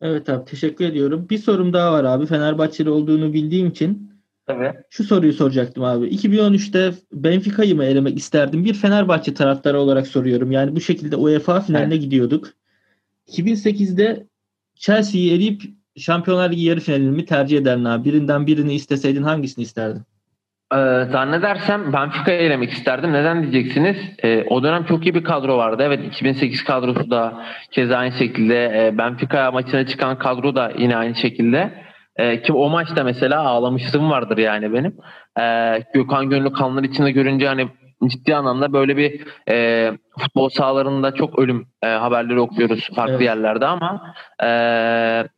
Evet 0.00 0.28
abi 0.28 0.44
teşekkür 0.44 0.84
ediyorum. 0.84 1.26
Bir 1.30 1.38
sorum 1.38 1.72
daha 1.72 1.92
var 1.92 2.04
abi. 2.04 2.26
Fenerbahçeli 2.26 2.90
olduğunu 2.90 3.32
bildiğim 3.32 3.66
için 3.66 4.13
Tabii. 4.46 4.72
şu 4.90 5.04
soruyu 5.04 5.32
soracaktım 5.32 5.84
abi. 5.84 6.06
2013'te 6.06 6.92
Benfica'yı 7.12 7.76
mı 7.76 7.84
elemek 7.84 8.18
isterdim? 8.18 8.64
Bir 8.64 8.74
Fenerbahçe 8.74 9.34
taraftarı 9.34 9.80
olarak 9.80 10.06
soruyorum. 10.06 10.52
Yani 10.52 10.76
bu 10.76 10.80
şekilde 10.80 11.16
UEFA 11.16 11.60
finaline 11.60 11.96
gidiyorduk. 11.96 12.48
2008'de 13.28 14.26
Chelsea'yi 14.74 15.32
eleyip 15.32 15.62
Şampiyonlar 15.96 16.50
Ligi 16.50 16.64
yarı 16.64 16.80
finalini 16.80 17.10
mi 17.10 17.24
tercih 17.24 17.58
ederdin 17.58 17.84
abi? 17.84 18.04
Birinden 18.04 18.46
birini 18.46 18.74
isteseydin 18.74 19.22
hangisini 19.22 19.62
isterdin? 19.62 20.02
Ee, 20.72 20.76
zannedersem 21.12 21.92
Benfica'yı 21.92 22.40
elemek 22.40 22.70
isterdim. 22.70 23.12
Neden 23.12 23.42
diyeceksiniz? 23.42 23.96
Ee, 24.22 24.44
o 24.50 24.62
dönem 24.62 24.84
çok 24.84 25.06
iyi 25.06 25.14
bir 25.14 25.24
kadro 25.24 25.56
vardı. 25.58 25.82
Evet 25.86 26.00
2008 26.06 26.64
kadrosu 26.64 27.10
da 27.10 27.44
keza 27.70 27.96
aynı 27.96 28.12
şekilde. 28.12 28.86
E, 28.86 28.98
Benfica 28.98 29.50
maçına 29.50 29.86
çıkan 29.86 30.18
kadro 30.18 30.54
da 30.54 30.72
yine 30.78 30.96
aynı 30.96 31.14
şekilde. 31.14 31.83
E, 32.16 32.42
ki 32.42 32.52
o 32.52 32.68
maçta 32.68 33.04
mesela 33.04 33.40
ağlamışlığım 33.40 34.10
vardır 34.10 34.38
yani 34.38 34.72
benim. 34.72 34.96
E, 35.40 35.78
Gökhan 35.94 36.30
Gönlü 36.30 36.52
kanlar 36.52 36.82
içinde 36.82 37.10
görünce 37.10 37.46
hani 37.46 37.68
ciddi 38.08 38.36
anlamda 38.36 38.72
böyle 38.72 38.96
bir 38.96 39.20
e, 39.50 39.90
futbol 40.18 40.48
sahalarında 40.48 41.14
çok 41.14 41.38
ölüm 41.38 41.66
e, 41.82 41.86
haberleri 41.86 42.40
okuyoruz 42.40 42.88
farklı 42.96 43.14
Evet. 43.14 43.24
yerlerde 43.24 43.66
ama 43.66 44.14
e, 44.42 44.48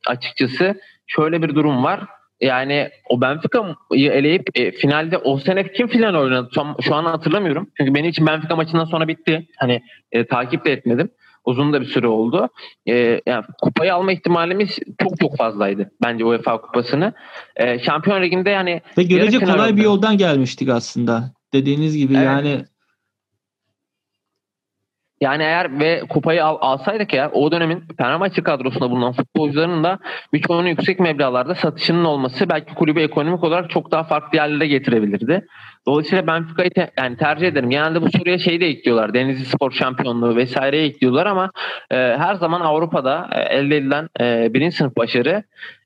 açıkçası 0.07 0.81
şöyle 1.07 1.43
bir 1.43 1.55
durum 1.55 1.85
var. 1.85 2.01
Yani 2.41 2.91
o 3.11 3.21
Benfica'yı 3.21 4.11
eleyip 4.11 4.47
e, 4.55 4.73
finalde 4.73 5.19
o 5.19 5.39
sene 5.39 5.73
kim 5.73 5.89
final 5.89 6.15
oynadı? 6.15 6.49
Şu 6.55 6.61
an, 6.61 6.77
şu 6.81 6.95
an 6.95 7.05
hatırlamıyorum. 7.05 7.71
Çünkü 7.77 7.95
benim 7.95 8.11
için 8.11 8.27
Benfica 8.27 8.57
maçından 8.57 8.85
sonra 8.85 9.09
bitti. 9.09 9.47
Hani 9.59 9.83
e, 10.13 10.27
takip 10.27 10.65
de 10.65 10.73
etmedim. 10.73 11.11
Uzun 11.47 11.73
da 11.73 11.81
bir 11.81 11.87
süre 11.87 12.07
oldu. 12.07 12.49
E, 12.89 13.21
yani 13.27 13.45
kupayı 13.63 13.95
alma 13.95 14.13
ihtimalimiz 14.13 14.79
çok 15.03 15.21
çok 15.21 15.37
fazlaydı 15.37 15.91
bence 16.03 16.25
UEFA 16.25 16.61
kupasını. 16.61 17.13
E, 17.57 17.79
Şampiyon 17.79 18.23
Ligi'nde 18.23 18.51
yani 18.51 18.81
Ve 18.99 19.03
görece 19.03 19.39
kolay 19.39 19.77
bir 19.77 19.83
yoldan 19.83 20.19
gelmiştik 20.19 20.69
aslında. 20.69 21.33
Dediğiniz 21.53 21.97
gibi 21.97 22.15
Evet. 22.15 22.27
yani 22.27 22.65
Yani 25.21 25.43
eğer 25.43 25.81
ve 25.81 26.01
kupayı 26.09 26.45
al, 26.45 26.59
alsaydık 26.61 27.15
eğer 27.15 27.31
o 27.33 27.53
dönemin 27.53 27.85
Fenerbahçe 27.99 28.43
kadrosunda 28.43 28.91
bulunan 28.91 29.13
futbolcuların 29.13 29.85
da 29.85 29.99
birçoğunun 30.33 30.69
yüksek 30.69 31.01
meblağlarda 31.01 31.55
satışının 31.55 32.05
olması 32.05 32.49
belki 32.49 32.75
kulübü 32.75 33.01
ekonomik 33.01 33.45
olarak 33.45 33.71
çok 33.71 33.91
daha 33.91 34.05
farklı 34.05 34.39
yerlere 34.39 34.67
getirebilirdi. 34.67 35.47
Dolayısıyla 35.87 36.27
Benfica'yı 36.27 36.71
te, 36.71 36.91
yani 36.99 37.17
tercih 37.17 37.47
ederim. 37.47 37.71
Genelde 37.71 38.03
bu 38.03 38.11
soruya 38.11 38.39
şey 38.39 38.61
de 38.61 38.67
ekliyorlar. 38.67 39.15
Denizli 39.15 39.45
Spor 39.45 39.71
Şampiyonluğu 39.71 40.37
vesaire 40.37 40.85
ekliyorlar 40.85 41.27
ama 41.27 41.51
e, 41.91 41.97
her 41.97 42.35
zaman 42.35 42.61
Avrupa'da 42.61 43.29
e, 43.33 43.41
elde 43.41 43.77
edilen 43.77 44.09
e, 44.21 44.55
birinci 44.55 44.77
sınıf 44.77 44.97
başarı 44.97 45.43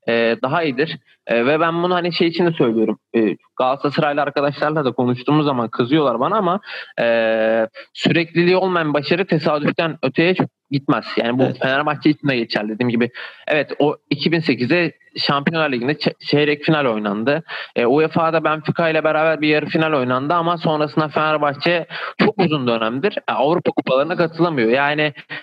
e, 0.09 0.37
daha 0.43 0.63
iyidir. 0.63 0.99
E, 1.31 1.47
ve 1.47 1.61
ben 1.61 1.83
bunu 1.83 1.95
hani 1.95 2.13
şey 2.13 2.29
için 2.29 2.47
de 2.47 2.53
söylüyorum. 2.53 2.99
E, 3.17 3.37
Galatasaraylı 3.59 4.23
arkadaşlarla 4.23 4.85
da 4.85 4.93
konuştuğumuz 4.93 5.47
zaman 5.47 5.69
kızıyorlar 5.69 6.21
bana 6.21 6.37
ama 6.37 6.61
e, 7.01 7.69
sürekliliği 7.95 8.57
olmayan 8.57 8.95
başarı 8.95 9.27
tesadüften 9.27 9.99
öteye 10.03 10.35
çok 10.35 10.49
gitmez. 10.71 11.05
Yani 11.17 11.39
bu 11.39 11.43
Evet. 11.43 11.59
Fenerbahçe 11.63 12.11
için 12.11 12.29
de 12.29 12.37
geçerli 12.37 12.69
dediğim 12.69 12.91
gibi. 12.91 13.11
Evet 13.49 13.73
o 13.79 13.97
2008'de 14.15 14.93
Şampiyonlar 15.17 15.73
Ligi'nde 15.73 15.97
çeyrek 16.27 16.65
final 16.65 16.85
oynandı. 16.85 17.43
E, 17.77 17.87
UEFA'da 17.87 18.45
Benfica 18.45 18.89
ile 18.89 19.05
beraber 19.05 19.41
bir 19.41 19.49
yarı 19.49 19.67
final 19.67 19.93
oynandı 19.93 20.35
ama 20.35 20.57
sonrasında 20.57 21.09
Fenerbahçe 21.09 21.87
çok 22.19 22.39
uzun 22.39 22.67
dönemdir 22.67 23.19
e, 23.29 23.33
Avrupa 23.33 23.71
kupalarına 23.71 24.17
katılamıyor. 24.17 24.71
Yani 24.71 25.03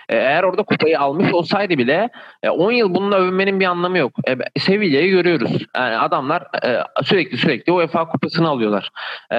e, 0.09 0.15
eğer 0.15 0.43
orada 0.43 0.63
kupayı 0.63 0.99
almış 0.99 1.33
olsaydı 1.33 1.77
bile 1.77 2.09
e, 2.43 2.49
10 2.49 2.71
yıl 2.71 2.95
bununla 2.95 3.17
övünmenin 3.17 3.59
bir 3.59 3.65
anlamı 3.65 3.97
yok. 3.97 4.11
E, 4.27 4.59
Sevilla'yı 4.59 5.09
görüyoruz. 5.09 5.65
Yani 5.77 5.97
adamlar 5.97 6.47
e, 6.65 6.83
sürekli 7.03 7.37
sürekli 7.37 7.71
UEFA 7.71 8.07
kupasını 8.07 8.47
alıyorlar. 8.47 8.89
E, 9.31 9.37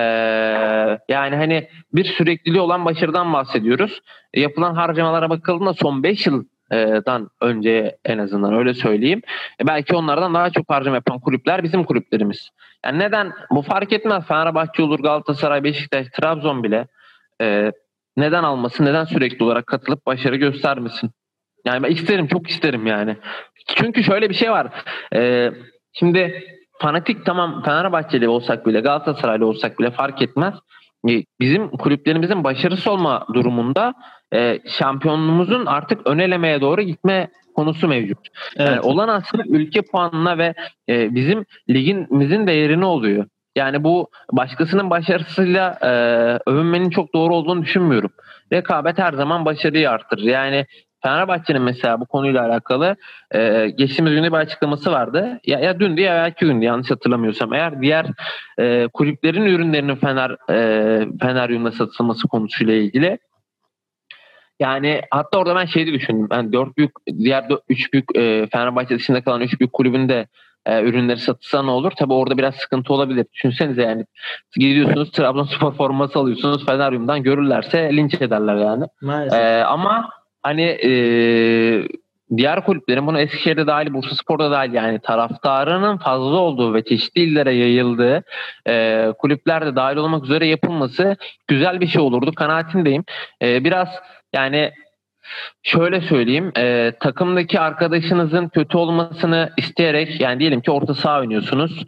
yani 1.09 1.37
hani 1.37 1.69
bir 1.93 2.05
sürekliliği 2.05 2.61
olan 2.61 2.85
başarıdan 2.85 3.33
bahsediyoruz. 3.33 4.01
E, 4.35 4.41
yapılan 4.41 4.75
harcamalara 4.75 5.31
bakıldığında 5.31 5.75
son 5.75 6.03
5 6.03 6.27
yıldan 6.27 7.31
önce 7.41 7.99
en 8.05 8.19
azından 8.19 8.55
öyle 8.55 8.75
söyleyeyim. 8.75 9.23
E, 9.61 9.67
belki 9.67 9.97
onlardan 9.97 10.35
daha 10.35 10.51
çok 10.51 10.71
harcama 10.71 10.97
yapan 10.97 11.21
kulüpler 11.21 11.63
bizim 11.63 11.85
kulüplerimiz. 11.85 12.51
Yani 12.85 12.99
neden? 12.99 13.33
Bu 13.51 13.63
fark 13.63 13.93
etmez. 13.93 14.27
Fenerbahçe 14.27 14.83
olur, 14.83 14.99
Galatasaray, 14.99 15.65
Beşiktaş, 15.65 16.07
Trabzon 16.09 16.63
bile 16.63 16.87
e, 17.41 17.73
neden 18.17 18.43
almasın, 18.43 18.85
neden 18.85 19.05
sürekli 19.05 19.45
olarak 19.45 19.67
katılıp 19.67 20.07
başarı 20.07 20.37
göstermesin? 20.37 21.11
Yani 21.65 21.83
ben 21.83 21.91
isterim, 21.91 22.27
çok 22.27 22.51
isterim 22.51 22.87
yani. 22.87 23.17
Çünkü 23.77 24.05
şöyle 24.05 24.31
bir 24.31 24.35
şey 24.35 24.51
var. 24.51 24.67
E, 25.15 25.51
şimdi 25.93 26.45
fanatik 26.79 27.27
tamam 27.27 27.63
Fenerbahçeli 27.63 28.29
olsak 28.29 28.67
bile, 28.67 28.81
Galatasaraylı 28.81 29.47
olsak 29.47 29.79
bile 29.79 29.91
fark 29.91 30.23
etmez. 30.23 30.55
E, 31.09 31.25
Bizim 31.41 31.69
kulüplerimizin 31.69 32.45
başarısı 32.45 32.91
olma 32.91 33.27
durumunda 33.35 33.95
e, 34.35 34.59
şampiyonluğumuzun 34.69 35.67
artık 35.67 36.07
ön 36.07 36.19
elemeye 36.19 36.61
doğru 36.61 36.83
gitme 36.83 37.29
konusu 37.55 37.89
mevcut. 37.89 38.19
Evet. 38.57 38.69
Yani 38.69 38.81
olan 38.81 39.09
aslında 39.09 39.45
ülke 39.49 39.83
puanına 39.83 40.39
ve 40.39 40.55
e, 40.89 41.15
bizim 41.15 41.45
ligimizin 41.71 42.47
değerini 42.47 42.85
oluyor. 42.85 43.27
Yani 43.57 43.85
bu 43.85 44.09
başkasının 44.33 44.91
başarısıyla 44.91 45.79
e, 45.83 45.91
övünmenin 46.51 46.91
çok 46.91 47.15
doğru 47.15 47.35
olduğunu 47.35 47.63
düşünmüyorum. 47.63 48.11
Rekabet 48.53 48.99
her 48.99 49.13
zaman 49.13 49.45
başarıyı 49.45 49.91
arttırır. 49.91 50.23
Yani 50.23 50.67
Fenerbahçe'nin 51.03 51.63
mesela 51.63 52.01
bu 52.01 52.07
konuyla 52.07 52.47
alakalı 52.47 52.97
e, 53.35 53.69
geçtiğimiz 53.69 54.15
günde 54.15 54.33
bir 54.33 54.37
açıklaması 54.37 54.93
vardı. 54.93 55.41
Ya, 55.47 55.59
ya 55.59 55.81
dündü 55.81 56.01
ya 56.01 56.15
belki 56.15 56.45
gündü 56.45 56.65
yanlış 56.65 56.91
hatırlamıyorsam. 56.91 57.53
Eğer 57.53 57.83
diğer 57.83 58.07
e, 58.59 58.89
kulüplerin 58.93 59.45
ürünlerinin 59.45 59.97
Fener 59.97 60.31
e, 60.51 61.07
Feneryum'da 61.21 61.73
satılması 61.73 62.29
konusuyla 62.29 62.75
ilgili 62.75 63.19
yani 64.61 65.01
hatta 65.11 65.39
orada 65.39 65.57
ben 65.57 65.67
şey 65.67 65.87
de 65.87 65.93
düşündüm. 65.93 66.27
Ben 66.31 66.53
dört 66.53 66.77
büyük 66.77 66.91
diğer 67.19 67.49
dört, 67.49 67.63
üç 67.69 67.93
büyük 67.93 68.17
e, 68.17 68.47
Fenerbahçe 68.53 68.95
dışında 68.95 69.25
kalan 69.25 69.41
üç 69.41 69.61
büyük 69.61 69.73
kulübün 69.73 70.09
de 70.09 70.27
e, 70.67 70.83
ürünleri 70.83 71.19
satılsa 71.19 71.63
ne 71.63 71.71
olur? 71.71 71.93
Tabii 71.99 72.13
orada 72.13 72.39
biraz 72.39 72.55
sıkıntı 72.55 72.93
olabilir. 72.93 73.27
Düşünsenize 73.35 73.83
yani 73.83 74.05
gidiyorsunuz 74.57 75.11
Trabzonspor 75.11 75.75
forması 75.75 76.19
alıyorsunuz 76.19 76.67
Feneryum'dan 76.67 77.23
görürlerse 77.23 77.97
linç 77.97 78.15
ederler 78.15 78.57
yani. 78.57 78.85
Ee, 79.35 79.63
ama 79.63 80.11
hani 80.43 80.63
e, 80.63 80.91
diğer 82.37 82.65
kulüplerin 82.65 83.07
bunu 83.07 83.21
Eskişehir'de 83.21 83.67
dahil, 83.67 83.95
Bursaspor'da 83.95 84.51
dahil 84.51 84.73
yani 84.73 84.99
taraftarının 84.99 85.97
fazla 85.97 86.37
olduğu 86.37 86.75
ve 86.75 86.85
çeşitli 86.85 87.21
illere 87.21 87.55
yayıldığı 87.55 88.23
e, 88.69 89.07
kulüplerde 89.19 89.77
dahil 89.77 89.97
olmak 89.97 90.25
üzere 90.25 90.47
yapılması 90.47 91.17
güzel 91.49 91.81
bir 91.81 91.87
şey 91.87 92.03
olurdu. 92.03 92.33
Kanaatindeyim. 92.33 93.05
E, 93.43 93.65
biraz 93.65 93.89
yani 94.33 94.73
şöyle 95.63 96.01
söyleyeyim 96.01 96.53
e, 96.57 96.93
takımdaki 97.01 97.61
arkadaşınızın 97.61 98.49
kötü 98.49 98.77
olmasını 98.77 99.51
isteyerek 99.57 100.21
yani 100.21 100.41
diyelim 100.41 100.61
ki 100.61 100.71
orta 100.71 100.95
saha 100.95 101.21
oynuyorsunuz. 101.21 101.85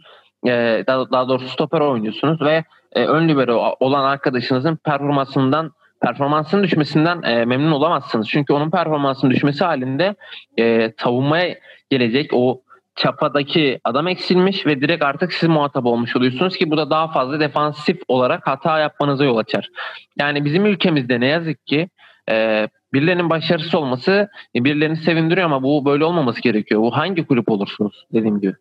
E, 0.47 0.83
daha, 0.87 1.11
daha 1.11 1.29
doğrusu 1.29 1.47
stoper 1.47 1.79
oynuyorsunuz 1.79 2.41
ve 2.41 2.63
e, 2.93 3.05
ön 3.05 3.27
libero 3.29 3.75
olan 3.79 4.03
arkadaşınızın 4.03 4.75
performansından 4.75 5.71
performansının 6.01 6.63
düşmesinden 6.63 7.21
e, 7.21 7.45
memnun 7.45 7.71
olamazsınız. 7.71 8.27
Çünkü 8.29 8.53
onun 8.53 8.71
performansının 8.71 9.31
düşmesi 9.31 9.63
halinde 9.63 10.15
e, 10.59 10.93
savunmaya 10.97 11.55
gelecek 11.89 12.29
o 12.33 12.61
çapadaki 12.95 13.79
adam 13.83 14.07
eksilmiş 14.07 14.65
ve 14.65 14.81
direkt 14.81 15.03
artık 15.03 15.33
siz 15.33 15.49
muhatap 15.49 15.85
olmuş 15.85 16.15
oluyorsunuz 16.15 16.57
ki 16.57 16.71
bu 16.71 16.77
da 16.77 16.89
daha 16.89 17.07
fazla 17.11 17.39
defansif 17.39 18.01
olarak 18.07 18.47
hata 18.47 18.79
yapmanıza 18.79 19.25
yol 19.25 19.37
açar. 19.37 19.69
Yani 20.19 20.45
bizim 20.45 20.65
ülkemizde 20.65 21.19
ne 21.19 21.27
yazık 21.27 21.67
ki 21.67 21.89
e, 22.29 22.67
birilerinin 22.93 23.29
başarısı 23.29 23.79
olması 23.79 24.29
e, 24.55 24.63
birilerini 24.63 24.97
sevindiriyor 24.97 25.45
ama 25.45 25.63
bu 25.63 25.85
böyle 25.85 26.05
olmaması 26.05 26.41
gerekiyor. 26.41 26.81
Bu 26.81 26.97
hangi 26.97 27.27
kulüp 27.27 27.51
olursunuz 27.51 28.05
dediğim 28.13 28.41
gibi. 28.41 28.53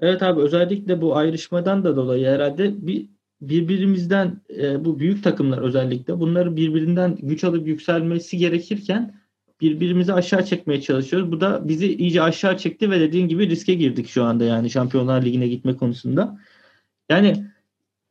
Evet 0.00 0.22
abi 0.22 0.40
özellikle 0.40 1.00
bu 1.00 1.16
ayrışmadan 1.16 1.84
da 1.84 1.96
dolayı 1.96 2.26
herhalde 2.26 2.86
bir 2.86 3.06
birbirimizden 3.40 4.40
e, 4.58 4.84
bu 4.84 4.98
büyük 4.98 5.24
takımlar 5.24 5.58
özellikle 5.58 6.20
bunları 6.20 6.56
birbirinden 6.56 7.16
güç 7.22 7.44
alıp 7.44 7.66
yükselmesi 7.66 8.38
gerekirken 8.38 9.20
birbirimizi 9.60 10.12
aşağı 10.12 10.44
çekmeye 10.44 10.80
çalışıyoruz. 10.80 11.32
Bu 11.32 11.40
da 11.40 11.68
bizi 11.68 11.96
iyice 11.96 12.22
aşağı 12.22 12.58
çekti 12.58 12.90
ve 12.90 13.00
dediğin 13.00 13.28
gibi 13.28 13.48
riske 13.48 13.74
girdik 13.74 14.08
şu 14.08 14.24
anda 14.24 14.44
yani 14.44 14.70
Şampiyonlar 14.70 15.22
Ligi'ne 15.22 15.48
gitme 15.48 15.76
konusunda. 15.76 16.38
Yani 17.08 17.46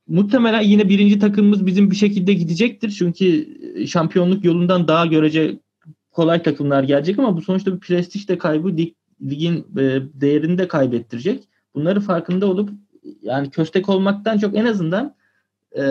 muhtemelen 0.08 0.62
yine 0.62 0.90
birinci 0.90 1.20
takımımız 1.20 1.66
bizim 1.66 1.92
bir 1.92 1.96
şekilde 1.96 2.34
gidecektir. 2.34 2.90
Çünkü 2.90 3.48
şampiyonluk 3.88 4.46
yolundan 4.46 4.88
daha 4.88 5.06
görece 5.06 5.60
kolay 6.12 6.44
takımlar 6.44 6.84
gelecek 6.84 7.20
ama 7.20 7.38
bu 7.38 7.42
sonuçta 7.42 7.76
bir 7.76 7.80
prestij 7.80 8.28
de 8.28 8.38
kaybı 8.38 8.78
lig, 8.78 8.94
ligin 9.22 9.58
e, 9.78 10.02
değerini 10.14 10.58
de 10.58 10.68
kaybettirecek. 10.68 11.44
Bunları 11.76 12.02
farkında 12.02 12.48
olup 12.48 12.70
yani 13.22 13.50
köstek 13.50 13.90
olmaktan 13.90 14.38
çok 14.38 14.58
en 14.58 14.66
azından 14.66 15.16
e, 15.78 15.84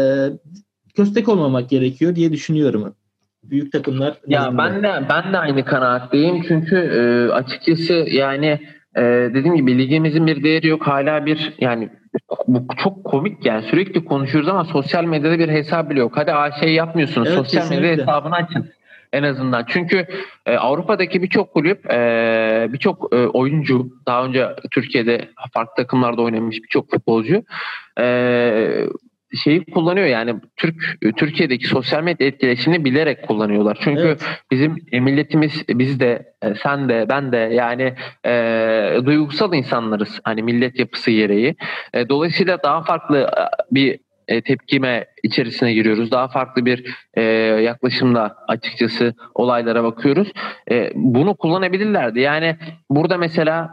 köstek 0.96 1.28
olmamak 1.28 1.70
gerekiyor 1.70 2.14
diye 2.14 2.32
düşünüyorum. 2.32 2.94
Büyük 3.44 3.72
takımlar. 3.72 4.14
Ya 4.26 4.58
ben 4.58 4.82
de 4.82 4.92
ben 5.08 5.32
de 5.32 5.38
aynı 5.38 5.64
kanaatteyim 5.64 6.42
çünkü 6.48 6.76
e, 6.76 7.32
açıkçası 7.32 7.92
yani 7.92 8.60
e, 8.96 9.02
dediğim 9.34 9.56
gibi 9.56 9.78
ligimizin 9.78 10.26
bir 10.26 10.42
değeri 10.42 10.66
yok 10.66 10.86
hala 10.86 11.26
bir 11.26 11.52
yani 11.60 11.88
bu 12.48 12.66
çok 12.76 13.04
komik 13.04 13.46
yani 13.46 13.62
sürekli 13.62 14.04
konuşuyoruz 14.04 14.48
ama 14.48 14.64
sosyal 14.64 15.04
medyada 15.04 15.38
bir 15.38 15.48
hesap 15.48 15.90
bile 15.90 15.98
yok. 16.00 16.12
Hadi 16.14 16.32
a 16.32 16.52
şey 16.52 16.74
yapmıyorsunuz 16.74 17.28
Evet, 17.28 17.38
sosyal 17.38 17.62
medya 17.62 17.76
kesinlikle. 17.80 18.02
hesabını 18.02 18.34
açın 18.34 18.66
en 19.12 19.22
azından. 19.22 19.64
Çünkü 19.68 20.06
e, 20.46 20.56
Avrupa'daki 20.56 21.22
birçok 21.22 21.54
kulüp 21.54 21.92
e, 21.92 22.68
birçok 22.72 23.14
e, 23.14 23.16
oyuncu 23.16 23.88
daha 24.06 24.24
önce 24.24 24.48
Türkiye'de 24.70 25.28
farklı 25.52 25.82
takımlarda 25.82 26.22
oynamış 26.22 26.62
birçok 26.62 26.90
futbolcu 26.90 27.42
e, 28.00 28.86
şeyi 29.34 29.64
kullanıyor 29.64 30.06
yani 30.06 30.34
Türk 30.56 30.76
Türkiye'deki 31.16 31.66
sosyal 31.66 32.02
medya 32.02 32.26
etkileşimini 32.26 32.84
bilerek 32.84 33.22
kullanıyorlar. 33.26 33.78
Çünkü 33.80 34.02
Evet. 34.02 34.24
bizim 34.50 34.76
e, 34.92 35.00
milletimiz 35.00 35.64
biz 35.68 36.00
de 36.00 36.32
e, 36.42 36.54
sen 36.54 36.88
de 36.88 37.06
ben 37.08 37.32
de 37.32 37.36
yani 37.36 37.94
e, 38.26 39.06
duygusal 39.06 39.54
insanlarız 39.54 40.20
hani 40.24 40.42
millet 40.42 40.78
yapısı 40.78 41.10
gereği. 41.10 41.56
E, 41.94 42.08
dolayısıyla 42.08 42.62
daha 42.62 42.82
farklı 42.82 43.18
e, 43.18 43.74
bir 43.74 43.98
e, 44.28 44.40
tepkime 44.40 45.06
içerisine 45.22 45.72
giriyoruz. 45.72 46.10
Daha 46.10 46.28
farklı 46.28 46.64
bir 46.64 46.94
e, 47.14 47.22
yaklaşımla 47.62 48.36
açıkçası 48.48 49.14
olaylara 49.34 49.84
bakıyoruz. 49.84 50.32
E, 50.70 50.90
bunu 50.94 51.34
kullanabilirlerdi. 51.36 52.20
Yani 52.20 52.56
burada 52.90 53.18
mesela 53.18 53.70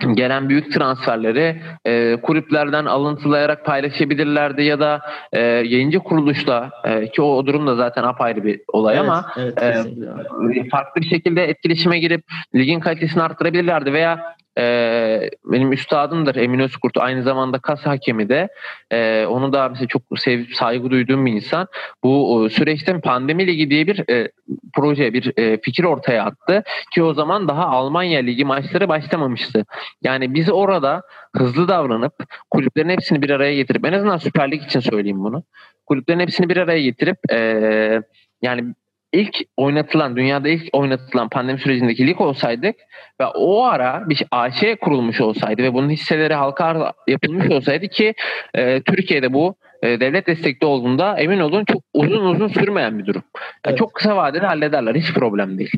gelen 0.14 0.48
büyük 0.48 0.72
transferleri 0.72 1.62
e, 1.84 2.16
kulüplerden 2.22 2.84
alıntılayarak 2.84 3.64
paylaşabilirlerdi 3.64 4.62
ya 4.62 4.80
da 4.80 5.00
e, 5.32 5.40
yayıncı 5.40 5.98
kuruluşla 5.98 6.70
e, 6.84 7.10
ki 7.10 7.22
o, 7.22 7.26
o 7.26 7.46
durum 7.46 7.66
da 7.66 7.74
zaten 7.76 8.02
apayrı 8.02 8.44
bir 8.44 8.60
olay 8.72 8.96
Evet, 8.96 9.08
ama 9.08 9.32
evet, 9.36 9.62
e, 9.62 10.68
farklı 10.70 11.00
bir 11.00 11.06
şekilde 11.06 11.44
etkileşime 11.44 11.98
girip 11.98 12.24
ligin 12.54 12.80
kalitesini 12.80 13.22
arttırabilirlerdi 13.22 13.92
veya 13.92 14.36
e, 14.58 15.30
benim 15.44 15.72
üstadımdır 15.72 16.36
Emin 16.36 16.58
Özkurt. 16.58 16.96
Aynı 16.98 17.22
zamanda 17.22 17.58
kas 17.58 17.86
hakemi 17.86 18.28
de. 18.28 18.48
E, 18.90 19.26
onu 19.26 19.52
da 19.52 19.68
mesela 19.68 19.86
çok 19.86 20.02
sev, 20.16 20.44
saygı 20.54 20.90
duyduğum 20.90 21.26
bir 21.26 21.32
insan. 21.32 21.66
Bu 22.04 22.44
e, 22.46 22.50
süreçte 22.50 23.00
pandemi 23.00 23.46
ligi 23.46 23.70
diye 23.70 23.86
bir 23.86 24.10
e, 24.10 24.32
proje, 24.74 25.12
bir 25.12 25.38
e, 25.38 25.60
fikir 25.60 25.84
ortaya 25.84 26.24
attı. 26.24 26.62
Ki 26.94 27.02
o 27.02 27.14
zaman 27.14 27.48
daha 27.48 27.66
Almanya 27.66 28.20
ligi 28.20 28.44
maçları 28.44 28.88
başlamamıştı. 28.88 29.64
Yani 30.02 30.34
biz 30.34 30.50
orada 30.50 31.02
hızlı 31.36 31.68
davranıp 31.68 32.14
kulüplerin 32.50 32.88
hepsini 32.88 33.22
bir 33.22 33.30
araya 33.30 33.54
getirip 33.54 33.86
en 33.86 33.92
azından 33.92 34.16
Süper 34.16 34.50
Lig 34.50 34.62
için 34.62 34.80
söyleyeyim 34.80 35.24
bunu. 35.24 35.42
Kulüplerin 35.86 36.20
hepsini 36.20 36.48
bir 36.48 36.56
araya 36.56 36.82
getirip 36.82 37.32
e, 37.32 38.02
yani 38.42 38.74
ilk 39.14 39.36
oynatılan, 39.56 40.16
dünyada 40.16 40.48
ilk 40.48 40.68
oynatılan 40.72 41.28
pandemi 41.28 41.58
sürecindeki 41.58 42.06
lig 42.06 42.20
olsaydık 42.20 42.76
ve 43.20 43.26
o 43.26 43.64
ara 43.64 44.08
bir 44.08 44.22
AŞ 44.30 44.64
kurulmuş 44.80 45.20
olsaydı 45.20 45.62
ve 45.62 45.74
bunun 45.74 45.90
hisseleri 45.90 46.34
halka 46.34 46.92
yapılmış 47.08 47.50
olsaydı 47.50 47.88
ki 47.88 48.14
e, 48.54 48.80
Türkiye'de 48.80 49.32
bu 49.32 49.56
e, 49.82 50.00
devlet 50.00 50.26
destekli 50.26 50.66
olduğunda 50.66 51.18
emin 51.18 51.40
olun 51.40 51.64
çok 51.64 51.82
uzun 51.94 52.24
uzun 52.24 52.48
sürmeyen 52.48 52.98
bir 52.98 53.06
durum. 53.06 53.22
Yani 53.34 53.72
Evet. 53.72 53.78
Çok 53.78 53.94
kısa 53.94 54.16
vadede 54.16 54.46
hallederler. 54.46 54.94
Hiç 54.94 55.14
problem 55.14 55.58
değil. 55.58 55.72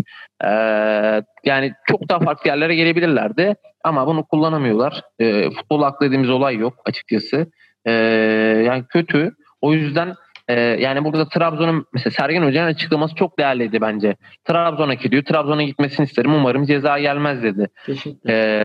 E, 0.45 0.49
yani 1.45 1.73
çok 1.87 2.09
daha 2.09 2.21
farklı 2.21 2.51
yerlere 2.51 2.75
gelebilirlerdi 2.75 3.55
ama 3.85 4.07
bunu 4.07 4.25
kullanamıyorlar. 4.25 5.03
E, 5.19 5.51
futbol 5.51 5.83
aklı 5.83 6.07
dediğimiz 6.07 6.31
olay 6.31 6.57
yok 6.57 6.75
açıkçası. 6.87 7.47
E, 7.85 7.93
yani 8.67 8.85
kötü. 8.89 9.33
O 9.61 9.73
yüzden 9.73 10.15
ee, 10.49 10.61
yani 10.61 11.05
burada 11.05 11.29
Trabzon'un 11.29 11.87
mesela 11.93 12.11
Sergen 12.11 12.43
Hoca'nın 12.43 12.69
açıklaması 12.69 13.15
çok 13.15 13.39
değerliydi 13.39 13.81
bence. 13.81 14.17
Trabzon'a 14.45 14.95
gidiyor. 14.95 15.23
Trabzon'a 15.23 15.63
gitmesini 15.63 16.05
isterim. 16.05 16.35
Umarım 16.35 16.65
ceza 16.67 16.99
gelmez 16.99 17.43
dedi. 17.43 17.69
Teşekkür. 17.87 18.31
Ee, 18.31 18.65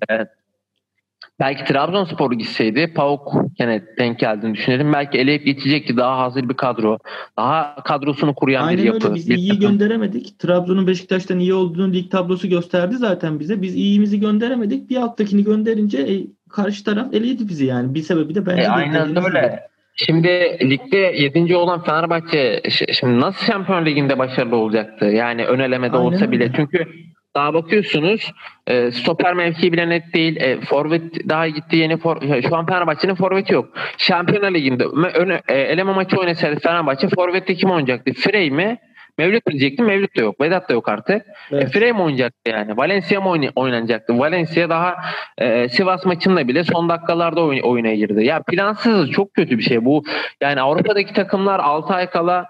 belki 1.40 1.64
Trabzonspor 1.74 2.32
gitseydi 2.32 2.94
Pauk 2.94 3.34
gene 3.56 3.84
denk 3.98 4.20
geldiğini 4.20 4.54
düşünelim. 4.54 4.94
Belki 4.94 5.18
eleyip 5.18 5.46
geçecekti 5.46 5.98
daha 5.98 6.18
hazır 6.18 6.50
bir 6.50 6.54
kadro. 6.54 6.98
Daha 7.38 7.76
kadrosunu 7.84 8.36
kuruyan 8.36 8.64
bir 8.64 8.78
Aynen 8.78 8.84
yapı. 8.94 9.06
öyle. 9.08 9.16
Biz 9.16 9.30
bir 9.30 9.36
iyiyi 9.36 9.50
takım. 9.50 9.70
gönderemedik. 9.70 10.40
Trabzon'un 10.40 10.88
Beşiktaş'tan 10.88 11.40
iyi 11.40 11.54
olduğunu 11.54 11.94
lig 11.94 12.12
tablosu 12.12 12.50
gösterdi 12.50 12.96
zaten 12.98 13.40
bize. 13.40 13.62
Biz 13.62 13.76
iyimizi 13.76 14.20
gönderemedik. 14.20 14.90
Bir 14.90 14.96
alttakini 14.98 15.44
gönderince 15.44 15.98
e, 15.98 16.28
karşı 16.50 16.84
taraf 16.84 17.14
eledi 17.14 17.50
bizi 17.50 17.66
yani. 17.66 17.94
Bir 17.94 18.02
sebebi 18.02 18.36
de 18.36 18.46
bence 18.46 18.62
E, 18.62 18.66
de 18.66 18.70
aynen 18.70 19.26
öyle. 19.26 19.71
Şimdi 19.96 20.58
ligde 20.70 20.98
7. 20.98 21.56
olan 21.56 21.84
Fenerbahçe 21.84 22.62
şimdi 22.94 23.20
nasıl 23.20 23.46
Şampiyon 23.46 23.86
Ligi'nde 23.86 24.20
başarılı 24.20 24.56
olacaktı? 24.56 25.06
Yani 25.06 25.46
ön 25.46 25.60
elemede 25.60 25.98
Aynen 25.98 26.06
olsa 26.06 26.32
bile. 26.32 26.52
Çünkü 26.56 26.88
daha 27.36 27.54
bakıyorsunuz 27.54 28.32
e, 28.68 28.92
stoper 28.92 29.34
mevkii 29.34 29.74
bile 29.74 29.90
net 29.90 30.14
değil. 30.14 30.36
E, 30.36 30.62
forvet 30.62 31.30
daha 31.30 31.48
gitti 31.48 31.76
yeni 31.76 31.98
for, 31.98 32.18
şu 32.50 32.56
an 32.56 32.66
Fenerbahçe'nin 32.66 33.16
forveti 33.16 33.54
yok. 33.54 33.70
Şampiyonlar 33.98 34.54
Ligi'nde 34.54 34.86
öne, 34.86 35.42
e, 35.48 35.56
eleme 35.56 35.94
maçı 35.94 36.18
oynasaydı 36.18 36.60
Fenerbahçe 36.60 37.08
forvette 37.08 37.56
kim 37.56 37.70
oynayacaktı? 37.70 38.14
Frey 38.14 38.52
mi? 38.52 38.78
Mevlüt 39.18 39.46
diyecektim. 39.50 39.86
Mevlüt 39.86 40.18
de 40.18 40.22
yok. 40.22 40.42
Vedat 40.42 40.70
da 40.70 40.74
yok 40.74 40.90
artık. 40.90 41.26
Evet. 41.52 41.64
E, 41.64 41.68
Frey 41.68 41.94
mi 41.94 42.02
oynayacaktı 42.02 42.52
yani? 42.52 42.78
Valencia 42.78 43.22
mı 43.22 43.30
oyna- 43.30 43.52
oynanacaktı? 43.56 44.20
Valencia 44.20 44.70
daha 44.70 44.96
e, 45.38 45.70
Sivas 45.70 46.06
maçında 46.06 46.48
bile 46.48 46.64
son 46.64 46.90
dakikalarda 46.90 47.42
oyun, 47.44 47.62
oyuna 47.64 47.94
girdi. 47.94 48.26
Ya 48.26 48.42
plansız 48.48 49.12
çok 49.12 49.34
kötü 49.34 49.58
bir 49.58 49.64
şey 49.64 49.86
bu. 49.86 50.04
Yani 50.42 50.62
Avrupa'daki 50.62 51.14
takımlar 51.14 51.60
6 51.60 51.94
ay 51.94 52.10
kala 52.10 52.46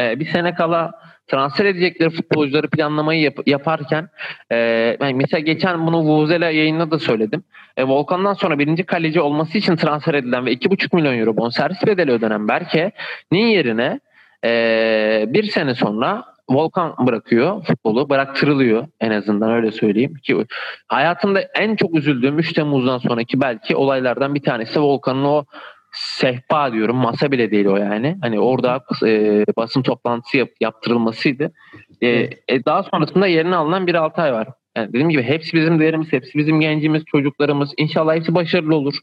e, 0.00 0.20
bir 0.20 0.26
sene 0.26 0.54
kala 0.54 0.92
transfer 1.30 1.64
edecekleri 1.64 2.10
futbolcuları 2.10 2.70
planlamayı 2.70 3.20
yap- 3.22 3.46
yaparken 3.48 4.08
e, 4.50 4.56
yani 5.00 5.14
mesela 5.14 5.40
geçen 5.40 5.86
bunu 5.86 5.96
Vuvuzela 6.00 6.50
yayında 6.50 6.90
da 6.90 6.98
söyledim. 6.98 7.44
E, 7.76 7.84
Volkan'dan 7.84 8.32
sonra 8.34 8.58
birinci 8.58 8.84
kaleci 8.84 9.20
olması 9.20 9.58
için 9.58 9.76
transfer 9.76 10.14
edilen 10.14 10.46
ve 10.46 10.52
2,5 10.52 10.96
milyon 10.96 11.18
euro 11.18 11.36
bonservis 11.36 11.86
bedeli 11.86 12.10
ödenen 12.10 12.48
Berke'nin 12.48 13.46
yerine 13.46 14.00
e, 14.46 15.24
bir 15.28 15.44
sene 15.44 15.74
sonra 15.74 16.24
Volkan 16.48 16.94
bırakıyor 17.06 17.64
futbolu. 17.64 18.10
Bıraktırılıyor 18.10 18.86
en 19.00 19.10
azından 19.10 19.50
öyle 19.50 19.72
söyleyeyim. 19.72 20.14
Ki 20.22 20.44
hayatımda 20.88 21.40
en 21.40 21.76
çok 21.76 21.94
üzüldüğüm 21.94 22.38
3 22.38 22.52
Temmuz'dan 22.52 22.98
sonraki 22.98 23.40
belki 23.40 23.76
olaylardan 23.76 24.34
bir 24.34 24.42
tanesi 24.42 24.80
Volkan'ın 24.80 25.24
o 25.24 25.44
sehpa 25.92 26.72
diyorum 26.72 26.96
masa 26.96 27.32
bile 27.32 27.50
değil 27.50 27.66
o 27.66 27.76
yani. 27.76 28.16
Hani 28.22 28.40
orada 28.40 28.80
e, 29.06 29.44
basın 29.56 29.82
toplantısı 29.82 30.36
yap, 30.36 30.48
yaptırılmasıydı. 30.60 31.52
E, 32.00 32.08
e, 32.48 32.64
daha 32.64 32.82
sonrasında 32.82 33.26
yerine 33.26 33.56
alınan 33.56 33.86
bir 33.86 33.94
Altay 33.94 34.32
var. 34.32 34.48
Yani 34.76 34.88
dediğim 34.88 35.08
gibi 35.08 35.22
hepsi 35.22 35.56
bizim 35.56 35.80
değerimiz, 35.80 36.12
hepsi 36.12 36.38
bizim 36.38 36.60
gencimiz, 36.60 37.04
çocuklarımız. 37.04 37.74
İnşallah 37.76 38.14
hepsi 38.14 38.34
başarılı 38.34 38.76
olur. 38.76 38.94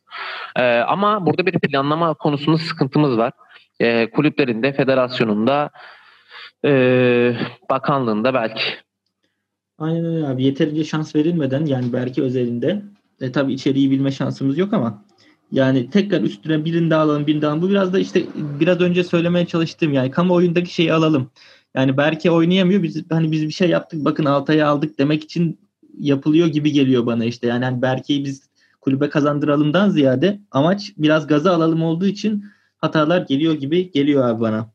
E, 0.56 0.64
ama 0.78 1.26
burada 1.26 1.46
bir 1.46 1.60
planlama 1.60 2.14
konusunda 2.14 2.58
sıkıntımız 2.58 3.18
var. 3.18 3.32
E, 3.80 4.10
kulüplerinde, 4.10 4.74
federasyonunda, 4.74 5.70
e, 6.66 7.36
bakanlığında 7.70 8.34
belki. 8.34 8.62
Aynen 9.78 10.06
öyle 10.06 10.28
abi. 10.28 10.44
Yeterince 10.44 10.84
şans 10.84 11.16
verilmeden 11.16 11.66
yani 11.66 11.94
belki 11.94 12.24
özelinde 12.24 12.82
e, 13.22 13.32
tabii 13.32 13.54
içeriği 13.54 13.92
bilme 13.92 14.12
şansımız 14.12 14.58
yok 14.58 14.74
ama 14.74 15.06
yani 15.52 15.90
tekrar 15.90 16.22
üstüne 16.22 16.66
birini 16.66 16.90
daha 16.90 17.02
alalım 17.02 17.28
birini 17.28 17.42
daha 17.42 17.52
alalım. 17.52 17.68
Bu 17.68 17.70
biraz 17.70 17.94
da 17.94 18.00
işte 18.00 18.24
biraz 18.36 18.82
önce 18.82 19.04
söylemeye 19.04 19.46
çalıştığım 19.46 19.94
yani 19.94 20.12
kamuoyundaki 20.12 20.74
şeyi 20.74 20.94
alalım. 20.94 21.32
Yani 21.76 21.98
belki 21.98 22.32
oynayamıyor. 22.32 22.84
Biz 22.84 23.12
hani 23.12 23.32
biz 23.32 23.48
bir 23.48 23.54
şey 23.54 23.70
yaptık 23.70 24.06
bakın 24.06 24.26
Altay'ı 24.26 24.68
aldık 24.68 25.00
demek 25.00 25.24
için 25.24 25.60
yapılıyor 26.00 26.48
gibi 26.48 26.72
geliyor 26.72 27.06
bana 27.06 27.26
işte. 27.26 27.48
Yani 27.48 27.66
hani 27.66 27.82
Berke'yi 27.82 28.26
biz 28.26 28.50
kulübe 28.82 29.10
kazandıralımdan 29.10 29.90
ziyade 29.90 30.40
amaç 30.52 30.94
biraz 30.98 31.28
gaza 31.28 31.54
alalım 31.54 31.84
olduğu 31.84 32.06
için 32.06 32.46
hatalar 32.84 33.22
geliyor 33.22 33.54
gibi 33.54 33.92
geliyor 33.92 34.30
abi 34.30 34.42
bana. 34.42 34.66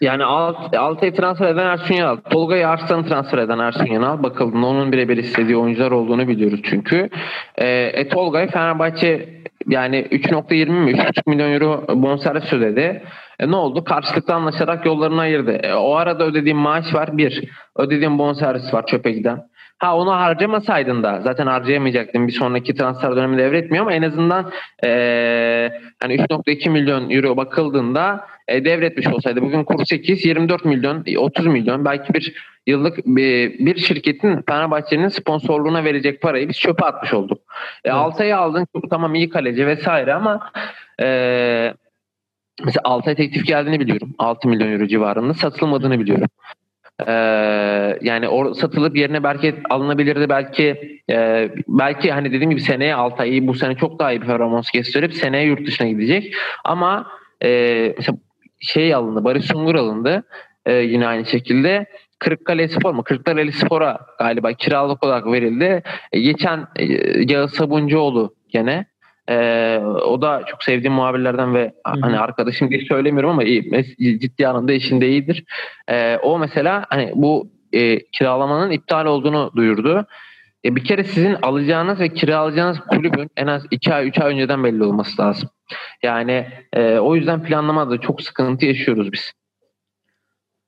Yani 0.00 0.24
alt, 0.24 0.74
Altay'ı 0.76 1.14
transfer 1.14 1.48
eden 1.48 1.66
Ersun 1.66 1.94
Yanal. 1.94 2.16
Tolga'yı 2.16 2.68
Arslan'ı 2.68 3.06
transfer 3.06 3.38
eden 3.38 3.58
Ersun 3.58 3.86
Yanal. 3.86 4.22
Bakıldığında 4.22 4.66
onun 4.66 4.92
birebir 4.92 5.16
istediği 5.16 5.56
oyuncular 5.56 5.90
olduğunu 5.90 6.28
biliyoruz 6.28 6.60
çünkü. 6.64 7.10
E, 7.56 7.66
e 7.68 8.08
Tolga'yı 8.08 8.48
Fenerbahçe 8.48 9.42
yani 9.66 9.96
3.20 9.96 10.68
mi 10.68 10.90
3.5 10.90 11.22
milyon 11.26 11.52
euro 11.52 11.84
bonservis 11.88 12.52
ödedi. 12.52 13.02
E, 13.40 13.50
ne 13.50 13.56
oldu? 13.56 13.84
Karşılıklı 13.84 14.34
anlaşarak 14.34 14.86
yollarını 14.86 15.20
ayırdı. 15.20 15.52
E, 15.52 15.74
o 15.74 15.94
arada 15.94 16.24
ödediğim 16.24 16.58
maaş 16.58 16.94
var 16.94 17.18
bir. 17.18 17.48
Ödediğim 17.76 18.18
bonservis 18.18 18.74
var 18.74 18.86
çöpe 18.86 19.12
giden. 19.12 19.48
Ha 19.84 19.96
onu 19.96 20.12
harcamasaydın 20.12 21.02
da 21.02 21.20
zaten 21.20 21.46
harcayamayacaktın. 21.46 22.28
Bir 22.28 22.32
sonraki 22.32 22.74
transfer 22.74 23.16
dönemi 23.16 23.38
devretmiyor 23.38 23.82
ama 23.82 23.92
en 23.92 24.02
azından 24.02 24.52
e, 24.84 24.88
hani 26.02 26.14
3.2 26.16 26.70
milyon 26.70 27.10
euro 27.10 27.36
bakıldığında 27.36 28.26
e, 28.48 28.64
devretmiş 28.64 29.06
olsaydı 29.06 29.42
bugün 29.42 29.64
kur 29.64 29.84
8 29.84 30.24
24 30.24 30.64
milyon 30.64 31.04
30 31.18 31.46
milyon 31.46 31.84
belki 31.84 32.14
bir 32.14 32.34
yıllık 32.66 33.06
bir, 33.06 33.58
bir 33.58 33.76
şirketin 33.76 34.42
Fenerbahçe'nin 34.48 35.08
sponsorluğuna 35.08 35.84
verecek 35.84 36.20
parayı 36.22 36.48
biz 36.48 36.58
çöpe 36.58 36.84
atmış 36.84 37.14
olduk. 37.14 37.38
E, 37.38 37.44
Evet. 37.84 37.94
Altay'ı 37.96 38.36
aldın 38.36 38.66
tamam 38.90 39.14
iyi 39.14 39.28
kaleci 39.28 39.66
vesaire 39.66 40.14
ama 40.14 40.50
e, 41.00 41.06
mesela 42.64 42.82
Altay 42.84 43.14
teklif 43.14 43.46
geldiğini 43.46 43.80
biliyorum. 43.80 44.14
6 44.18 44.48
milyon 44.48 44.72
euro 44.72 44.86
civarında 44.86 45.34
satılmadığını 45.34 46.00
biliyorum. 46.00 46.28
Ee, 47.00 47.12
yani 48.02 48.28
o 48.28 48.54
satılıp 48.54 48.96
yerine 48.96 49.22
belki 49.22 49.54
alınabilirdi 49.70 50.28
belki 50.28 51.00
e, 51.10 51.50
belki 51.68 52.12
hani 52.12 52.32
dediğim 52.32 52.50
gibi 52.50 52.60
seneye 52.60 52.94
Altay 52.94 53.46
bu 53.46 53.54
sene 53.54 53.74
çok 53.74 53.98
daha 53.98 54.12
iyi 54.12 54.22
bir 54.22 54.26
performans 54.26 54.70
gösterip 54.70 55.14
seneye 55.14 55.44
yurt 55.44 55.66
dışına 55.66 55.88
gidecek 55.88 56.34
ama 56.64 57.06
e, 57.44 57.92
mesela 57.96 58.18
şey 58.60 58.94
alındı 58.94 59.24
Barış 59.24 59.44
Sungur 59.44 59.74
alındı 59.74 60.24
e, 60.66 60.74
yine 60.74 61.06
aynı 61.06 61.26
şekilde 61.26 61.86
Kırıkkale 62.18 62.68
Spor 62.68 62.94
mu? 62.94 63.02
Kırıkkale 63.02 63.52
Spor'a 63.52 64.00
galiba 64.18 64.52
kiralık 64.52 65.04
olarak 65.04 65.26
verildi. 65.26 65.82
E, 66.12 66.20
geçen 66.20 66.66
e, 66.76 66.84
Yağız 67.32 67.54
Sabuncuoğlu 67.54 68.34
gene 68.48 68.86
e, 69.28 69.78
o 70.06 70.22
da 70.22 70.42
çok 70.46 70.62
sevdiğim 70.62 70.92
muhabirlerden 70.92 71.54
ve 71.54 71.72
hı. 71.86 71.92
hani 72.00 72.18
arkadaşım 72.18 72.70
diye 72.70 72.84
söylemiyorum 72.84 73.30
ama 73.30 73.44
iyi, 73.44 74.20
ciddi 74.20 74.48
anlamda 74.48 74.72
işinde 74.72 75.08
iyidir. 75.08 75.44
E, 75.88 76.16
o 76.16 76.38
mesela 76.38 76.86
hani 76.88 77.12
bu 77.14 77.50
e, 77.72 78.06
kiralamanın 78.06 78.70
iptal 78.70 79.06
olduğunu 79.06 79.52
duyurdu. 79.56 80.06
E, 80.64 80.76
bir 80.76 80.84
kere 80.84 81.04
sizin 81.04 81.36
alacağınız 81.42 82.00
ve 82.00 82.08
kiralayacağınız 82.08 82.80
kulübün 82.80 83.30
en 83.36 83.46
az 83.46 83.62
2 83.70 83.94
ay 83.94 84.08
3 84.08 84.18
ay 84.18 84.32
önceden 84.32 84.64
belli 84.64 84.84
olması 84.84 85.22
lazım. 85.22 85.48
Yani 86.02 86.48
e, 86.72 86.98
o 86.98 87.16
yüzden 87.16 87.42
planlamada 87.42 87.98
çok 87.98 88.22
sıkıntı 88.22 88.66
yaşıyoruz 88.66 89.12
biz. 89.12 89.32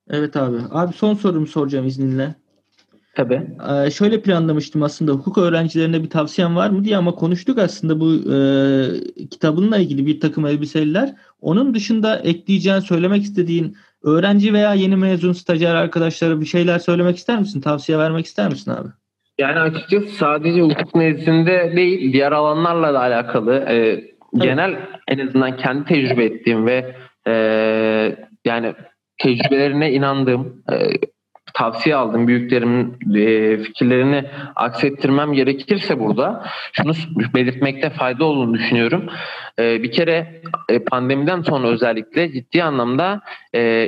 Evet 0.09 0.35
abi. 0.35 0.57
Abi 0.71 0.93
son 0.93 1.13
sorumu 1.13 1.47
soracağım 1.47 1.87
izninle. 1.87 2.35
Tabii. 3.17 3.41
Ee, 3.69 3.91
şöyle 3.91 4.21
planlamıştım 4.21 4.83
aslında 4.83 5.11
hukuk 5.11 5.37
öğrencilerine 5.37 6.03
bir 6.03 6.09
tavsiyem 6.09 6.55
var 6.55 6.69
mı 6.69 6.83
diye 6.83 6.97
ama 6.97 7.15
konuştuk 7.15 7.57
aslında 7.57 7.99
bu 7.99 8.13
e, 8.13 8.37
kitabınla 9.27 9.77
ilgili 9.77 10.05
bir 10.05 10.19
takım 10.19 10.45
elbiseliler. 10.45 11.15
Onun 11.41 11.73
dışında 11.73 12.19
ekleyeceğin, 12.19 12.79
söylemek 12.79 13.23
istediğin 13.23 13.77
öğrenci 14.03 14.53
veya 14.53 14.73
yeni 14.73 14.95
mezun 14.95 15.31
stajyer 15.33 15.75
arkadaşlara 15.75 16.41
bir 16.41 16.45
şeyler 16.45 16.79
söylemek 16.79 17.17
ister 17.17 17.39
misin? 17.39 17.61
Tavsiye 17.61 17.97
vermek 17.97 18.25
ister 18.25 18.49
misin 18.49 18.71
abi? 18.71 18.87
Yani 19.37 19.59
açıkçası 19.59 20.07
sadece 20.07 20.61
hukuk 20.61 20.95
nezdinde 20.95 21.73
değil, 21.75 22.13
diğer 22.13 22.31
alanlarla 22.31 22.93
da 22.93 22.99
alakalı. 22.99 23.55
e, 23.55 24.03
genel 24.33 24.75
en 25.07 25.27
azından 25.27 25.57
kendi 25.57 25.85
tecrübe 25.85 26.25
ettiğim 26.25 26.65
ve 26.65 26.95
e, 27.27 27.33
yani 28.45 28.73
tecrübelerine 29.17 29.91
inandığım, 29.91 30.63
e, 30.71 30.75
tavsiye 31.57 31.95
aldığım 31.95 32.27
büyüklerimin 32.27 33.15
e, 33.15 33.57
fikirlerini 33.57 34.25
aksettirmem 34.55 35.33
gerekirse 35.33 35.99
burada 35.99 36.45
şunu 36.73 36.93
belirtmekte 37.33 37.89
fayda 37.89 38.25
olduğunu 38.25 38.53
düşünüyorum. 38.53 39.05
E, 39.59 39.83
bir 39.83 39.91
kere 39.91 40.41
e, 40.69 40.79
pandemiden 40.79 41.41
sonra 41.41 41.67
özellikle 41.67 42.31
ciddi 42.31 42.63
anlamda 42.63 43.21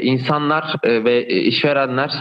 insanlar 0.02 0.76
ve 0.86 1.28
işverenler 1.28 2.12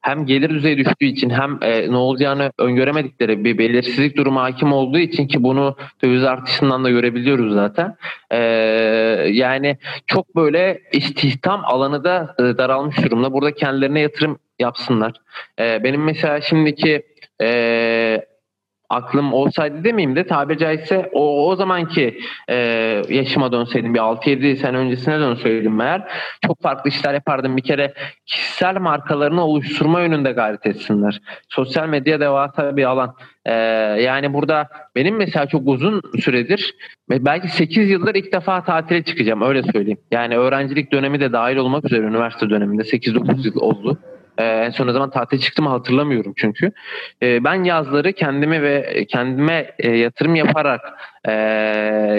hem 0.00 0.26
gelir 0.26 0.50
düzeyi 0.50 0.78
düştüğü 0.78 1.04
için 1.04 1.30
hem 1.30 1.58
e, 1.62 1.90
ne 1.90 1.96
olacağını 1.96 2.52
öngöremedikleri 2.58 3.44
bir 3.44 3.58
belirsizlik 3.58 4.16
durumu 4.16 4.40
hakim 4.40 4.72
olduğu 4.72 4.98
için 4.98 5.26
ki 5.26 5.42
bunu 5.42 5.76
döviz 6.02 6.24
artışından 6.24 6.84
da 6.84 6.90
görebiliyoruz 6.90 7.54
zaten. 7.54 7.96
E, 8.30 8.38
yani 9.30 9.78
çok 10.06 10.36
böyle 10.36 10.82
istihdam 10.92 11.62
alanı 11.64 12.04
da 12.04 12.34
e, 12.38 12.42
daralmış 12.42 13.04
durumda. 13.04 13.32
Burada 13.32 13.54
kendilerine 13.54 14.00
yatırım 14.00 14.38
yapsınlar. 14.58 15.12
E, 15.58 15.84
benim 15.84 16.04
mesela 16.04 16.40
şimdiki 16.40 17.02
e, 17.42 18.29
aklım 18.90 19.32
olsaydı 19.32 19.84
demeyeyim 19.84 20.16
de 20.16 20.26
tabiri 20.26 20.58
caizse 20.58 21.10
o, 21.12 21.48
o 21.48 21.56
zamanki 21.56 22.18
e, 22.48 22.56
yaşıma 23.08 23.52
dönseydim 23.52 23.94
bir 23.94 23.98
6-7 23.98 24.56
sene 24.56 24.76
öncesine 24.76 25.20
dönseydim 25.20 25.80
eğer 25.80 26.02
çok 26.46 26.62
farklı 26.62 26.90
işler 26.90 27.14
yapardım. 27.14 27.56
Bir 27.56 27.62
kere 27.62 27.94
kişisel 28.26 28.76
markalarını 28.76 29.44
oluşturma 29.44 30.00
yönünde 30.00 30.32
gayret 30.32 30.66
etsinler. 30.66 31.20
Sosyal 31.48 31.88
medya 31.88 32.20
devasa 32.20 32.76
bir 32.76 32.84
alan. 32.84 33.14
E, 33.44 33.52
yani 34.02 34.32
burada 34.32 34.68
benim 34.96 35.16
mesela 35.16 35.46
çok 35.46 35.68
uzun 35.68 36.02
süredir 36.20 36.74
belki 37.10 37.48
8 37.48 37.90
yıldır 37.90 38.14
ilk 38.14 38.32
defa 38.32 38.64
tatile 38.64 39.02
çıkacağım 39.02 39.42
öyle 39.42 39.62
söyleyeyim. 39.62 39.98
Yani 40.10 40.36
öğrencilik 40.36 40.92
dönemi 40.92 41.20
de 41.20 41.32
dahil 41.32 41.56
olmak 41.56 41.84
üzere 41.84 42.02
üniversite 42.06 42.50
döneminde 42.50 42.82
8-9 42.82 43.46
yıl 43.46 43.60
oldu. 43.60 43.98
Ee, 44.38 44.44
en 44.44 44.70
son 44.70 44.86
ne 44.86 44.92
zaman 44.92 45.10
tatil 45.10 45.38
çıktım 45.38 45.66
hatırlamıyorum 45.66 46.32
çünkü. 46.36 46.72
Ee, 47.22 47.44
ben 47.44 47.64
yazları 47.64 48.12
kendimi 48.12 48.62
ve 48.62 49.06
kendime 49.08 49.74
e, 49.78 49.90
yatırım 49.90 50.34
yaparak 50.34 50.80
e, 51.28 51.32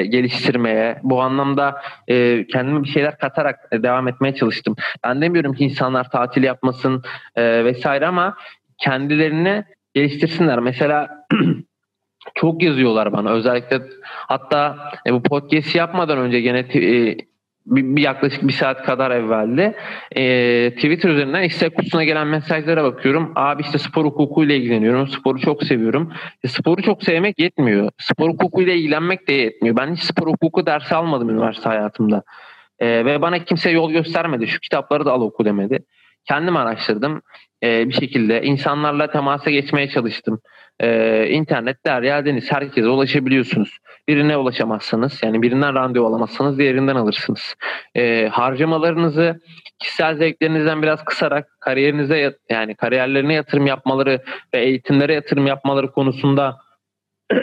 geliştirmeye, 0.09 0.99
bu 1.03 1.21
anlamda 1.21 1.81
e, 2.07 2.47
kendime 2.47 2.83
bir 2.83 2.89
şeyler 2.89 3.17
katarak 3.17 3.59
e, 3.71 3.83
devam 3.83 4.07
etmeye 4.07 4.35
çalıştım. 4.35 4.75
Ben 5.03 5.21
demiyorum 5.21 5.53
ki 5.53 5.63
insanlar 5.63 6.09
tatil 6.09 6.43
yapmasın 6.43 7.03
e, 7.35 7.65
vesaire 7.65 8.07
ama 8.07 8.37
kendilerini 8.77 9.63
geliştirsinler. 9.93 10.59
Mesela 10.59 11.25
çok 12.35 12.63
yazıyorlar 12.63 13.13
bana 13.13 13.31
özellikle 13.31 13.81
hatta 14.05 14.77
e, 15.07 15.13
bu 15.13 15.23
podcast 15.23 15.75
yapmadan 15.75 16.17
önce 16.17 16.41
gene 16.41 16.59
e, 16.59 17.17
bir, 17.65 17.95
bir 17.95 18.01
yaklaşık 18.01 18.47
bir 18.47 18.53
saat 18.53 18.83
kadar 18.83 19.11
evvelde 19.11 19.75
e, 20.15 20.75
Twitter 20.75 21.09
üzerinden 21.09 21.43
istek 21.43 21.75
kutusuna 21.75 22.03
gelen 22.03 22.27
mesajlara 22.27 22.83
bakıyorum. 22.83 23.31
Abi 23.35 23.61
işte 23.61 23.77
spor 23.77 24.05
hukukuyla 24.05 24.55
ilgileniyorum. 24.55 25.07
Sporu 25.07 25.39
çok 25.39 25.63
seviyorum. 25.63 26.13
E, 26.43 26.47
sporu 26.47 26.81
çok 26.81 27.03
sevmek 27.03 27.39
yetmiyor. 27.39 27.89
Spor 27.97 28.29
hukukuyla 28.29 28.73
ilgilenmek 28.73 29.27
de 29.27 29.33
yetmiyor. 29.33 29.77
Ben 29.77 29.93
hiç 29.93 29.99
spor 29.99 30.27
hukuku 30.27 30.65
dersi 30.65 30.95
almadım 30.95 31.29
üniversite 31.29 31.69
hayatımda. 31.69 32.23
E, 32.79 33.05
ve 33.05 33.21
bana 33.21 33.39
kimse 33.39 33.69
yol 33.69 33.91
göstermedi. 33.91 34.47
Şu 34.47 34.59
kitapları 34.59 35.05
da 35.05 35.11
al 35.11 35.21
oku 35.21 35.45
demedi. 35.45 35.79
Kendim 36.25 36.57
araştırdım. 36.57 37.21
E, 37.63 37.87
bir 37.87 37.93
şekilde 37.93 38.41
insanlarla 38.41 39.11
temasa 39.11 39.51
geçmeye 39.51 39.89
çalıştım. 39.89 40.41
E, 40.81 41.27
internet, 41.29 41.85
derya, 41.85 42.25
deniz 42.25 42.51
herkese 42.51 42.87
ulaşabiliyorsunuz. 42.87 43.77
Birine 44.07 44.37
ulaşamazsanız 44.37 45.23
yani 45.23 45.41
birinden 45.41 45.75
randevu 45.75 46.05
alamazsanız 46.05 46.59
diğerinden 46.59 46.95
alırsınız. 46.95 47.55
E, 47.95 48.27
harcamalarınızı 48.27 49.39
kişisel 49.79 50.15
zevklerinizden 50.15 50.81
biraz 50.81 51.05
kısarak 51.05 51.47
kariyerinize 51.59 52.37
yani 52.49 52.75
kariyerlerine 52.75 53.33
yatırım 53.33 53.67
yapmaları 53.67 54.21
ve 54.53 54.59
eğitimlere 54.61 55.13
yatırım 55.13 55.47
yapmaları 55.47 55.91
konusunda 55.91 56.57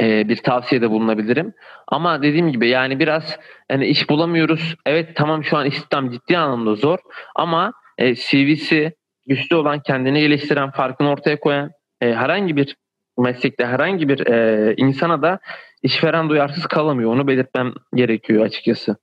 e, 0.00 0.28
bir 0.28 0.36
tavsiyede 0.36 0.90
bulunabilirim. 0.90 1.52
Ama 1.88 2.22
dediğim 2.22 2.52
gibi 2.52 2.68
yani 2.68 2.98
biraz 2.98 3.38
yani 3.70 3.86
iş 3.86 4.10
bulamıyoruz. 4.10 4.74
Evet 4.86 5.16
tamam 5.16 5.44
şu 5.44 5.56
an 5.56 5.66
istihdam 5.66 6.10
ciddi 6.10 6.38
anlamda 6.38 6.74
zor 6.74 6.98
ama 7.34 7.72
e, 7.98 8.14
CV'si 8.14 8.92
güçlü 9.26 9.56
olan, 9.56 9.80
kendini 9.80 10.20
geliştiren, 10.20 10.70
farkını 10.70 11.10
ortaya 11.10 11.40
koyan 11.40 11.70
e, 12.02 12.14
herhangi 12.14 12.56
bir 12.56 12.76
meslekte 13.18 13.66
herhangi 13.66 14.08
bir 14.08 14.26
e, 14.26 14.74
insana 14.76 15.22
da 15.22 15.38
işveren 15.82 16.28
duyarsız 16.28 16.66
kalamıyor. 16.66 17.12
Onu 17.12 17.26
belirtmem 17.26 17.72
gerekiyor 17.94 18.44
açıkçası. 18.44 18.96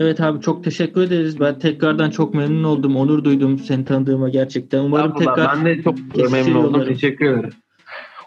Evet 0.00 0.20
abi 0.20 0.40
çok 0.40 0.64
teşekkür 0.64 1.02
ederiz. 1.02 1.40
Ben 1.40 1.58
tekrardan 1.58 2.10
çok 2.10 2.34
memnun 2.34 2.64
oldum. 2.64 2.96
Onur 2.96 3.24
duydum 3.24 3.58
seni 3.58 3.84
tanıdığıma 3.84 4.28
gerçekten. 4.28 4.78
Umarım 4.78 5.14
tekrar 5.14 5.56
ben 5.56 5.64
de 5.64 5.82
çok 5.82 5.98
memnun 6.32 6.64
oldum. 6.64 6.84
Teşekkür 6.84 7.26
ederim. 7.26 7.50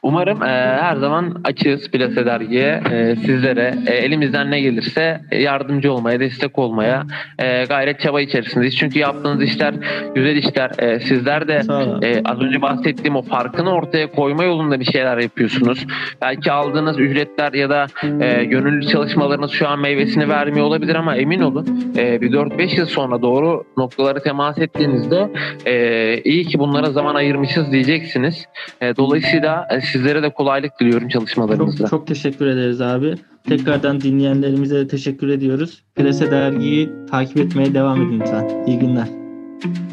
Umarım 0.07 0.43
e, 0.43 0.47
her 0.81 0.95
zaman 0.95 1.41
açığız 1.43 1.91
Plase 1.91 2.25
Dergi'ye, 2.25 2.81
e, 2.91 3.15
sizlere 3.15 3.75
e, 3.87 3.93
elimizden 3.93 4.51
ne 4.51 4.61
gelirse 4.61 5.21
yardımcı 5.31 5.93
olmaya, 5.93 6.19
destek 6.19 6.59
olmaya 6.59 7.03
e, 7.39 7.63
gayret 7.63 7.99
çaba 7.99 8.21
içerisindeyiz. 8.21 8.75
Çünkü 8.77 8.99
yaptığınız 8.99 9.43
işler 9.43 9.73
güzel 10.15 10.35
işler. 10.35 10.71
E, 10.79 10.99
sizler 10.99 11.47
de 11.47 11.61
e, 12.01 12.21
az 12.25 12.41
önce 12.41 12.61
bahsettiğim 12.61 13.15
o 13.15 13.21
farkını 13.21 13.73
ortaya 13.73 14.11
koyma 14.11 14.43
yolunda 14.43 14.79
bir 14.79 14.85
şeyler 14.85 15.17
yapıyorsunuz. 15.17 15.85
Belki 16.21 16.51
aldığınız 16.51 16.99
ücretler 16.99 17.53
ya 17.53 17.69
da 17.69 17.85
e, 18.21 18.43
gönüllü 18.43 18.87
çalışmalarınız 18.87 19.51
şu 19.51 19.67
an 19.67 19.79
meyvesini 19.79 20.29
vermiyor 20.29 20.65
olabilir 20.65 20.95
ama 20.95 21.15
emin 21.15 21.41
olun 21.41 21.93
e, 21.97 22.21
bir 22.21 22.31
4-5 22.31 22.79
yıl 22.79 22.85
sonra 22.85 23.21
doğru 23.21 23.63
noktaları 23.77 24.23
temas 24.23 24.57
ettiğinizde 24.57 25.29
e, 25.65 26.21
iyi 26.21 26.45
ki 26.45 26.59
bunlara 26.59 26.91
zaman 26.91 27.15
ayırmışız 27.15 27.71
diyeceksiniz. 27.71 28.45
E, 28.81 28.95
dolayısıyla 28.95 29.67
e, 29.71 29.81
sizlere 29.97 30.23
de 30.23 30.33
kolaylık 30.33 30.79
diliyorum 30.79 31.07
çalışmalarınızda. 31.07 31.77
Çok, 31.77 31.89
çok 31.89 32.07
teşekkür 32.07 32.47
ederiz 32.47 32.81
abi. 32.81 33.15
Tekrardan 33.49 34.01
dinleyenlerimize 34.01 34.75
de 34.75 34.87
teşekkür 34.87 35.29
ediyoruz. 35.29 35.83
Plase 35.95 36.31
Dergi'yi 36.31 36.89
takip 37.11 37.37
etmeye 37.37 37.73
devam 37.73 38.01
edin 38.01 38.19
lütfen. 38.19 38.65
İyi 38.67 38.79
günler. 38.79 39.07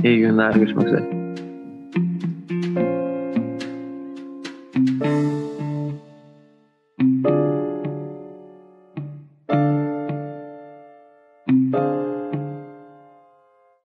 İyi 0.04 0.18
günler. 0.18 0.54
Görüşmek 0.54 0.86
üzere. 0.86 1.23